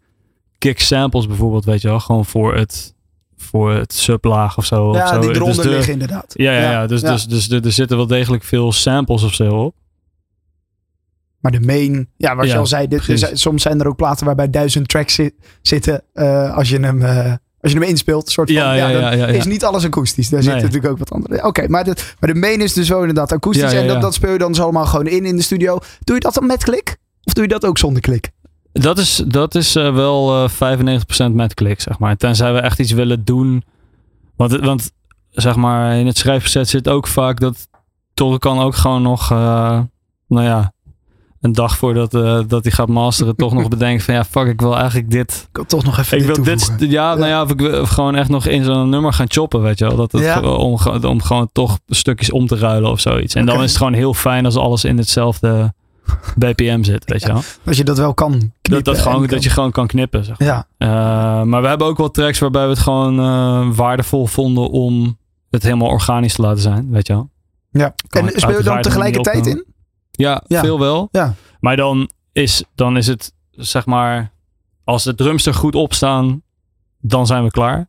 kick 0.58 0.80
samples 0.80 1.26
bijvoorbeeld, 1.26 1.64
weet 1.64 1.80
je 1.82 1.88
wel, 1.88 2.00
gewoon 2.00 2.24
voor 2.24 2.54
het, 2.56 2.94
voor 3.38 3.72
het 3.74 3.92
sublaag 3.92 4.56
of 4.58 4.64
zo. 4.64 4.94
Ja, 4.94 5.02
of 5.02 5.08
zo. 5.08 5.18
die 5.20 5.28
Dus 5.28 5.36
eronder 5.38 5.62
de- 5.64 5.68
liggen 5.70 5.92
inderdaad. 5.92 6.32
Ja, 6.36 6.52
ja, 6.52 6.70
ja. 6.70 6.86
Dus, 6.86 7.00
ja. 7.00 7.12
Dus, 7.12 7.26
dus 7.26 7.50
er, 7.50 7.72
zitten 7.72 7.96
wel 7.96 8.06
degelijk 8.06 8.44
veel 8.44 8.72
samples 8.72 9.22
of 9.22 9.34
zo 9.34 9.50
op. 9.50 9.74
Maar 11.40 11.52
de 11.52 11.60
main, 11.60 12.08
ja, 12.16 12.36
wat 12.36 12.46
je 12.46 12.56
al 12.56 12.66
zei, 12.66 12.88
dit, 12.88 13.08
er 13.08 13.30
soms 13.32 13.62
zijn 13.62 13.80
er 13.80 13.86
ook 13.86 13.96
platen 13.96 14.26
waarbij 14.26 14.50
duizend 14.50 14.88
tracks 14.88 15.14
zi- 15.14 15.30
zitten 15.62 16.02
eh, 16.12 16.56
als, 16.56 16.68
je 16.68 16.78
hem, 16.80 17.02
eh, 17.02 17.32
als 17.60 17.72
je 17.72 17.78
hem 17.78 17.88
inspeelt. 17.88 18.30
Soort 18.30 18.48
van, 18.52 18.56
Ja, 18.62 18.72
ja, 18.74 18.88
ja, 19.12 19.26
is 19.26 19.44
niet 19.46 19.64
alles 19.64 19.84
akoestisch. 19.84 20.28
Daar 20.28 20.40
Nee. 20.40 20.48
zitten 20.48 20.64
natuurlijk 20.66 20.92
ook 20.92 20.98
wat 20.98 21.10
andere. 21.10 21.44
Oké, 21.44 21.68
maar, 21.68 21.84
de, 21.84 21.94
maar 22.20 22.32
de 22.32 22.38
main 22.40 22.60
is 22.60 22.72
dus 22.72 22.88
wel 22.88 22.98
inderdaad 23.00 23.32
akoestisch. 23.32 23.72
En 23.72 23.86
dat, 23.86 24.00
dat 24.00 24.14
speel 24.14 24.32
je 24.32 24.38
dan 24.38 24.52
dus 24.52 24.60
allemaal 24.60 24.86
gewoon 24.86 25.06
in 25.06 25.24
in 25.24 25.36
de 25.36 25.42
studio. 25.42 25.78
Doe 26.04 26.14
je 26.14 26.20
dat 26.22 26.34
dan 26.34 26.46
met 26.46 26.64
klik? 26.64 26.96
Of 27.24 27.32
doe 27.32 27.42
je 27.42 27.48
dat 27.50 27.64
ook 27.64 27.78
zonder 27.78 28.02
klik? 28.02 28.30
Dat 28.80 28.98
is, 28.98 29.22
dat 29.26 29.54
is 29.54 29.76
eh, 29.76 29.94
wel 29.94 30.44
eh 30.44 30.50
95% 31.28 31.32
met 31.32 31.54
klik, 31.54 31.80
zeg 31.80 31.98
maar. 31.98 32.16
Tenzij 32.16 32.52
we 32.52 32.58
echt 32.58 32.78
iets 32.78 32.92
willen 32.92 33.24
doen. 33.24 33.64
Want, 34.36 34.56
want 34.58 34.90
zeg 35.30 35.56
maar, 35.56 35.96
in 35.96 36.06
het 36.06 36.18
schrijfproces 36.18 36.70
zit 36.70 36.88
ook 36.88 37.06
vaak 37.06 37.40
dat 37.40 37.68
Torre 38.14 38.38
kan 38.38 38.58
ook 38.58 38.74
gewoon 38.74 39.02
nog, 39.02 39.30
eh, 39.30 39.80
nou 40.28 40.44
ja, 40.44 40.72
een 41.40 41.52
dag 41.52 41.76
voordat 41.76 42.10
dat 42.48 42.62
hij 42.64 42.72
gaat 42.72 42.88
masteren, 42.88 43.36
toch 43.36 43.52
nog 43.52 43.68
bedenken 43.78 44.04
van 44.04 44.14
ja, 44.14 44.24
fuck, 44.24 44.46
ik 44.46 44.60
wil 44.60 44.76
eigenlijk 44.76 45.10
dit. 45.10 45.46
Ik 45.50 45.56
wil 45.56 45.64
toch 45.64 45.84
nog 45.84 45.98
even 45.98 46.18
Ik 46.18 46.26
dit 46.26 46.36
wil 46.36 46.44
dit, 46.44 46.90
ja, 46.90 47.14
nou 47.14 47.26
ja, 47.28 47.42
of 47.42 47.50
ik 47.50 47.60
wil 47.60 47.86
gewoon 47.86 48.14
echt 48.14 48.28
nog 48.28 48.46
in 48.46 48.64
zo'n 48.64 48.88
nummer 48.88 49.12
gaan 49.12 49.30
choppen, 49.30 49.62
weet 49.62 49.78
je 49.78 49.84
wel. 49.86 49.96
Dat 49.96 50.12
het, 50.12 50.22
Ja. 50.22 50.40
om, 50.40 50.76
ge- 50.78 51.08
om 51.08 51.22
gewoon 51.22 51.48
toch 51.52 51.78
stukjes 51.86 52.30
om 52.30 52.46
te 52.46 52.56
ruilen 52.56 52.90
of 52.90 53.00
zoiets. 53.00 53.34
En 53.34 53.46
dan 53.46 53.62
is 53.62 53.68
het 53.68 53.76
gewoon 53.76 53.92
heel 53.92 54.14
fijn 54.14 54.44
als 54.44 54.56
alles 54.56 54.84
in 54.84 54.98
hetzelfde 54.98 55.74
BPM 56.36 56.82
zit, 56.82 57.04
weet 57.10 57.20
je 57.22 57.26
wel. 57.32 57.42
Als 57.66 57.76
je 57.76 57.84
dat 57.84 57.98
wel 57.98 58.14
kan 58.14 58.30
Dat, 58.32 58.50
knippen 58.62 58.92
dat, 58.92 59.02
gewoon, 59.02 59.26
dat 59.26 59.42
je 59.42 59.50
gewoon 59.50 59.70
kan 59.70 59.86
knippen, 59.86 60.24
zeg 60.24 60.38
Ja, 60.38 60.66
eh, 60.78 60.88
maar 61.42 61.62
we 61.62 61.68
hebben 61.68 61.86
ook 61.86 61.96
wel 61.98 62.10
tracks 62.10 62.38
waarbij 62.38 62.62
we 62.64 62.68
het 62.70 62.78
gewoon 62.78 63.18
eh, 63.20 63.76
waardevol 63.76 64.26
vonden 64.26 64.70
om 64.70 65.18
het 65.50 65.62
helemaal 65.62 65.88
organisch 65.88 66.34
te 66.34 66.42
laten 66.42 66.62
zijn, 66.62 66.90
weet 66.90 67.06
je 67.06 67.12
wel. 67.12 67.30
ja. 67.70 67.94
Kan 68.08 68.28
En 68.28 68.40
speel 68.40 68.56
je 68.58 68.62
dan 68.62 68.80
tegelijkertijd 68.82 69.46
in? 69.46 69.64
Ja, 70.10 70.42
Ja. 70.46 70.60
veel 70.60 70.78
wel. 70.78 71.08
Ja. 71.10 71.34
Maar 71.60 71.76
dan 71.76 72.10
is, 72.32 72.64
dan 72.74 72.96
is 72.96 73.06
het, 73.06 73.32
zeg 73.50 73.86
maar, 73.86 74.32
als 74.84 75.04
de 75.04 75.14
drums 75.14 75.46
er 75.46 75.54
goed 75.54 75.74
op 75.74 75.94
staan, 75.94 76.42
dan 77.00 77.26
zijn 77.26 77.44
we 77.44 77.50
klaar. 77.50 77.88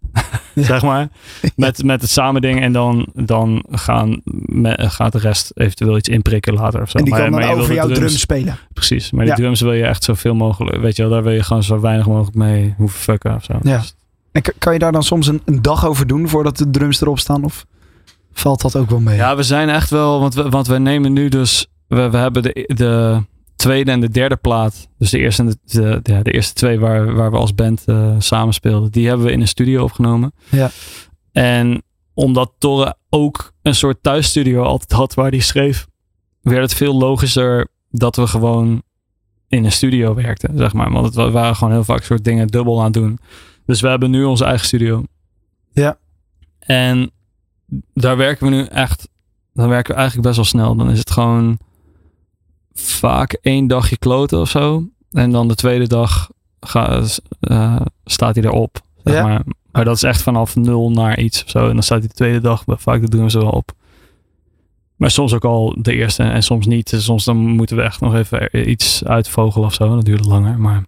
Zeg 0.64 0.82
maar. 0.82 1.08
Met, 1.56 1.84
met 1.84 2.02
het 2.02 2.10
samen 2.10 2.42
ding. 2.42 2.62
En 2.62 2.72
dan, 2.74 3.08
dan 3.14 3.64
gaan, 3.72 4.22
me- 4.46 4.76
gaat 4.90 5.12
de 5.12 5.18
rest 5.20 5.52
eventueel 5.56 5.98
iets 5.98 6.10
inprikken 6.10 6.54
later 6.54 6.82
of 6.82 6.90
zo. 6.90 6.98
En 6.98 7.04
die 7.04 7.14
maar, 7.14 7.22
kan 7.22 7.32
maar 7.32 7.40
dan 7.40 7.50
je 7.50 7.56
wil 7.56 7.64
over 7.64 7.76
jouw 7.76 7.86
drums- 7.86 8.00
drum 8.00 8.10
spelen. 8.20 8.58
Precies. 8.74 9.12
Maar 9.12 9.26
Ja. 9.26 9.36
die 9.36 9.44
drums 9.44 9.62
wil 9.62 9.74
je 9.74 9.84
echt 9.86 10.04
zoveel 10.04 10.36
mogelijk, 10.36 10.82
weet 10.82 10.96
je 10.96 11.02
wel. 11.02 11.12
Daar 11.12 11.24
wil 11.24 11.32
je 11.34 11.44
gewoon 11.44 11.64
zo 11.64 11.80
weinig 11.80 12.08
mogelijk 12.08 12.36
mee 12.36 12.74
hoeven 12.78 13.00
fucken 13.00 13.36
of 13.36 13.44
zo. 13.44 13.54
Ja. 13.62 13.78
Dus 13.78 13.96
En 14.32 14.42
kan 14.58 14.74
je 14.74 14.80
daar 14.80 14.92
dan 14.92 15.04
soms 15.04 15.28
een, 15.28 15.42
een 15.46 15.62
dag 15.62 15.86
over 15.86 16.08
doen 16.08 16.28
voordat 16.30 16.58
de 16.58 16.70
drums 16.70 17.02
erop 17.02 17.20
staan? 17.20 17.44
Of 17.44 17.66
valt 18.34 18.62
dat 18.62 18.76
ook 18.76 18.90
wel 18.90 19.00
mee? 19.00 19.16
Ja, 19.16 19.36
we 19.36 19.44
zijn 19.44 19.70
echt 19.70 19.90
wel, 19.90 20.20
want 20.20 20.34
we, 20.34 20.50
want 20.50 20.68
we 20.68 20.78
nemen 20.78 21.14
nu 21.14 21.30
dus, 21.30 21.68
we, 21.88 22.10
we 22.10 22.18
hebben 22.18 22.44
de, 22.44 22.72
de 22.76 23.24
tweede 23.60 23.92
en 23.92 24.00
de 24.00 24.10
derde 24.10 24.36
plaat, 24.36 24.88
dus 24.98 25.10
de 25.10 25.18
eerste, 25.18 25.42
en 25.42 25.48
de, 25.48 25.58
de, 25.66 26.12
ja, 26.14 26.22
de 26.24 26.32
eerste 26.32 26.54
twee 26.54 26.80
waar, 26.80 27.14
waar 27.14 27.32
we 27.32 27.38
als 27.38 27.56
band 27.56 27.84
uh, 27.86 28.16
samen 28.20 28.54
speelden, 28.54 28.92
die 28.92 29.08
hebben 29.08 29.26
we 29.26 29.32
in 29.32 29.42
een 29.42 29.48
studio 29.48 29.84
opgenomen. 29.84 30.34
Ja. 30.50 30.70
En 31.32 31.84
omdat 32.14 32.54
Torre 32.58 32.96
ook 33.10 33.54
een 33.62 33.76
soort 33.76 34.04
thuisstudio 34.04 34.64
altijd 34.64 34.92
had 34.92 35.14
waar 35.14 35.30
hij 35.30 35.40
schreef, 35.40 35.88
werd 36.42 36.62
het 36.62 36.74
veel 36.74 36.98
logischer 36.98 37.68
dat 37.92 38.16
we 38.16 38.28
gewoon 38.28 38.82
in 39.48 39.66
een 39.66 39.72
studio 39.72 40.14
werkten, 40.14 40.58
zeg 40.58 40.74
maar. 40.74 40.92
Want 40.92 41.16
het 41.16 41.32
waren 41.32 41.56
gewoon 41.56 41.74
heel 41.74 41.84
vaak 41.84 42.04
soort 42.04 42.24
dingen 42.24 42.48
dubbel 42.48 42.78
aan 42.78 42.84
het 42.84 42.94
doen. 42.94 43.20
Dus 43.66 43.82
we 43.82 43.88
hebben 43.88 44.12
nu 44.12 44.24
onze 44.24 44.46
eigen 44.46 44.66
studio. 44.66 45.04
Ja. 45.72 45.98
En 46.60 47.12
daar 47.94 48.18
werken 48.18 48.50
we 48.50 48.56
nu 48.56 48.64
echt, 48.66 49.10
dan 49.54 49.70
werken 49.70 49.94
we 49.94 50.00
eigenlijk 50.00 50.28
best 50.28 50.40
wel 50.40 50.62
snel. 50.62 50.76
Dan 50.76 50.92
is 50.92 51.00
het 51.00 51.12
gewoon 51.12 51.60
vaak 52.82 53.34
één 53.42 53.68
dagje 53.68 53.98
kloten 53.98 54.40
of 54.40 54.50
zo. 54.50 54.84
En 55.12 55.32
dan 55.32 55.48
de 55.48 55.56
tweede 55.56 55.88
dag 55.88 56.30
ga, 56.60 57.02
uh, 57.42 57.76
staat 58.06 58.36
hij 58.36 58.44
erop. 58.44 58.82
Zeg 59.04 59.14
Ja. 59.14 59.24
maar. 59.24 59.42
maar 59.72 59.86
dat 59.86 59.96
is 59.96 60.04
echt 60.04 60.22
vanaf 60.22 60.56
nul 60.56 60.92
naar 60.92 61.20
iets 61.20 61.44
of 61.44 61.50
zo. 61.50 61.68
En 61.68 61.74
dan 61.74 61.84
staat 61.84 62.00
hij 62.00 62.08
de 62.08 62.14
tweede 62.14 62.40
dag, 62.42 62.66
maar 62.66 62.80
vaak 62.80 63.02
dat 63.02 63.12
doen 63.12 63.24
we 63.24 63.30
ze 63.30 63.40
wel 63.40 63.50
op. 63.50 63.72
Maar 64.96 65.12
soms 65.12 65.34
ook 65.34 65.46
al 65.46 65.76
de 65.82 65.94
eerste 65.96 66.24
en 66.24 66.44
soms 66.44 66.66
niet. 66.66 66.90
Dus 66.90 67.04
Soms 67.04 67.26
dan 67.26 67.38
moeten 67.38 67.76
we 67.76 67.82
echt 67.82 68.02
nog 68.02 68.16
even 68.16 68.70
iets 68.70 69.04
uitvogelen 69.06 69.68
of 69.68 69.74
zo. 69.74 69.96
Dat 69.96 70.06
duurt 70.06 70.26
langer. 70.26 70.60
Maar 70.60 70.84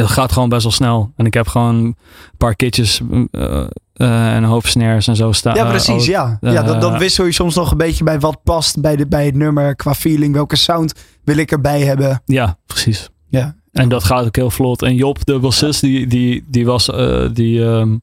het 0.00 0.10
gaat 0.10 0.32
gewoon 0.32 0.48
best 0.48 0.62
wel 0.62 0.72
snel. 0.72 1.12
En 1.16 1.26
ik 1.26 1.34
heb 1.34 1.46
gewoon 1.46 1.74
een 1.74 1.96
paar 2.36 2.54
kitjes 2.54 3.00
uh, 3.10 3.20
uh, 3.30 3.66
en 3.96 4.36
een 4.36 4.44
hoop 4.44 4.66
snares 4.66 5.06
en 5.06 5.16
zo 5.16 5.32
staan. 5.32 5.54
Ja, 5.54 5.68
precies. 5.68 6.06
ja. 6.06 6.38
ja 6.40 6.62
dan, 6.62 6.80
dan 6.80 6.98
wissel 6.98 7.24
je 7.24 7.32
soms 7.32 7.54
nog 7.54 7.70
een 7.70 7.76
beetje 7.76 8.04
bij 8.04 8.20
wat 8.20 8.42
past 8.42 8.80
bij, 8.80 8.96
de, 8.96 9.06
bij 9.06 9.24
het 9.24 9.34
nummer 9.34 9.76
qua 9.76 9.94
feeling. 9.94 10.34
Welke 10.34 10.56
sound 10.56 10.94
wil 11.24 11.36
ik 11.36 11.50
erbij 11.50 11.80
hebben? 11.80 12.22
Ja, 12.24 12.58
precies. 12.66 13.08
Ja. 13.28 13.54
En 13.72 13.88
dat 13.88 14.04
gaat 14.04 14.26
ook 14.26 14.36
heel 14.36 14.50
vlot. 14.50 14.82
En 14.82 14.94
Job, 14.94 15.24
de 15.24 15.38
bassist, 15.38 15.80
die, 15.80 16.06
die, 16.06 16.44
die 16.48 16.66
was... 16.66 16.90
Die, 17.32 17.60
um, 17.60 18.00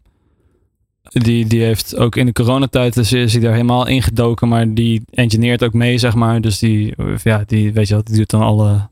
die, 1.11 1.45
die 1.45 1.63
heeft 1.63 1.97
ook 1.97 2.15
in 2.15 2.25
de 2.25 2.31
coronatijd 2.31 2.93
dus 2.93 3.13
is 3.13 3.33
hij 3.33 3.41
daar 3.41 3.51
helemaal 3.51 3.87
ingedoken. 3.87 4.47
Maar 4.47 4.73
die 4.73 5.01
engineert 5.09 5.63
ook 5.63 5.73
mee, 5.73 5.97
zeg 5.97 6.15
maar. 6.15 6.41
Dus 6.41 6.59
die, 6.59 6.93
ja, 7.23 7.43
die, 7.45 7.73
weet 7.73 7.87
je 7.87 7.93
wel, 7.93 8.03
die 8.03 8.17
doet 8.17 8.29
dan 8.29 8.41
alle 8.41 8.89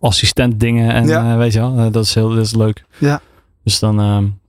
assistent 0.00 0.60
dingen. 0.60 0.92
En 0.92 1.06
ja. 1.06 1.32
uh, 1.32 1.36
weet 1.36 1.52
je 1.52 1.58
wel, 1.58 1.78
uh, 1.78 1.86
dat 1.90 2.04
is 2.04 2.14
heel 2.14 2.28
dat 2.28 2.44
is 2.44 2.54
leuk. 2.54 2.84
Ja. 2.98 3.20
Dus 3.64 3.78
dan... 3.78 4.00
Um, 4.00 4.40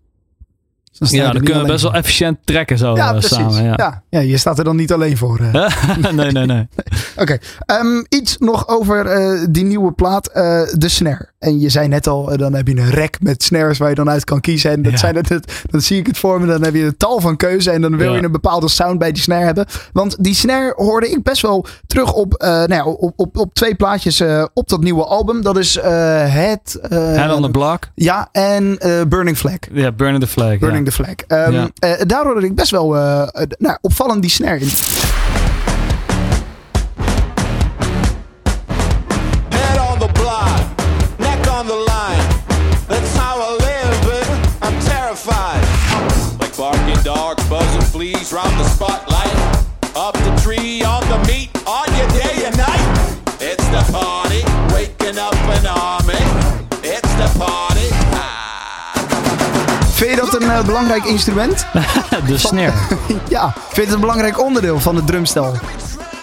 dan 0.97 1.07
ja, 1.11 1.31
dan 1.31 1.43
kunnen 1.43 1.61
we 1.61 1.67
best 1.67 1.83
wel 1.83 1.93
efficiënt 1.93 2.37
trekken 2.43 2.77
zo 2.77 2.95
ja, 2.95 3.05
uh, 3.05 3.11
precies. 3.11 3.37
samen. 3.37 3.63
Ja. 3.63 3.73
Ja. 3.75 4.03
ja, 4.09 4.19
je 4.19 4.37
staat 4.37 4.57
er 4.57 4.63
dan 4.63 4.75
niet 4.75 4.93
alleen 4.93 5.17
voor. 5.17 5.41
nee, 6.11 6.31
nee, 6.31 6.45
nee. 6.45 6.67
Oké, 7.17 7.21
okay. 7.21 7.39
um, 7.79 8.05
iets 8.09 8.37
nog 8.37 8.67
over 8.67 9.21
uh, 9.21 9.45
die 9.49 9.63
nieuwe 9.63 9.91
plaat, 9.91 10.29
uh, 10.29 10.61
de 10.73 10.87
snare. 10.87 11.29
En 11.43 11.59
je 11.59 11.69
zei 11.69 11.87
net 11.87 12.07
al, 12.07 12.37
dan 12.37 12.53
heb 12.53 12.67
je 12.67 12.77
een 12.77 12.89
rek 12.89 13.17
met 13.21 13.43
snares 13.43 13.77
waar 13.77 13.89
je 13.89 13.95
dan 13.95 14.09
uit 14.09 14.23
kan 14.23 14.41
kiezen. 14.41 14.71
En 14.71 14.81
dat 14.81 14.91
Ja. 14.91 14.97
zijn 14.97 15.15
het, 15.15 15.29
het- 15.29 15.63
dan 15.69 15.81
zie 15.81 15.97
ik 15.99 16.07
het 16.07 16.17
voor 16.17 16.41
me, 16.41 16.47
dan 16.47 16.63
heb 16.63 16.73
je 16.73 16.83
een 16.83 16.97
tal 16.97 17.19
van 17.21 17.35
keuze. 17.37 17.71
En 17.71 17.81
dan 17.81 17.97
wil 17.97 18.11
Ja. 18.11 18.17
je 18.17 18.23
een 18.23 18.31
bepaalde 18.31 18.69
sound 18.69 18.99
bij 18.99 19.11
die 19.11 19.21
snare 19.21 19.45
hebben. 19.45 19.65
Want 19.93 20.23
die 20.23 20.35
snare 20.35 20.73
hoorde 20.75 21.09
ik 21.09 21.23
best 21.23 21.41
wel 21.41 21.65
terug 21.87 22.13
op, 22.13 22.41
uh, 22.43 22.47
nou 22.49 22.73
ja, 22.73 22.85
op, 22.85 23.13
op, 23.15 23.37
op 23.37 23.53
twee 23.53 23.75
plaatjes 23.75 24.21
uh, 24.21 24.45
op 24.53 24.69
dat 24.69 24.81
nieuwe 24.81 25.03
album. 25.05 25.41
Dat 25.41 25.57
is 25.57 25.77
uh, 25.77 25.83
het... 26.33 26.77
Head 26.89 27.35
on 27.35 27.41
the 27.41 27.51
Block. 27.51 27.83
Ja, 27.95 28.29
en 28.31 28.77
Burning 29.07 29.37
Flag. 29.37 29.57
Ja, 29.71 29.91
Burning 29.91 30.23
the 30.23 30.27
Flag. 30.29 30.57
Burning 30.59 30.85
the 30.85 30.91
Flag. 30.91 31.15
Um, 31.27 31.69
daar 32.07 32.25
hoorde 32.25 32.45
ik 32.45 32.55
best 32.55 32.71
wel 32.71 32.87
nou, 33.57 33.77
opvallend 33.81 34.21
die 34.21 34.31
snare 34.31 34.59
in. 34.59 34.67
Een 60.43 60.49
uh, 60.49 60.65
belangrijk 60.65 61.03
instrument? 61.03 61.67
de 62.27 62.37
snare. 62.37 62.73
ja, 63.29 63.53
vind 63.53 63.75
je 63.75 63.81
het 63.81 63.93
een 63.93 63.99
belangrijk 63.99 64.41
onderdeel 64.41 64.79
van 64.79 64.95
het 64.95 65.07
drumstel? 65.07 65.53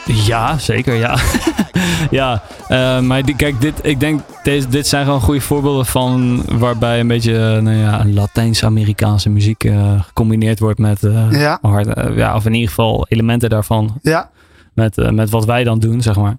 Ja, 0.05 0.59
zeker, 0.59 0.95
ja. 0.95 1.19
ja, 2.11 2.43
uh, 2.71 3.01
maar 3.01 3.25
die, 3.25 3.37
kijk, 3.37 3.61
dit, 3.61 3.75
ik 3.83 4.01
denk, 4.01 4.21
deze, 4.43 4.69
dit 4.69 4.87
zijn 4.87 5.05
gewoon 5.05 5.21
goede 5.21 5.41
voorbeelden 5.41 5.87
van 5.87 6.43
waarbij 6.59 7.01
een 7.01 7.07
beetje, 7.07 7.33
uh, 7.33 7.63
nou 7.63 7.77
ja, 7.77 8.05
Latijns-Amerikaanse 8.07 9.31
muziek 9.31 9.65
uh, 9.65 10.03
gecombineerd 10.03 10.59
wordt 10.59 10.79
met 10.79 11.01
ja. 11.31 11.59
hard, 11.63 12.15
ja, 12.15 12.35
of 12.35 12.47
in 12.47 12.55
ieder 12.55 12.69
geval 12.69 13.07
elementen 13.09 13.51
daarvan. 13.51 13.99
Ja. 14.03 14.31
Met, 14.75 15.13
met 15.13 15.31
wat 15.31 15.45
wij 15.45 15.65
dan 15.65 15.79
doen, 15.79 16.03
zeg 16.03 16.17
maar. 16.17 16.39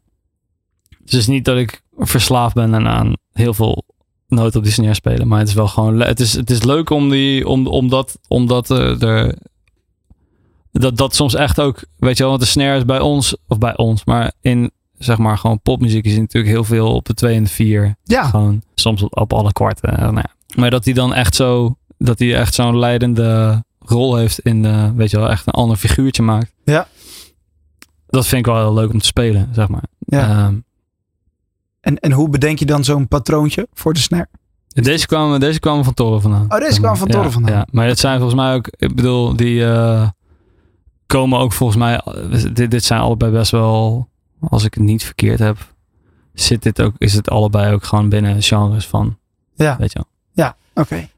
Dus 0.90 1.12
het 1.12 1.14
is 1.14 1.28
niet 1.28 1.46
dat 1.46 1.58
ik 1.58 1.82
verslaafd 1.98 2.56
ben 2.56 2.76
aan, 2.76 2.88
aan 2.88 3.14
heel 3.34 3.54
veel 3.54 3.84
noten 4.32 4.58
op 4.58 4.64
die 4.64 4.74
snare 4.74 4.94
spelen, 4.94 5.28
maar 5.28 5.40
het 5.40 5.48
is 5.48 5.54
wel 5.54 5.68
gewoon, 5.68 6.00
het 6.00 6.20
is, 6.20 6.34
het 6.34 6.50
is 6.50 6.64
leuk 6.64 6.90
om 6.90 7.10
die, 7.10 7.48
om, 7.48 7.68
omdat, 7.68 8.20
omdat 8.28 8.70
er 8.70 9.36
dat, 10.72 10.98
dat 10.98 11.16
soms 11.16 11.36
echt 11.36 11.60
ook, 11.60 11.84
weet 11.98 12.18
je 12.18 12.24
wel, 12.24 12.32
want 12.32 12.44
de 12.44 12.50
snare 12.50 12.78
is 12.78 12.86
bij 12.86 13.00
ons, 13.00 13.36
of 13.48 13.58
bij 13.58 13.78
ons, 13.78 14.06
maar 14.06 14.32
in 14.42 14.72
zeg 14.98 15.18
maar 15.18 15.38
gewoon 15.38 15.62
popmuziek 15.62 16.06
is 16.06 16.18
natuurlijk 16.18 16.54
heel 16.54 16.64
veel 16.64 16.94
op 16.94 17.06
de 17.06 17.14
2 17.14 17.36
en 17.36 17.44
de 17.44 17.50
4. 17.50 17.96
Ja. 18.04 18.24
Gewoon 18.24 18.62
soms 18.76 19.02
op, 19.02 19.18
op 19.18 19.34
alle 19.34 19.52
kwarten. 19.52 20.00
Nou 20.00 20.16
ja. 20.16 20.36
Maar 20.56 20.70
dat 20.70 20.86
hij 20.86 20.94
dan 20.94 21.14
echt 21.14 21.36
zo, 21.36 21.76
dat 21.98 22.20
hij 22.20 22.36
echt 22.36 22.54
zo'n 22.54 22.80
leidende 22.80 23.64
rol 23.80 24.16
heeft 24.16 24.40
in, 24.40 24.62
de, 24.62 24.92
weet 24.96 25.12
je 25.12 25.18
wel, 25.18 25.30
echt 25.30 25.48
een 25.48 25.54
ander 25.54 25.78
figuurtje 25.78 26.24
maakt. 26.24 26.54
Ja. 26.64 26.88
Dat 28.08 28.28
vind 28.28 28.46
ik 28.46 28.54
wel 28.54 28.62
heel 28.62 28.74
leuk 28.74 28.94
om 28.94 29.00
te 29.00 29.06
spelen, 29.06 29.50
zeg 29.54 29.68
maar. 29.68 29.84
Ja. 30.00 30.46
Um, 30.46 30.64
en, 31.82 32.00
en 32.00 32.12
hoe 32.12 32.30
bedenk 32.30 32.60
je 32.60 32.66
dan 32.66 32.84
zo'n 32.84 33.08
patroontje 33.08 33.68
voor 33.74 33.94
de 33.94 34.00
snare? 34.00 34.28
Deze 34.68 35.08
kwamen, 35.08 35.40
deze 35.40 35.60
kwamen 35.60 35.84
van 35.84 35.94
Toren 35.94 36.22
vandaan. 36.22 36.46
Oh, 36.50 36.60
deze 36.60 36.80
kwamen 36.80 36.98
van 36.98 37.08
Toren 37.08 37.26
ja, 37.26 37.32
vandaan. 37.32 37.56
Ja, 37.56 37.68
maar 37.72 37.88
het 37.88 38.00
zijn 38.00 38.20
volgens 38.20 38.40
mij 38.40 38.54
ook, 38.56 38.68
ik 38.68 38.96
bedoel, 38.96 39.36
die 39.36 39.60
uh, 39.60 40.10
komen 41.06 41.40
ook 41.40 41.54
volgens 41.54 41.80
mij, 41.80 42.02
dit, 42.54 42.72
dit 42.72 42.84
zijn 42.84 43.02
allebei 43.02 43.32
best 43.32 43.52
wel, 43.52 44.08
als 44.40 44.64
ik 44.64 44.74
het 44.74 44.84
niet 44.84 45.04
verkeerd 45.04 45.40
heb, 45.40 45.58
zit 46.34 46.64
dit 46.64 46.82
ook, 46.82 46.94
is 46.98 47.14
het 47.14 47.30
allebei 47.30 47.74
ook 47.74 47.84
gewoon 47.84 48.10
binnen 48.10 48.42
genres 48.42 48.88
van, 48.88 49.18
ja. 49.54 49.78
weet 49.78 49.92
je 49.92 50.00
wel. 50.00 50.08
Ja, 50.46 50.56
oké. 50.74 50.82
Okay. 50.82 51.10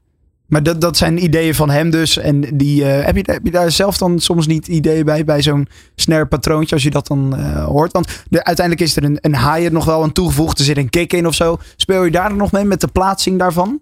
Maar 0.46 0.62
dat, 0.62 0.80
dat 0.80 0.96
zijn 0.96 1.24
ideeën 1.24 1.54
van 1.54 1.70
hem 1.70 1.90
dus. 1.90 2.16
En 2.16 2.40
die, 2.40 2.80
uh, 2.80 3.04
heb, 3.04 3.16
je, 3.16 3.22
heb 3.26 3.44
je 3.44 3.50
daar 3.50 3.70
zelf 3.70 3.98
dan 3.98 4.18
soms 4.18 4.46
niet 4.46 4.68
ideeën 4.68 5.04
bij, 5.04 5.24
bij 5.24 5.42
zo'n 5.42 5.68
snare 5.94 6.26
patroontje, 6.26 6.74
als 6.74 6.84
je 6.84 6.90
dat 6.90 7.06
dan 7.06 7.34
uh, 7.38 7.64
hoort? 7.64 7.92
Want 7.92 8.22
de, 8.28 8.44
uiteindelijk 8.44 8.86
is 8.86 8.96
er 8.96 9.04
een, 9.04 9.18
een 9.20 9.36
hi-hat 9.36 9.72
nog 9.72 9.84
wel 9.84 10.02
aan 10.02 10.12
toegevoegd. 10.12 10.58
Er 10.58 10.64
zit 10.64 10.76
een 10.76 10.90
kick 10.90 11.12
in 11.12 11.26
of 11.26 11.34
zo. 11.34 11.58
Speel 11.76 12.04
je 12.04 12.10
daar 12.10 12.36
nog 12.36 12.52
mee 12.52 12.64
met 12.64 12.80
de 12.80 12.88
plaatsing 12.88 13.38
daarvan? 13.38 13.80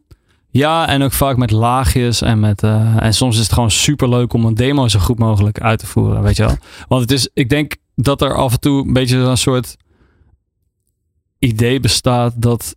Ja, 0.50 0.88
en 0.88 1.02
ook 1.02 1.12
vaak 1.12 1.36
met 1.36 1.50
laagjes 1.50 2.22
en 2.22 2.40
met. 2.40 2.62
Uh, 2.62 3.02
en 3.02 3.14
soms 3.14 3.36
is 3.36 3.42
het 3.42 3.52
gewoon 3.52 3.70
super 3.70 4.08
leuk 4.08 4.32
om 4.32 4.44
een 4.44 4.54
demo 4.54 4.88
zo 4.88 4.98
goed 4.98 5.18
mogelijk 5.18 5.60
uit 5.60 5.78
te 5.78 5.86
voeren, 5.86 6.22
weet 6.22 6.36
je 6.36 6.44
wel. 6.44 6.56
Want 6.88 7.00
het 7.00 7.10
is, 7.10 7.28
ik 7.34 7.48
denk 7.48 7.76
dat 7.94 8.22
er 8.22 8.34
af 8.34 8.52
en 8.52 8.60
toe 8.60 8.86
een 8.86 8.92
beetje 8.92 9.16
een 9.16 9.36
soort 9.36 9.76
idee 11.38 11.80
bestaat 11.80 12.32
dat 12.36 12.76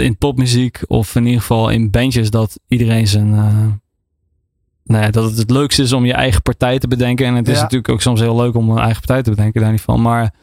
in 0.00 0.16
popmuziek 0.16 0.80
of 0.86 1.14
in 1.14 1.24
ieder 1.24 1.40
geval 1.40 1.68
in 1.68 1.90
bandjes 1.90 2.30
dat 2.30 2.58
iedereen 2.68 3.06
zijn. 3.06 3.28
Uh, 3.28 3.66
nou 4.84 5.04
ja, 5.04 5.10
dat 5.10 5.24
het 5.24 5.38
het 5.38 5.50
leukste 5.50 5.82
is 5.82 5.92
om 5.92 6.04
je 6.04 6.12
eigen 6.12 6.42
partij 6.42 6.78
te 6.78 6.88
bedenken. 6.88 7.26
En 7.26 7.34
het 7.34 7.48
is 7.48 7.60
natuurlijk 7.60 7.88
ook 7.88 8.00
soms 8.00 8.20
heel 8.20 8.36
leuk 8.36 8.54
om 8.54 8.70
een 8.70 8.78
eigen 8.78 9.02
partij 9.02 9.22
te 9.22 9.30
bedenken, 9.30 9.60
daar 9.60 9.70
niet 9.70 9.80
van. 9.80 10.02
Maar 10.02 10.34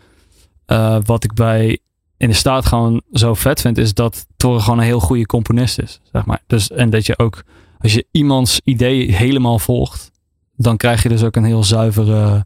uh, 0.68 0.98
wat 1.06 1.24
ik 1.24 1.34
bij 1.34 1.80
in 2.18 2.30
de 2.30 2.36
staat 2.36 2.66
gewoon 2.66 3.02
zo 3.12 3.34
vet 3.34 3.62
vind, 3.62 3.78
is 3.78 3.94
dat 3.94 4.26
Torre 4.38 4.60
gewoon 4.60 4.80
een 4.80 4.86
heel 4.86 5.00
goede 5.00 5.26
componist 5.26 5.80
is. 5.80 6.00
Zeg 6.12 6.26
maar. 6.26 6.42
dus, 6.48 6.72
en 6.72 6.90
dat 6.90 7.06
je 7.06 7.18
ook, 7.18 7.44
als 7.80 7.94
je 7.94 8.06
iemands 8.12 8.62
idee 8.64 9.16
helemaal 9.16 9.60
volgt, 9.60 10.12
dan 10.56 10.78
krijg 10.78 11.04
je 11.04 11.10
dus 11.10 11.24
ook 11.24 11.36
een 11.36 11.44
heel 11.44 11.64
zuivere 11.64 12.46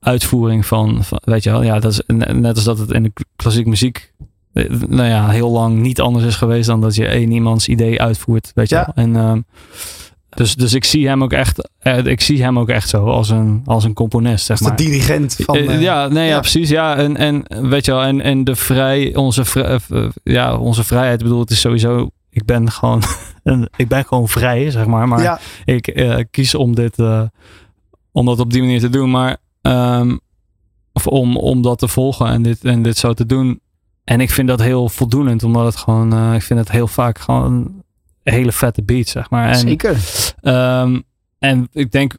uitvoering 0.00 0.66
van, 0.66 1.04
van 1.04 1.20
weet 1.24 1.42
je 1.42 1.50
wel, 1.50 1.62
ja, 1.62 1.78
dat 1.78 1.92
is 1.92 2.02
net 2.06 2.54
als 2.54 2.64
dat 2.64 2.78
het 2.78 2.90
in 2.90 3.02
de 3.02 3.12
klassieke 3.36 3.68
muziek 3.68 4.12
nou 4.88 5.08
ja, 5.08 5.28
heel 5.28 5.50
lang 5.50 5.78
niet 5.78 6.00
anders 6.00 6.24
is 6.24 6.36
geweest 6.36 6.66
dan 6.66 6.80
dat 6.80 6.94
je 6.94 7.06
één 7.06 7.30
iemands 7.32 7.68
idee 7.68 8.00
uitvoert, 8.00 8.52
weet 8.54 8.68
je 8.68 8.74
Ja. 8.74 8.92
wel. 8.94 9.04
En 9.04 9.16
um, 9.16 9.44
dus, 10.28 10.54
dus 10.54 10.74
ik 10.74 10.84
zie 10.84 11.08
hem 11.08 11.22
ook 11.22 11.32
echt, 11.32 11.70
eh, 11.78 12.04
ik 12.04 12.20
zie 12.20 12.42
hem 12.42 12.58
ook 12.58 12.68
echt 12.68 12.88
zo 12.88 13.04
als 13.06 13.30
een, 13.30 13.62
als 13.64 13.84
een 13.84 13.92
componist, 13.94 14.44
zeg 14.46 14.58
Als 14.58 14.68
maar. 14.68 14.76
de 14.76 14.84
dirigent 14.84 15.36
van... 15.40 15.56
Uh, 15.56 15.80
ja, 15.80 16.08
nee, 16.08 16.26
ja. 16.26 16.34
ja. 16.34 16.40
precies. 16.40 16.68
Ja, 16.68 16.96
en, 16.96 17.16
en 17.16 17.44
weet 17.68 17.84
je 17.84 17.92
wel, 17.92 18.02
en, 18.02 18.20
en 18.20 18.44
de 18.44 18.56
vrij, 18.56 19.16
onze, 19.16 19.44
vrij, 19.44 19.78
ja, 20.22 20.56
onze 20.56 20.84
vrijheid, 20.84 21.22
bedoel, 21.22 21.40
het 21.40 21.50
is 21.50 21.60
sowieso, 21.60 22.10
ik 22.30 22.44
ben 22.44 22.70
gewoon, 22.70 23.02
ik 23.76 23.88
ben 23.88 24.04
gewoon 24.04 24.28
vrij, 24.28 24.70
zeg 24.70 24.86
maar. 24.86 25.08
Maar 25.08 25.22
ja. 25.22 25.38
ik 25.64 25.96
uh, 25.96 26.16
kies 26.30 26.54
om 26.54 26.74
dit, 26.74 26.98
uh, 26.98 27.22
om 28.12 28.26
dat 28.26 28.40
op 28.40 28.52
die 28.52 28.62
manier 28.62 28.80
te 28.80 28.88
doen, 28.90 29.10
maar, 29.10 29.36
um, 29.62 30.20
of 30.92 31.06
om, 31.06 31.36
om 31.36 31.62
dat 31.62 31.78
te 31.78 31.88
volgen 31.88 32.26
en 32.26 32.42
dit, 32.42 32.64
en 32.64 32.82
dit 32.82 32.96
zo 32.96 33.12
te 33.12 33.26
doen. 33.26 33.60
En 34.08 34.20
ik 34.20 34.30
vind 34.30 34.48
dat 34.48 34.60
heel 34.60 34.88
voldoenend, 34.88 35.42
omdat 35.42 35.64
het 35.64 35.76
gewoon, 35.76 36.12
eh, 36.12 36.34
ik 36.34 36.42
vind 36.42 36.58
het 36.58 36.70
heel 36.70 36.86
vaak 36.86 37.18
gewoon 37.18 37.82
een 38.22 38.32
hele 38.32 38.52
vette 38.52 38.82
beat, 38.82 39.06
zeg 39.06 39.30
maar. 39.30 39.48
En, 39.48 39.58
Zeker. 39.58 39.96
Ehm, 40.40 41.00
en 41.38 41.68
ik 41.72 41.92
denk, 41.92 42.16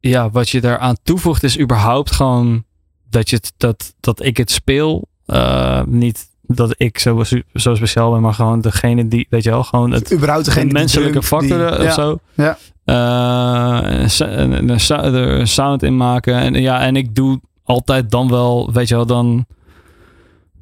ja, 0.00 0.30
wat 0.30 0.50
je 0.50 0.60
daaraan 0.60 0.96
toevoegt 1.02 1.42
is 1.42 1.58
überhaupt 1.58 2.10
gewoon 2.10 2.64
dat, 3.10 3.30
je 3.30 3.36
het, 3.36 3.52
dat, 3.56 3.94
dat 4.00 4.24
ik 4.24 4.36
het 4.36 4.50
speel. 4.50 5.08
Uh, 5.26 5.82
niet 5.86 6.26
dat 6.42 6.74
ik 6.76 6.98
zo, 6.98 7.22
zo 7.54 7.74
speciaal 7.74 8.12
ben, 8.12 8.20
maar 8.20 8.34
gewoon 8.34 8.60
degene 8.60 9.08
die, 9.08 9.26
weet 9.30 9.44
je 9.44 9.50
wel, 9.50 9.64
gewoon 9.64 9.90
het 9.90 10.12
überhaupt 10.12 10.44
degene 10.44 10.66
de 10.66 10.72
menselijke 10.72 11.22
factor 11.22 11.58
die, 11.58 11.78
of 11.78 11.82
ja, 11.82 11.92
zo. 11.92 12.18
Ja. 12.34 12.58
Uh, 12.84 14.20
er 14.70 15.48
sound 15.48 15.82
in 15.82 15.96
maken. 15.96 16.34
En 16.34 16.54
ja, 16.54 16.80
en 16.80 16.96
ik 16.96 17.14
doe 17.14 17.40
altijd 17.64 18.10
dan 18.10 18.28
wel, 18.28 18.72
weet 18.72 18.88
je 18.88 18.94
wel, 18.94 19.06
dan 19.06 19.46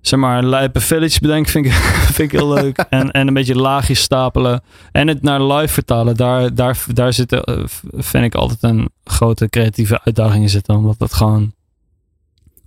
zeg 0.08 0.20
maar, 0.20 0.42
lijpe 0.42 0.80
village 0.80 1.20
bedenken 1.20 1.52
vind 1.52 1.66
ik, 1.66 1.72
vind 2.16 2.32
ik 2.32 2.38
heel 2.38 2.52
leuk. 2.52 2.78
en, 2.90 3.10
en 3.10 3.28
een 3.28 3.34
beetje 3.34 3.56
laagjes 3.56 4.00
stapelen. 4.00 4.62
En 4.92 5.08
het 5.08 5.22
naar 5.22 5.42
live 5.42 5.72
vertalen. 5.72 6.16
Daar, 6.16 6.54
daar, 6.54 6.84
daar 6.92 7.12
zitten, 7.12 7.42
eh, 7.42 7.64
vind 7.92 8.24
ik 8.24 8.34
altijd 8.34 8.62
een 8.62 8.88
grote 9.04 9.48
creatieve 9.48 10.00
uitdaging 10.04 10.42
in 10.42 10.48
zitten. 10.48 10.76
Omdat 10.76 10.98
dat 10.98 11.14
gewoon, 11.14 11.52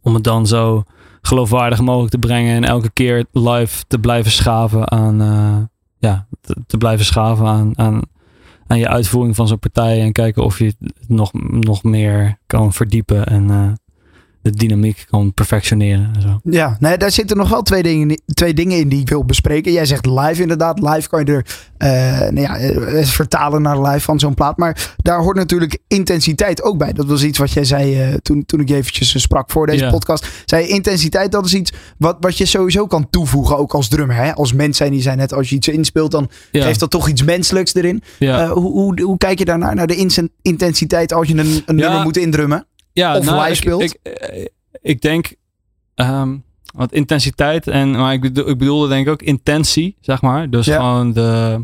om 0.01 0.13
het 0.13 0.23
dan 0.23 0.47
zo 0.47 0.83
geloofwaardig 1.21 1.81
mogelijk 1.81 2.11
te 2.11 2.17
brengen. 2.17 2.55
En 2.55 2.63
elke 2.63 2.89
keer 2.89 3.25
live 3.31 3.83
te 3.87 3.99
blijven 3.99 4.31
schaven 4.31 4.91
aan, 4.91 5.21
uh, 5.21 5.57
ja, 5.97 6.27
te, 6.67 6.77
blijven 6.77 7.05
schaven 7.05 7.45
aan, 7.45 7.77
aan, 7.77 8.01
aan 8.67 8.79
je 8.79 8.87
uitvoering 8.87 9.35
van 9.35 9.47
zo'n 9.47 9.59
partij. 9.59 10.01
En 10.01 10.11
kijken 10.11 10.43
of 10.43 10.59
je 10.59 10.65
het 10.65 10.93
nog, 11.07 11.31
nog 11.49 11.83
meer 11.83 12.37
kan 12.47 12.73
verdiepen. 12.73 13.25
En 13.25 13.49
uh, 13.49 13.71
de 14.41 14.51
dynamiek 14.51 15.05
kan 15.09 15.33
perfectioneren. 15.33 16.11
En 16.15 16.21
zo. 16.21 16.39
Ja, 16.43 16.77
nee, 16.79 16.97
daar 16.97 17.11
zitten 17.11 17.37
nog 17.37 17.49
wel 17.49 17.61
twee 17.61 17.83
dingen, 17.83 18.21
twee 18.25 18.53
dingen 18.53 18.77
in 18.77 18.89
die 18.89 18.99
ik 19.01 19.09
wil 19.09 19.25
bespreken. 19.25 19.71
Jij 19.71 19.85
zegt 19.85 20.05
live 20.05 20.41
inderdaad. 20.41 20.79
Live 20.79 21.09
kan 21.09 21.25
je 21.25 21.31
er 21.31 21.45
uh, 21.77 22.29
nou 22.29 22.41
ja, 22.41 23.05
vertalen 23.05 23.61
naar 23.61 23.81
live 23.81 23.99
van 23.99 24.19
zo'n 24.19 24.33
plaat. 24.33 24.57
Maar 24.57 24.93
daar 24.97 25.19
hoort 25.19 25.35
natuurlijk 25.35 25.77
intensiteit 25.87 26.63
ook 26.63 26.77
bij. 26.77 26.93
Dat 26.93 27.05
was 27.05 27.23
iets 27.23 27.37
wat 27.37 27.51
jij 27.51 27.63
zei 27.63 28.09
uh, 28.09 28.13
toen, 28.13 28.45
toen 28.45 28.59
ik 28.59 28.69
eventjes 28.69 29.21
sprak 29.21 29.51
voor 29.51 29.67
deze 29.67 29.83
Ja. 29.83 29.89
podcast. 29.91 30.27
Zei 30.45 30.63
je, 30.63 30.69
intensiteit, 30.69 31.31
dat 31.31 31.45
is 31.45 31.53
iets 31.53 31.71
wat, 31.97 32.17
wat 32.19 32.37
je 32.37 32.45
sowieso 32.45 32.87
kan 32.87 33.09
toevoegen. 33.09 33.57
Ook 33.57 33.73
als 33.73 33.87
drummer. 33.87 34.15
Hè? 34.15 34.33
Als 34.35 34.53
mens 34.53 34.77
zijn 34.77 34.91
die 34.91 35.01
zijn 35.01 35.17
net 35.17 35.33
als 35.33 35.49
je 35.49 35.55
iets 35.55 35.67
inspeelt, 35.67 36.11
dan 36.11 36.29
Ja. 36.51 36.63
geeft 36.63 36.79
dat 36.79 36.89
toch 36.89 37.07
iets 37.07 37.23
menselijks 37.23 37.73
erin. 37.75 38.01
Uh, 38.19 38.51
hoe, 38.51 38.71
hoe, 38.71 39.01
hoe 39.01 39.17
kijk 39.17 39.39
je 39.39 39.45
daarnaar? 39.45 39.75
Naar 39.75 39.87
de 39.87 40.07
intensiteit 40.41 41.13
als 41.13 41.27
je 41.27 41.37
een, 41.37 41.63
een 41.65 41.75
nummer 41.75 42.01
moet 42.01 42.17
indrummen? 42.17 42.65
Ja, 42.91 43.17
of 43.17 43.25
nou, 43.25 43.41
live 43.43 43.55
speelt? 43.55 43.81
Ik, 43.81 43.93
eh, 44.03 44.45
ik 44.81 45.01
denk, 45.01 45.33
ehm 45.95 46.35
wat 46.73 46.91
intensiteit 46.93 47.67
en, 47.67 47.91
maar 47.91 48.13
ik, 48.13 48.21
bedoel, 48.21 48.49
ik 48.49 48.57
bedoelde 48.57 48.87
denk 48.87 49.05
ik 49.07 49.11
ook 49.11 49.21
intentie, 49.21 49.97
zeg 50.01 50.21
maar. 50.21 50.49
Dus 50.49 50.65
Ja. 50.65 50.75
gewoon 50.75 51.13
de, 51.13 51.61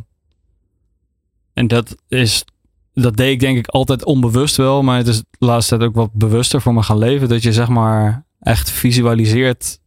en 1.53 1.67
dat 1.67 1.95
is, 2.07 2.45
dat 2.93 3.17
deed 3.17 3.31
ik 3.31 3.39
denk 3.39 3.57
ik 3.57 3.67
altijd 3.67 4.03
onbewust 4.05 4.55
wel, 4.55 4.83
maar 4.83 4.97
het 4.97 5.07
is 5.07 5.17
de 5.17 5.45
laatste 5.45 5.77
tijd 5.77 5.89
ook 5.89 5.95
wat 5.95 6.13
bewuster 6.13 6.61
voor 6.61 6.73
me 6.73 6.83
gaan 6.83 6.97
leven. 6.97 7.29
Dat 7.29 7.43
je 7.43 7.53
zeg 7.53 7.67
maar 7.67 8.25
echt 8.39 8.71
visualiseert, 8.71 9.79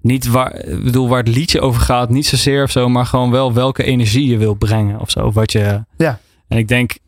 niet 0.00 0.26
waar, 0.26 0.54
ik 0.64 0.84
bedoel, 0.84 1.08
waar 1.08 1.18
het 1.24 1.34
liedje 1.34 1.60
over 1.60 1.80
gaat, 1.80 2.10
niet 2.10 2.26
zozeer 2.26 2.62
of 2.62 2.70
zo, 2.70 2.88
maar 2.88 3.06
gewoon 3.06 3.30
wel 3.30 3.52
welke 3.52 3.82
energie 3.82 4.26
je 4.28 4.36
wil 4.38 4.54
brengen 4.54 5.00
of 5.00 5.10
zo. 5.10 5.32
Wat 5.32 5.52
je, 5.52 5.84
Ja. 5.96 6.20
En 6.48 6.58
ik 6.58 6.68
denk, 6.68 6.98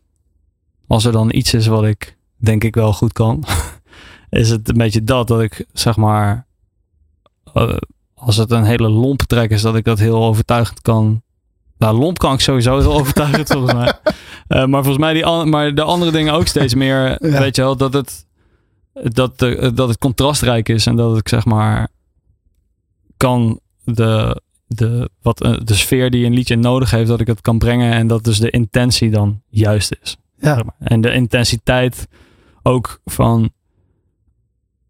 als 0.87 1.05
er 1.05 1.11
dan 1.11 1.33
iets 1.33 1.53
is 1.53 1.67
wat 1.67 1.85
ik 1.85 2.17
denk 2.43 2.63
ik 2.63 2.75
wel 2.75 2.93
goed 2.93 3.13
kan, 3.13 3.43
is 4.29 4.49
het 4.49 4.69
een 4.69 4.77
beetje 4.77 5.03
dat, 5.03 5.27
dat 5.27 5.41
ik 5.41 5.65
zeg 5.73 5.97
maar, 5.97 6.47
eh, 7.53 7.77
als 8.13 8.37
het 8.37 8.51
een 8.51 8.63
hele 8.63 8.89
lomp 8.89 9.21
trek 9.21 9.49
is, 9.49 9.61
dat 9.61 9.75
ik 9.75 9.85
dat 9.85 9.99
heel 9.99 10.23
overtuigend 10.23 10.81
kan. 10.81 11.21
Nou, 11.77 11.97
lomp 11.97 12.17
kan 12.17 12.33
ik 12.33 12.39
sowieso 12.39 12.79
heel 12.79 12.93
overtuigend 12.99 13.47
volgens 13.47 13.73
mij. 13.73 13.93
Eh, 14.47 14.65
maar 14.65 14.83
volgens 14.83 15.03
mij 15.03 15.13
die 15.13 15.45
maar 15.45 15.75
de 15.75 15.83
andere 15.83 16.11
dingen 16.11 16.33
ook 16.33 16.47
steeds 16.47 16.75
meer, 16.75 16.97
Ja. 17.31 17.39
weet 17.39 17.55
je 17.55 17.61
wel, 17.61 17.77
dat 17.77 17.93
het, 17.93 18.25
dat, 18.93 19.39
de, 19.39 19.71
dat 19.73 19.87
het 19.87 19.97
contrastrijk 19.97 20.69
is 20.69 20.85
en 20.85 20.95
dat 20.95 21.17
ik 21.17 21.29
zeg 21.29 21.45
maar 21.45 21.87
kan 23.17 23.59
de, 23.83 24.41
de, 24.67 25.09
wat, 25.21 25.41
eh, 25.41 25.57
de 25.63 25.73
sfeer 25.73 26.09
die 26.09 26.25
een 26.25 26.33
liedje 26.33 26.55
nodig 26.55 26.91
heeft, 26.91 27.07
dat 27.07 27.19
ik 27.19 27.27
het 27.27 27.41
kan 27.41 27.57
brengen 27.57 27.93
en 27.93 28.07
dat 28.07 28.23
dus 28.23 28.39
de 28.39 28.49
intentie 28.49 29.09
dan 29.09 29.41
juist 29.49 29.95
is. 30.01 30.17
Ja. 30.37 30.63
En 30.79 31.01
de 31.01 31.13
intensiteit 31.13 32.07
ook 32.63 33.01
van. 33.05 33.51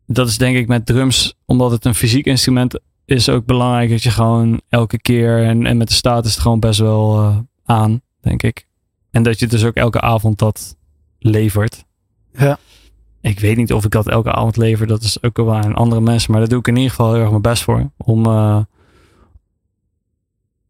Dat 0.05 0.27
is 0.27 0.37
denk 0.37 0.57
ik 0.57 0.67
met 0.67 0.85
drums, 0.85 1.35
omdat 1.45 1.71
het 1.71 1.85
een 1.85 1.95
fysiek 1.95 2.25
instrument 2.25 2.79
is, 3.05 3.29
ook 3.29 3.45
belangrijk 3.45 3.89
dat 3.89 4.03
je 4.03 4.11
gewoon 4.11 4.61
elke 4.69 4.99
keer 4.99 5.43
en, 5.43 5.65
en 5.65 5.77
met 5.77 5.87
de 5.87 5.93
staat 5.93 6.25
is 6.25 6.31
het 6.31 6.41
gewoon 6.41 6.59
best 6.59 6.79
wel 6.79 7.19
eh, 7.19 7.37
aan, 7.65 8.01
denk 8.21 8.43
ik. 8.43 8.67
En 9.11 9.23
dat 9.23 9.39
je 9.39 9.47
dus 9.47 9.63
ook 9.65 9.75
elke 9.75 10.01
avond 10.01 10.39
dat 10.39 10.77
levert. 11.19 11.85
Ja. 12.33 12.57
Ik 13.21 13.39
weet 13.39 13.57
niet 13.57 13.73
of 13.73 13.85
ik 13.85 13.91
dat 13.91 14.07
elke 14.07 14.31
avond 14.31 14.57
lever, 14.57 14.87
dat 14.87 15.01
is 15.03 15.23
ook 15.23 15.37
wel 15.37 15.55
aan 15.55 15.75
andere 15.75 16.01
mensen, 16.01 16.31
maar 16.31 16.39
daar 16.39 16.49
doe 16.49 16.59
ik 16.59 16.67
in 16.67 16.75
ieder 16.75 16.89
geval 16.89 17.11
heel 17.13 17.21
erg 17.21 17.29
mijn 17.29 17.41
best 17.41 17.63
voor. 17.63 17.91
Om, 17.97 18.25
eh, 18.25 18.59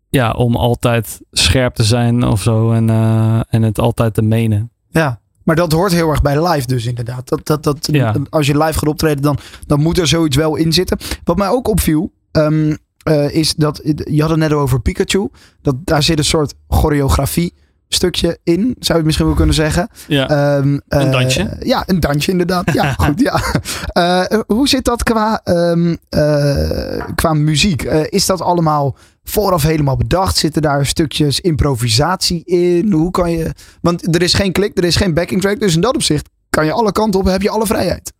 ja, 0.09 0.31
om 0.31 0.55
altijd 0.55 1.21
scherp 1.31 1.75
te 1.75 1.83
zijn 1.83 2.23
of 2.23 2.41
zo 2.41 2.71
en, 2.71 2.89
eh, 2.89 3.39
en 3.49 3.61
het 3.61 3.79
altijd 3.79 4.13
te 4.13 4.21
menen. 4.21 4.71
Ja, 4.89 5.21
maar 5.43 5.55
dat 5.55 5.71
hoort 5.71 5.91
heel 5.91 6.09
erg 6.09 6.21
bij 6.21 6.47
live 6.47 6.67
dus 6.67 6.85
inderdaad. 6.85 7.29
Dat, 7.29 7.45
dat, 7.45 7.63
dat, 7.63 7.87
Ja. 7.91 8.15
Als 8.29 8.47
je 8.47 8.57
live 8.57 8.79
gaat 8.79 8.89
optreden, 8.89 9.23
dan, 9.23 9.37
dan 9.67 9.79
moet 9.81 9.97
er 9.97 10.07
zoiets 10.07 10.35
wel 10.35 10.55
in 10.55 10.73
zitten. 10.73 10.97
Wat 11.23 11.37
mij 11.37 11.47
ook 11.47 11.67
opviel, 11.67 12.11
ehm, 12.31 12.75
eh, 13.03 13.35
is 13.35 13.55
dat... 13.55 13.81
Je 13.95 14.21
had 14.21 14.29
het 14.29 14.39
net 14.39 14.53
over 14.53 14.81
Pikachu. 14.81 15.29
Dat, 15.61 15.75
daar 15.83 16.03
zit 16.03 16.17
een 16.17 16.25
soort 16.25 16.53
choreografie 16.67 17.53
stukje 17.93 18.37
in, 18.43 18.61
zou 18.61 18.73
je 18.79 18.93
het 18.93 19.03
misschien 19.05 19.25
wel 19.25 19.35
kunnen 19.35 19.55
zeggen. 19.55 19.89
Ja. 20.07 20.27
Ehm, 20.29 20.67
Een 20.67 20.81
eh, 20.87 21.11
dansje? 21.11 21.55
Ja, 21.59 21.83
een 21.85 21.99
dansje 21.99 22.31
inderdaad. 22.31 22.73
Ja, 22.73 22.93
goed. 23.05 23.19
Ja. 23.19 23.41
Eh, 23.87 24.39
hoe 24.47 24.67
zit 24.67 24.85
dat 24.85 25.03
qua, 25.03 25.41
ehm, 25.43 25.95
eh, 26.09 27.05
qua 27.15 27.33
muziek? 27.33 27.83
Is 28.09 28.25
dat 28.25 28.41
allemaal 28.41 28.95
vooraf 29.23 29.63
helemaal 29.63 29.97
bedacht? 29.97 30.37
Zitten 30.37 30.61
daar 30.61 30.85
stukjes 30.85 31.39
improvisatie 31.39 32.43
in? 32.45 32.91
Hoe 32.91 33.11
kan 33.11 33.31
je... 33.31 33.51
Want 33.81 34.15
er 34.15 34.21
is 34.21 34.33
geen 34.33 34.51
klik, 34.51 34.77
er 34.77 34.83
is 34.83 34.95
geen 34.95 35.13
backing 35.13 35.41
track. 35.41 35.59
Dus 35.59 35.75
in 35.75 35.81
dat 35.81 35.95
opzicht 35.95 36.29
kan 36.49 36.65
je 36.65 36.71
alle 36.71 36.91
kanten 36.91 37.19
op, 37.19 37.25
heb 37.25 37.41
je 37.41 37.49
alle 37.49 37.65
vrijheid. 37.65 38.13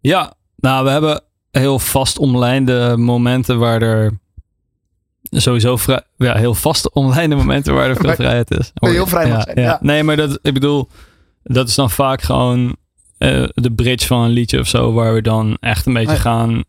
Ja, 0.00 0.34
nou, 0.56 0.84
we 0.84 0.90
hebben 0.90 1.22
heel 1.50 1.78
vast 1.78 2.18
omlijnde 2.18 2.96
momenten 2.96 3.58
waar 3.58 3.82
er 3.82 4.18
sowieso 5.30 5.76
vrij, 5.76 6.02
ja, 6.16 6.34
heel 6.36 6.54
vast 6.54 6.92
omlijnde 6.92 7.36
momenten 7.36 7.74
waar 7.74 7.88
er 7.88 7.96
veel 7.96 8.14
vrijheid 8.24 8.50
is. 8.50 8.72
heel 8.74 9.06
vrij 9.06 9.28
mag 9.28 9.42
zijn, 9.42 9.60
ja. 9.60 9.78
Nee, 9.80 10.02
maar 10.02 10.16
dat, 10.16 10.38
ik 10.42 10.54
bedoel, 10.54 10.88
dat 11.42 11.68
is 11.68 11.74
dan 11.74 11.90
vaak 11.90 12.22
gewoon 12.22 12.76
eh, 13.18 13.44
de 13.54 13.72
bridge 13.72 14.06
van 14.06 14.20
een 14.22 14.30
liedje 14.30 14.58
of 14.60 14.66
zo, 14.68 14.92
waar 14.92 15.14
we 15.14 15.22
dan 15.22 15.56
echt 15.60 15.86
een 15.86 15.92
beetje 15.92 16.14
Ah, 16.14 16.20
gaan, 16.20 16.64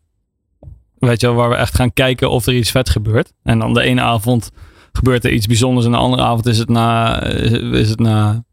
weet 1.07 1.21
je 1.21 1.27
wel, 1.27 1.35
waar 1.35 1.49
we 1.49 1.55
echt 1.55 1.75
gaan 1.75 1.93
kijken 1.93 2.29
of 2.29 2.45
er 2.45 2.55
iets 2.55 2.71
vet 2.71 2.89
gebeurt. 2.89 3.33
En 3.43 3.59
dan 3.59 3.73
de 3.73 3.81
ene 3.81 4.01
avond 4.01 4.51
gebeurt 4.91 5.25
er 5.25 5.31
iets 5.31 5.47
bijzonders 5.47 5.85
en 5.85 5.91
de 5.91 5.97
andere 5.97 6.23
avond 6.23 6.45
is 6.45 6.57
het 6.57 6.69
na, 6.69 7.23
is 7.23 7.89
het 7.89 7.99
na 7.99 8.43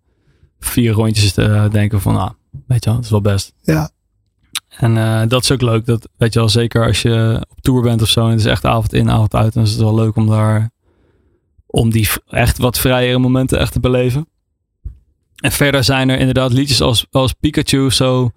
vier 0.58 0.92
rondjes 0.92 1.32
te 1.32 1.68
denken 1.72 2.00
van, 2.00 2.14
nou, 2.14 2.32
weet 2.66 2.84
je 2.84 2.90
wel, 2.90 2.94
het 2.94 3.04
is 3.04 3.10
wel 3.10 3.20
best. 3.20 3.52
Ja. 3.62 3.90
En 4.68 4.96
eh, 4.96 5.28
dat 5.28 5.42
is 5.42 5.50
ook 5.50 5.60
leuk. 5.60 5.86
Dat 5.86 6.08
weet 6.16 6.32
je 6.32 6.38
wel, 6.38 6.48
zeker 6.48 6.86
als 6.86 7.02
je 7.02 7.46
op 7.48 7.60
tour 7.60 7.82
bent 7.82 8.02
of 8.02 8.08
zo. 8.08 8.24
En 8.24 8.30
het 8.30 8.40
is 8.40 8.46
echt 8.46 8.64
avond 8.64 8.92
in, 8.92 9.10
avond 9.10 9.34
uit. 9.34 9.52
Dan 9.52 9.62
is 9.62 9.70
het 9.70 9.80
wel 9.80 9.94
leuk 9.94 10.16
om 10.16 10.26
daar. 10.26 10.70
Om 11.66 11.90
die 11.90 12.08
echt 12.28 12.58
wat 12.58 12.78
vrijere 12.78 13.18
momenten 13.18 13.58
echt 13.58 13.72
te 13.72 13.80
beleven. 13.80 14.28
En 15.36 15.52
verder 15.52 15.84
zijn 15.84 16.08
er 16.08 16.18
inderdaad 16.18 16.52
liedjes 16.52 16.80
als, 16.80 17.06
als 17.10 17.32
Pikachu 17.32 17.90
zo. 17.90 18.30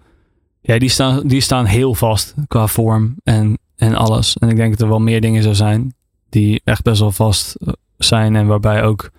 Ja, 0.66 0.78
die 0.78 0.88
staan, 0.88 1.26
die 1.26 1.40
staan 1.40 1.64
heel 1.64 1.94
vast 1.94 2.34
qua 2.48 2.66
vorm 2.66 3.14
en, 3.24 3.58
en 3.76 3.94
alles. 3.94 4.36
En 4.36 4.48
ik 4.48 4.56
denk 4.56 4.70
dat 4.70 4.80
er 4.80 4.88
wel 4.88 5.00
meer 5.00 5.20
dingen 5.20 5.42
zo 5.42 5.52
zijn. 5.52 5.94
Die 6.28 6.60
echt 6.64 6.82
best 6.82 7.00
wel 7.00 7.12
vast 7.12 7.54
eh, 7.54 7.72
zijn. 7.98 8.36
En 8.36 8.46
waarbij 8.46 8.82
ook. 8.82 9.10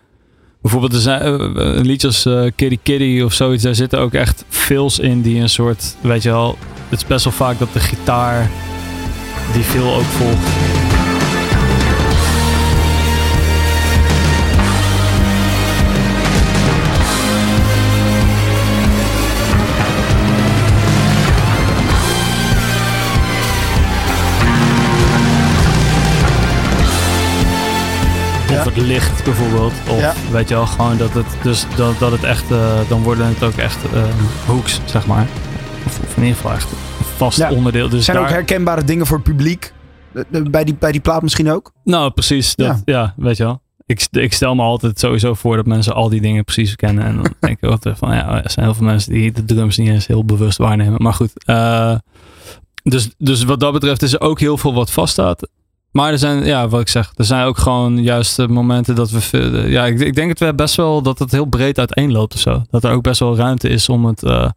Bijvoorbeeld 0.61 0.93
er 0.93 0.99
zijn 0.99 1.21
eh, 1.21 1.29
een 1.53 1.85
liedje 1.85 2.07
als 2.07 2.25
eh, 2.25 2.45
Kitty 2.55 2.79
Kitty 2.83 3.21
of 3.21 3.33
zoiets. 3.33 3.63
Daar 3.63 3.75
zitten 3.75 3.99
ook 3.99 4.13
echt 4.13 4.45
fills 4.47 4.99
in 4.99 5.21
die 5.21 5.41
een 5.41 5.49
soort. 5.49 5.95
Weet 6.01 6.23
je 6.23 6.29
wel. 6.29 6.57
Het 6.89 6.99
is 6.99 7.07
best 7.07 7.23
wel 7.23 7.33
vaak 7.33 7.59
dat 7.59 7.73
de 7.73 7.79
gitaar 7.79 8.49
die 9.53 9.63
veel 9.63 9.95
ook 9.95 10.03
volgt. 10.03 10.84
Het 28.65 28.77
licht 28.77 29.23
bijvoorbeeld. 29.23 29.73
Of 29.89 29.99
Ja. 29.99 30.13
weet 30.31 30.49
je 30.49 30.55
wel, 30.55 30.65
gewoon 30.65 30.97
dat 30.97 31.13
het, 31.13 31.25
dus 31.43 31.65
dat, 31.75 31.99
dat 31.99 32.11
het 32.11 32.23
echt, 32.23 32.51
eh, 32.51 32.79
dan 32.89 33.03
worden 33.03 33.27
het 33.27 33.43
ook 33.43 33.53
echt 33.55 33.77
eh, 33.93 34.03
hooks, 34.45 34.79
zeg 34.85 35.05
maar. 35.07 35.27
Of, 35.85 35.99
of 35.99 36.15
in 36.17 36.21
ieder 36.23 36.35
geval 36.35 36.51
echt 36.51 36.71
een 36.71 36.77
vast 37.17 37.37
Ja. 37.37 37.51
onderdeel. 37.51 37.89
Dus 37.89 38.05
zijn 38.05 38.17
ook 38.17 38.29
herkenbare 38.29 38.83
dingen 38.83 39.05
voor 39.05 39.17
het 39.17 39.25
publiek. 39.25 39.73
De- 40.29 40.49
bij, 40.49 40.63
die, 40.63 40.75
bij 40.75 40.91
die 40.91 41.01
plaat 41.01 41.21
misschien 41.21 41.51
ook? 41.51 41.71
Nou, 41.83 42.11
precies. 42.11 42.55
Dat, 42.55 42.81
Ja. 42.85 42.99
ja. 42.99 43.13
weet 43.17 43.37
je 43.37 43.43
wel. 43.43 43.61
Ik, 43.85 44.07
ik 44.11 44.33
stel 44.33 44.55
me 44.55 44.61
altijd 44.61 44.99
sowieso 44.99 45.33
voor 45.33 45.55
dat 45.55 45.65
mensen 45.65 45.93
al 45.95 46.09
die 46.09 46.21
dingen 46.21 46.43
precies 46.43 46.75
kennen. 46.75 47.03
En 47.05 47.15
dan 47.15 47.33
denk 47.39 47.57
ik 47.61 47.69
altijd 47.69 47.97
van, 47.97 48.15
ja, 48.15 48.43
er 48.43 48.51
zijn 48.51 48.65
heel 48.65 48.75
veel 48.75 48.85
mensen 48.85 49.13
die 49.13 49.31
de 49.31 49.45
drums 49.45 49.77
niet 49.77 49.89
eens 49.89 50.07
heel 50.07 50.25
bewust 50.25 50.57
waarnemen. 50.57 51.01
Maar 51.01 51.13
goed. 51.13 51.31
eh, 51.45 51.95
dus, 52.83 53.09
dus 53.17 53.43
wat 53.43 53.59
dat 53.59 53.73
betreft 53.73 54.01
is 54.01 54.13
er 54.13 54.21
ook 54.21 54.39
heel 54.39 54.57
veel 54.57 54.73
wat 54.73 54.91
vaststaat. 54.91 55.47
Maar 55.95 56.11
er 56.11 56.17
zijn, 56.19 56.45
ja, 56.45 56.67
wat 56.67 56.81
ik 56.81 56.87
zeg, 56.87 57.11
er 57.15 57.25
zijn 57.25 57.45
ook 57.45 57.57
gewoon 57.57 58.03
juist 58.03 58.35
de 58.35 58.47
momenten 58.47 58.95
dat 58.95 59.09
we, 59.09 59.21
veel- 59.21 59.65
ja, 59.65 59.85
ik, 59.85 59.99
ik 59.99 60.15
denk 60.15 60.27
dat 60.37 60.47
we 60.49 60.55
best 60.55 60.75
wel, 60.75 61.01
dat 61.01 61.19
het 61.19 61.31
heel 61.31 61.45
breed 61.45 61.79
uiteenloopt 61.79 62.33
of 62.33 62.39
zo. 62.39 62.63
Dat 62.69 62.83
er 62.83 62.91
ook 62.91 63.03
best 63.03 63.19
wel 63.19 63.35
ruimte 63.35 63.69
is 63.69 63.89
om 63.89 64.05
het, 64.05 64.23
eh, 64.23 64.49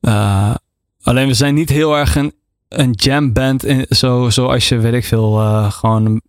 eh, 0.00 0.54
alleen 1.02 1.26
we 1.26 1.34
zijn 1.34 1.54
niet 1.54 1.68
heel 1.68 1.96
erg 1.96 2.16
een, 2.16 2.32
een 2.68 2.90
jam 2.90 3.32
band, 3.32 3.64
in, 3.64 3.86
zo, 3.88 4.30
zoals 4.30 4.68
je, 4.68 4.78
weet 4.78 4.92
ik 4.92 5.04
veel, 5.04 5.40
eh, 5.40 5.70
gewoon 5.70 6.20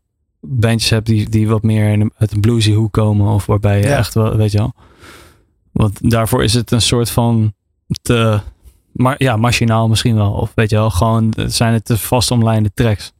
bandjes 0.41 0.89
hebt 0.89 1.05
die, 1.05 1.29
die 1.29 1.47
wat 1.47 1.63
meer 1.63 1.91
in 1.91 2.11
uit 2.17 2.31
een 2.31 2.41
bluesy 2.41 2.73
hoek 2.73 2.91
komen. 2.93 3.33
Of 3.33 3.45
waarbij 3.45 3.79
je 3.79 3.87
Ja. 3.87 3.97
echt 3.97 4.13
wel, 4.13 4.35
weet 4.35 4.51
je 4.51 4.57
wel. 4.57 4.73
Want 5.71 6.09
daarvoor 6.09 6.43
is 6.43 6.53
het 6.53 6.71
een 6.71 6.81
soort 6.81 7.09
van 7.09 7.53
te, 8.01 8.39
maar 8.91 9.15
ja, 9.17 9.35
machinaal 9.37 9.87
misschien 9.87 10.15
wel. 10.15 10.31
Of 10.31 10.51
weet 10.55 10.69
je 10.69 10.75
wel, 10.75 10.89
gewoon 10.89 11.33
zijn 11.47 11.73
het 11.73 11.85
te 11.85 11.97
vast 11.97 12.31
omlijnde 12.31 12.71
tracks. 12.73 13.12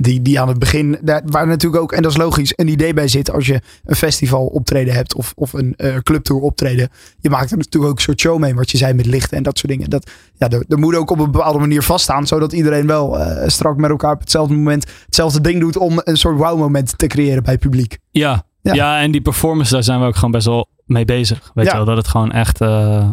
Die, 0.00 0.22
die 0.22 0.40
aan 0.40 0.48
het 0.48 0.58
begin, 0.58 0.98
daar, 1.02 1.22
waar 1.24 1.46
natuurlijk 1.46 1.82
ook, 1.82 1.92
en 1.92 2.02
dat 2.02 2.10
is 2.10 2.16
logisch, 2.16 2.52
een 2.56 2.68
idee 2.68 2.94
bij 2.94 3.08
zit 3.08 3.30
als 3.30 3.46
je 3.46 3.60
een 3.84 3.96
festival 3.96 4.46
optreden 4.46 4.94
hebt 4.94 5.14
of, 5.14 5.32
of 5.36 5.52
een 5.52 5.74
eh, 5.76 5.96
clubtour 5.96 6.40
optreden. 6.42 6.88
Je 7.20 7.30
maakt 7.30 7.50
er 7.50 7.56
natuurlijk 7.56 7.92
ook 7.92 7.96
een 7.96 8.02
soort 8.04 8.20
show 8.20 8.38
mee, 8.38 8.54
wat 8.54 8.70
je 8.70 8.76
zei 8.76 8.92
met 8.94 9.06
lichten 9.06 9.36
en 9.36 9.42
dat 9.42 9.58
soort 9.58 9.72
dingen. 9.72 9.90
Dat, 9.90 10.10
ja, 10.34 10.48
er, 10.48 10.64
er 10.68 10.78
moet 10.78 10.94
ook 10.94 11.10
op 11.10 11.18
een 11.18 11.30
bepaalde 11.30 11.58
manier 11.58 11.82
vaststaan, 11.82 12.26
zodat 12.26 12.52
iedereen 12.52 12.86
wel 12.86 13.18
eh, 13.18 13.48
strak 13.48 13.76
met 13.76 13.90
elkaar 13.90 14.12
op 14.12 14.20
hetzelfde 14.20 14.54
moment 14.54 14.86
hetzelfde 15.04 15.40
ding 15.40 15.60
doet 15.60 15.76
om 15.76 16.00
een 16.04 16.16
soort 16.16 16.36
wow-moment 16.38 16.98
te 16.98 17.06
creëren 17.06 17.42
bij 17.42 17.52
het 17.52 17.62
publiek. 17.62 17.98
Ja, 18.10 18.44
Ja. 18.62 18.74
ja. 18.74 19.00
en 19.00 19.10
die 19.10 19.20
performance, 19.20 19.72
daar 19.72 19.82
zijn 19.82 20.00
we 20.00 20.06
ook 20.06 20.14
gewoon 20.14 20.30
best 20.30 20.46
wel 20.46 20.68
mee 20.86 21.04
bezig. 21.04 21.50
Weet 21.54 21.64
Ja. 21.64 21.70
je 21.70 21.76
wel, 21.76 21.86
dat 21.86 21.96
het 21.96 22.08
gewoon 22.08 22.32
echt, 22.32 22.60
eh, 22.60 23.10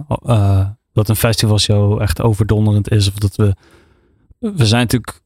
dat 0.94 1.10
een 1.10 1.16
festivalshow 1.16 2.02
echt 2.02 2.22
overdonderend 2.22 2.92
is. 2.92 3.08
Of 3.08 3.14
dat 3.14 3.36
we, 3.36 3.56
we 4.40 4.66
zijn 4.66 4.82
natuurlijk 4.82 5.24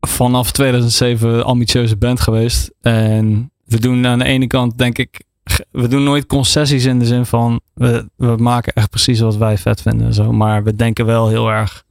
vanaf 0.00 0.52
2007 0.52 1.44
ambitieuze 1.44 1.96
band 1.96 2.20
geweest. 2.20 2.70
En 2.80 3.52
we 3.64 3.80
doen 3.80 4.06
aan 4.06 4.18
de 4.18 4.24
ene 4.24 4.46
kant, 4.46 4.78
denk 4.78 4.98
ik, 4.98 5.24
we 5.70 5.88
doen 5.88 6.02
nooit 6.02 6.26
concessies 6.26 6.84
in 6.84 6.98
de 6.98 7.06
zin 7.06 7.26
van, 7.26 7.60
we, 7.74 8.08
we 8.16 8.36
maken 8.36 8.72
echt 8.72 8.90
precies 8.90 9.20
wat 9.20 9.36
wij 9.36 9.58
vet 9.58 9.82
vinden. 9.82 10.06
en 10.06 10.14
Zo. 10.14 10.32
Maar 10.32 10.64
we 10.64 10.76
denken 10.76 11.06
wel 11.06 11.28
heel 11.28 11.50
erg 11.50 11.84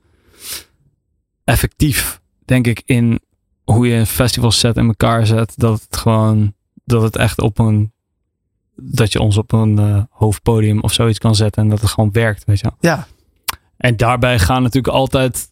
effectief, 1.43 2.21
denk 2.45 2.67
ik, 2.67 2.81
in 2.85 3.19
hoe 3.63 3.87
je 3.87 3.95
een 3.95 4.07
festivalset 4.07 4.77
in 4.77 4.87
elkaar 4.87 5.25
zet. 5.25 5.53
Dat 5.55 5.81
het 5.81 5.97
gewoon, 5.97 6.53
dat 6.83 7.01
het 7.01 7.15
echt 7.15 7.41
op 7.41 7.59
een, 7.59 7.91
dat 8.75 9.11
je 9.11 9.19
ons 9.19 9.37
op 9.37 9.51
een 9.51 9.79
eh, 9.79 10.03
hoofdpodium 10.09 10.79
of 10.79 10.93
zoiets 10.93 11.19
kan 11.19 11.35
zetten. 11.35 11.63
En 11.63 11.69
dat 11.69 11.81
het 11.81 11.89
gewoon 11.89 12.11
werkt, 12.11 12.45
weet 12.45 12.59
je 12.59 12.63
wel. 12.63 12.77
Ja, 12.79 13.07
En 13.77 13.97
daarbij 13.97 14.39
gaan 14.39 14.61
natuurlijk 14.61 14.93
altijd. 14.93 15.48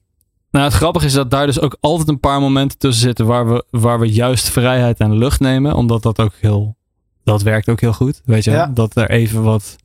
Nou, 0.58 0.70
het 0.70 0.78
grappige 0.78 1.06
is 1.06 1.14
dat 1.14 1.32
daar 1.32 1.46
dus 1.46 1.60
ook 1.60 1.78
altijd 1.80 2.08
een 2.08 2.20
paar 2.20 2.40
momenten 2.42 2.78
tussen 2.78 3.04
zitten 3.04 3.26
waar 3.26 3.48
we, 3.50 3.66
waar 3.70 4.00
we 4.00 4.12
juist 4.12 4.50
vrijheid 4.50 4.98
en 5.00 5.18
lucht 5.18 5.40
nemen. 5.40 5.74
Omdat 5.74 6.04
dat 6.04 6.20
ook 6.20 6.34
heel. 6.40 6.76
Dat 7.24 7.42
werkt 7.42 7.70
ook 7.70 7.82
heel 7.82 7.94
goed. 7.94 8.22
Weet 8.26 8.44
je, 8.44 8.52
Ja. 8.52 8.72
dat 8.74 8.96
er 8.96 9.10
even 9.10 9.44
wat 9.44 9.76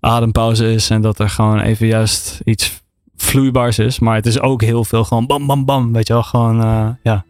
adempauze 0.00 0.72
is 0.72 0.90
en 0.90 1.00
dat 1.00 1.18
er 1.18 1.28
gewoon 1.28 1.60
even 1.60 1.86
juist 1.86 2.40
iets 2.44 2.82
vloeibaars 3.16 3.78
is. 3.78 3.98
Maar 3.98 4.14
het 4.14 4.26
is 4.26 4.40
ook 4.40 4.62
heel 4.62 4.84
veel 4.84 5.04
gewoon 5.04 5.26
bam, 5.26 5.46
bam, 5.46 5.64
bam. 5.64 5.92
Weet 5.92 6.06
je 6.06 6.12
wel, 6.12 6.22
gewoon. 6.22 6.62
eh, 6.62 6.88
ja. 7.02 7.24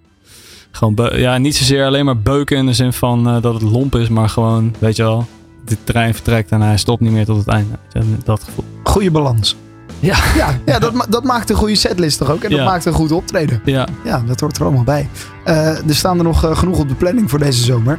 Gewoon 0.71 1.11
ja, 1.13 1.39
niet 1.39 1.57
zozeer 1.57 1.87
alleen 1.87 2.05
maar 2.05 2.19
beuken 2.21 2.57
in 2.57 2.67
de 2.67 2.73
zin 2.73 2.93
van 2.93 3.29
eh, 3.29 3.43
dat 3.43 3.55
het 3.55 3.63
lomp 3.63 3.95
is, 3.95 4.09
maar 4.09 4.29
gewoon, 4.29 4.75
weet 4.79 4.97
je 4.97 5.03
wel, 5.03 5.27
de 5.65 5.77
trein 5.85 6.15
vertrekt 6.15 6.51
en 6.51 6.61
hij 6.61 6.77
stopt 6.77 7.01
niet 7.01 7.13
meer 7.13 7.25
tot 7.25 7.37
het 7.39 7.49
einde. 7.49 7.77
Dat 8.25 8.43
gevoel. 8.45 8.65
goede 8.83 9.11
balans. 9.11 9.57
Ja. 10.01 10.17
Ja, 10.37 10.59
ja 10.67 10.79
dat, 10.79 10.93
ma- 10.93 11.07
dat 11.09 11.25
maakt 11.25 11.51
een 11.51 11.57
goede 11.57 11.75
setlist 11.75 12.19
toch 12.19 12.31
ook? 12.31 12.43
En 12.43 12.51
dat 12.51 12.59
Ja. 12.59 12.65
maakt 12.65 12.85
een 12.85 12.93
goed 12.93 13.13
optreden. 13.13 13.61
Ja, 13.65 13.87
Ja, 14.05 14.23
dat 14.27 14.41
hoort 14.41 14.57
er 14.57 14.63
allemaal 14.65 14.85
bij. 14.85 15.09
Eh, 15.45 15.67
er 15.69 15.95
staan 15.95 16.19
er 16.19 16.25
nog 16.25 16.45
eh, 16.45 16.57
genoeg 16.57 16.79
op 16.79 16.89
de 16.89 16.95
planning 16.95 17.31
voor 17.31 17.39
deze 17.39 17.65
zomer. 17.65 17.99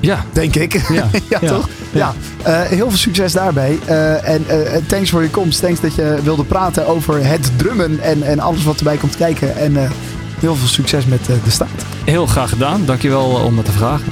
ja, 0.00 0.24
Denk 0.32 0.54
ik. 0.54 0.72
ja. 0.88 1.08
ja, 1.30 1.38
Ja. 1.40 1.48
toch? 1.48 1.68
Ja. 1.92 2.14
Eh, 2.42 2.60
heel 2.60 2.88
veel 2.88 2.98
succes 2.98 3.32
daarbij. 3.32 3.78
En 4.24 4.44
thanks 4.86 5.10
voor 5.10 5.22
je 5.22 5.30
komst. 5.30 5.60
Thanks 5.60 5.80
dat 5.80 5.94
je 5.94 6.18
wilde 6.22 6.44
praten 6.44 6.86
over 6.86 7.26
het 7.26 7.50
drummen 7.56 8.00
en, 8.00 8.22
en 8.22 8.40
alles 8.40 8.64
wat 8.64 8.78
erbij 8.78 8.96
komt 8.96 9.16
kijken. 9.16 9.56
En 9.56 9.76
heel 10.40 10.54
veel 10.56 10.68
succes 10.68 11.06
met 11.06 11.24
de 11.26 11.50
staat. 11.50 11.68
Heel 12.04 12.26
graag 12.26 12.48
gedaan. 12.48 12.82
Dankjewel 12.84 13.24
om 13.24 13.54
me 13.54 13.62
te 13.62 13.72
vragen. 13.72 14.04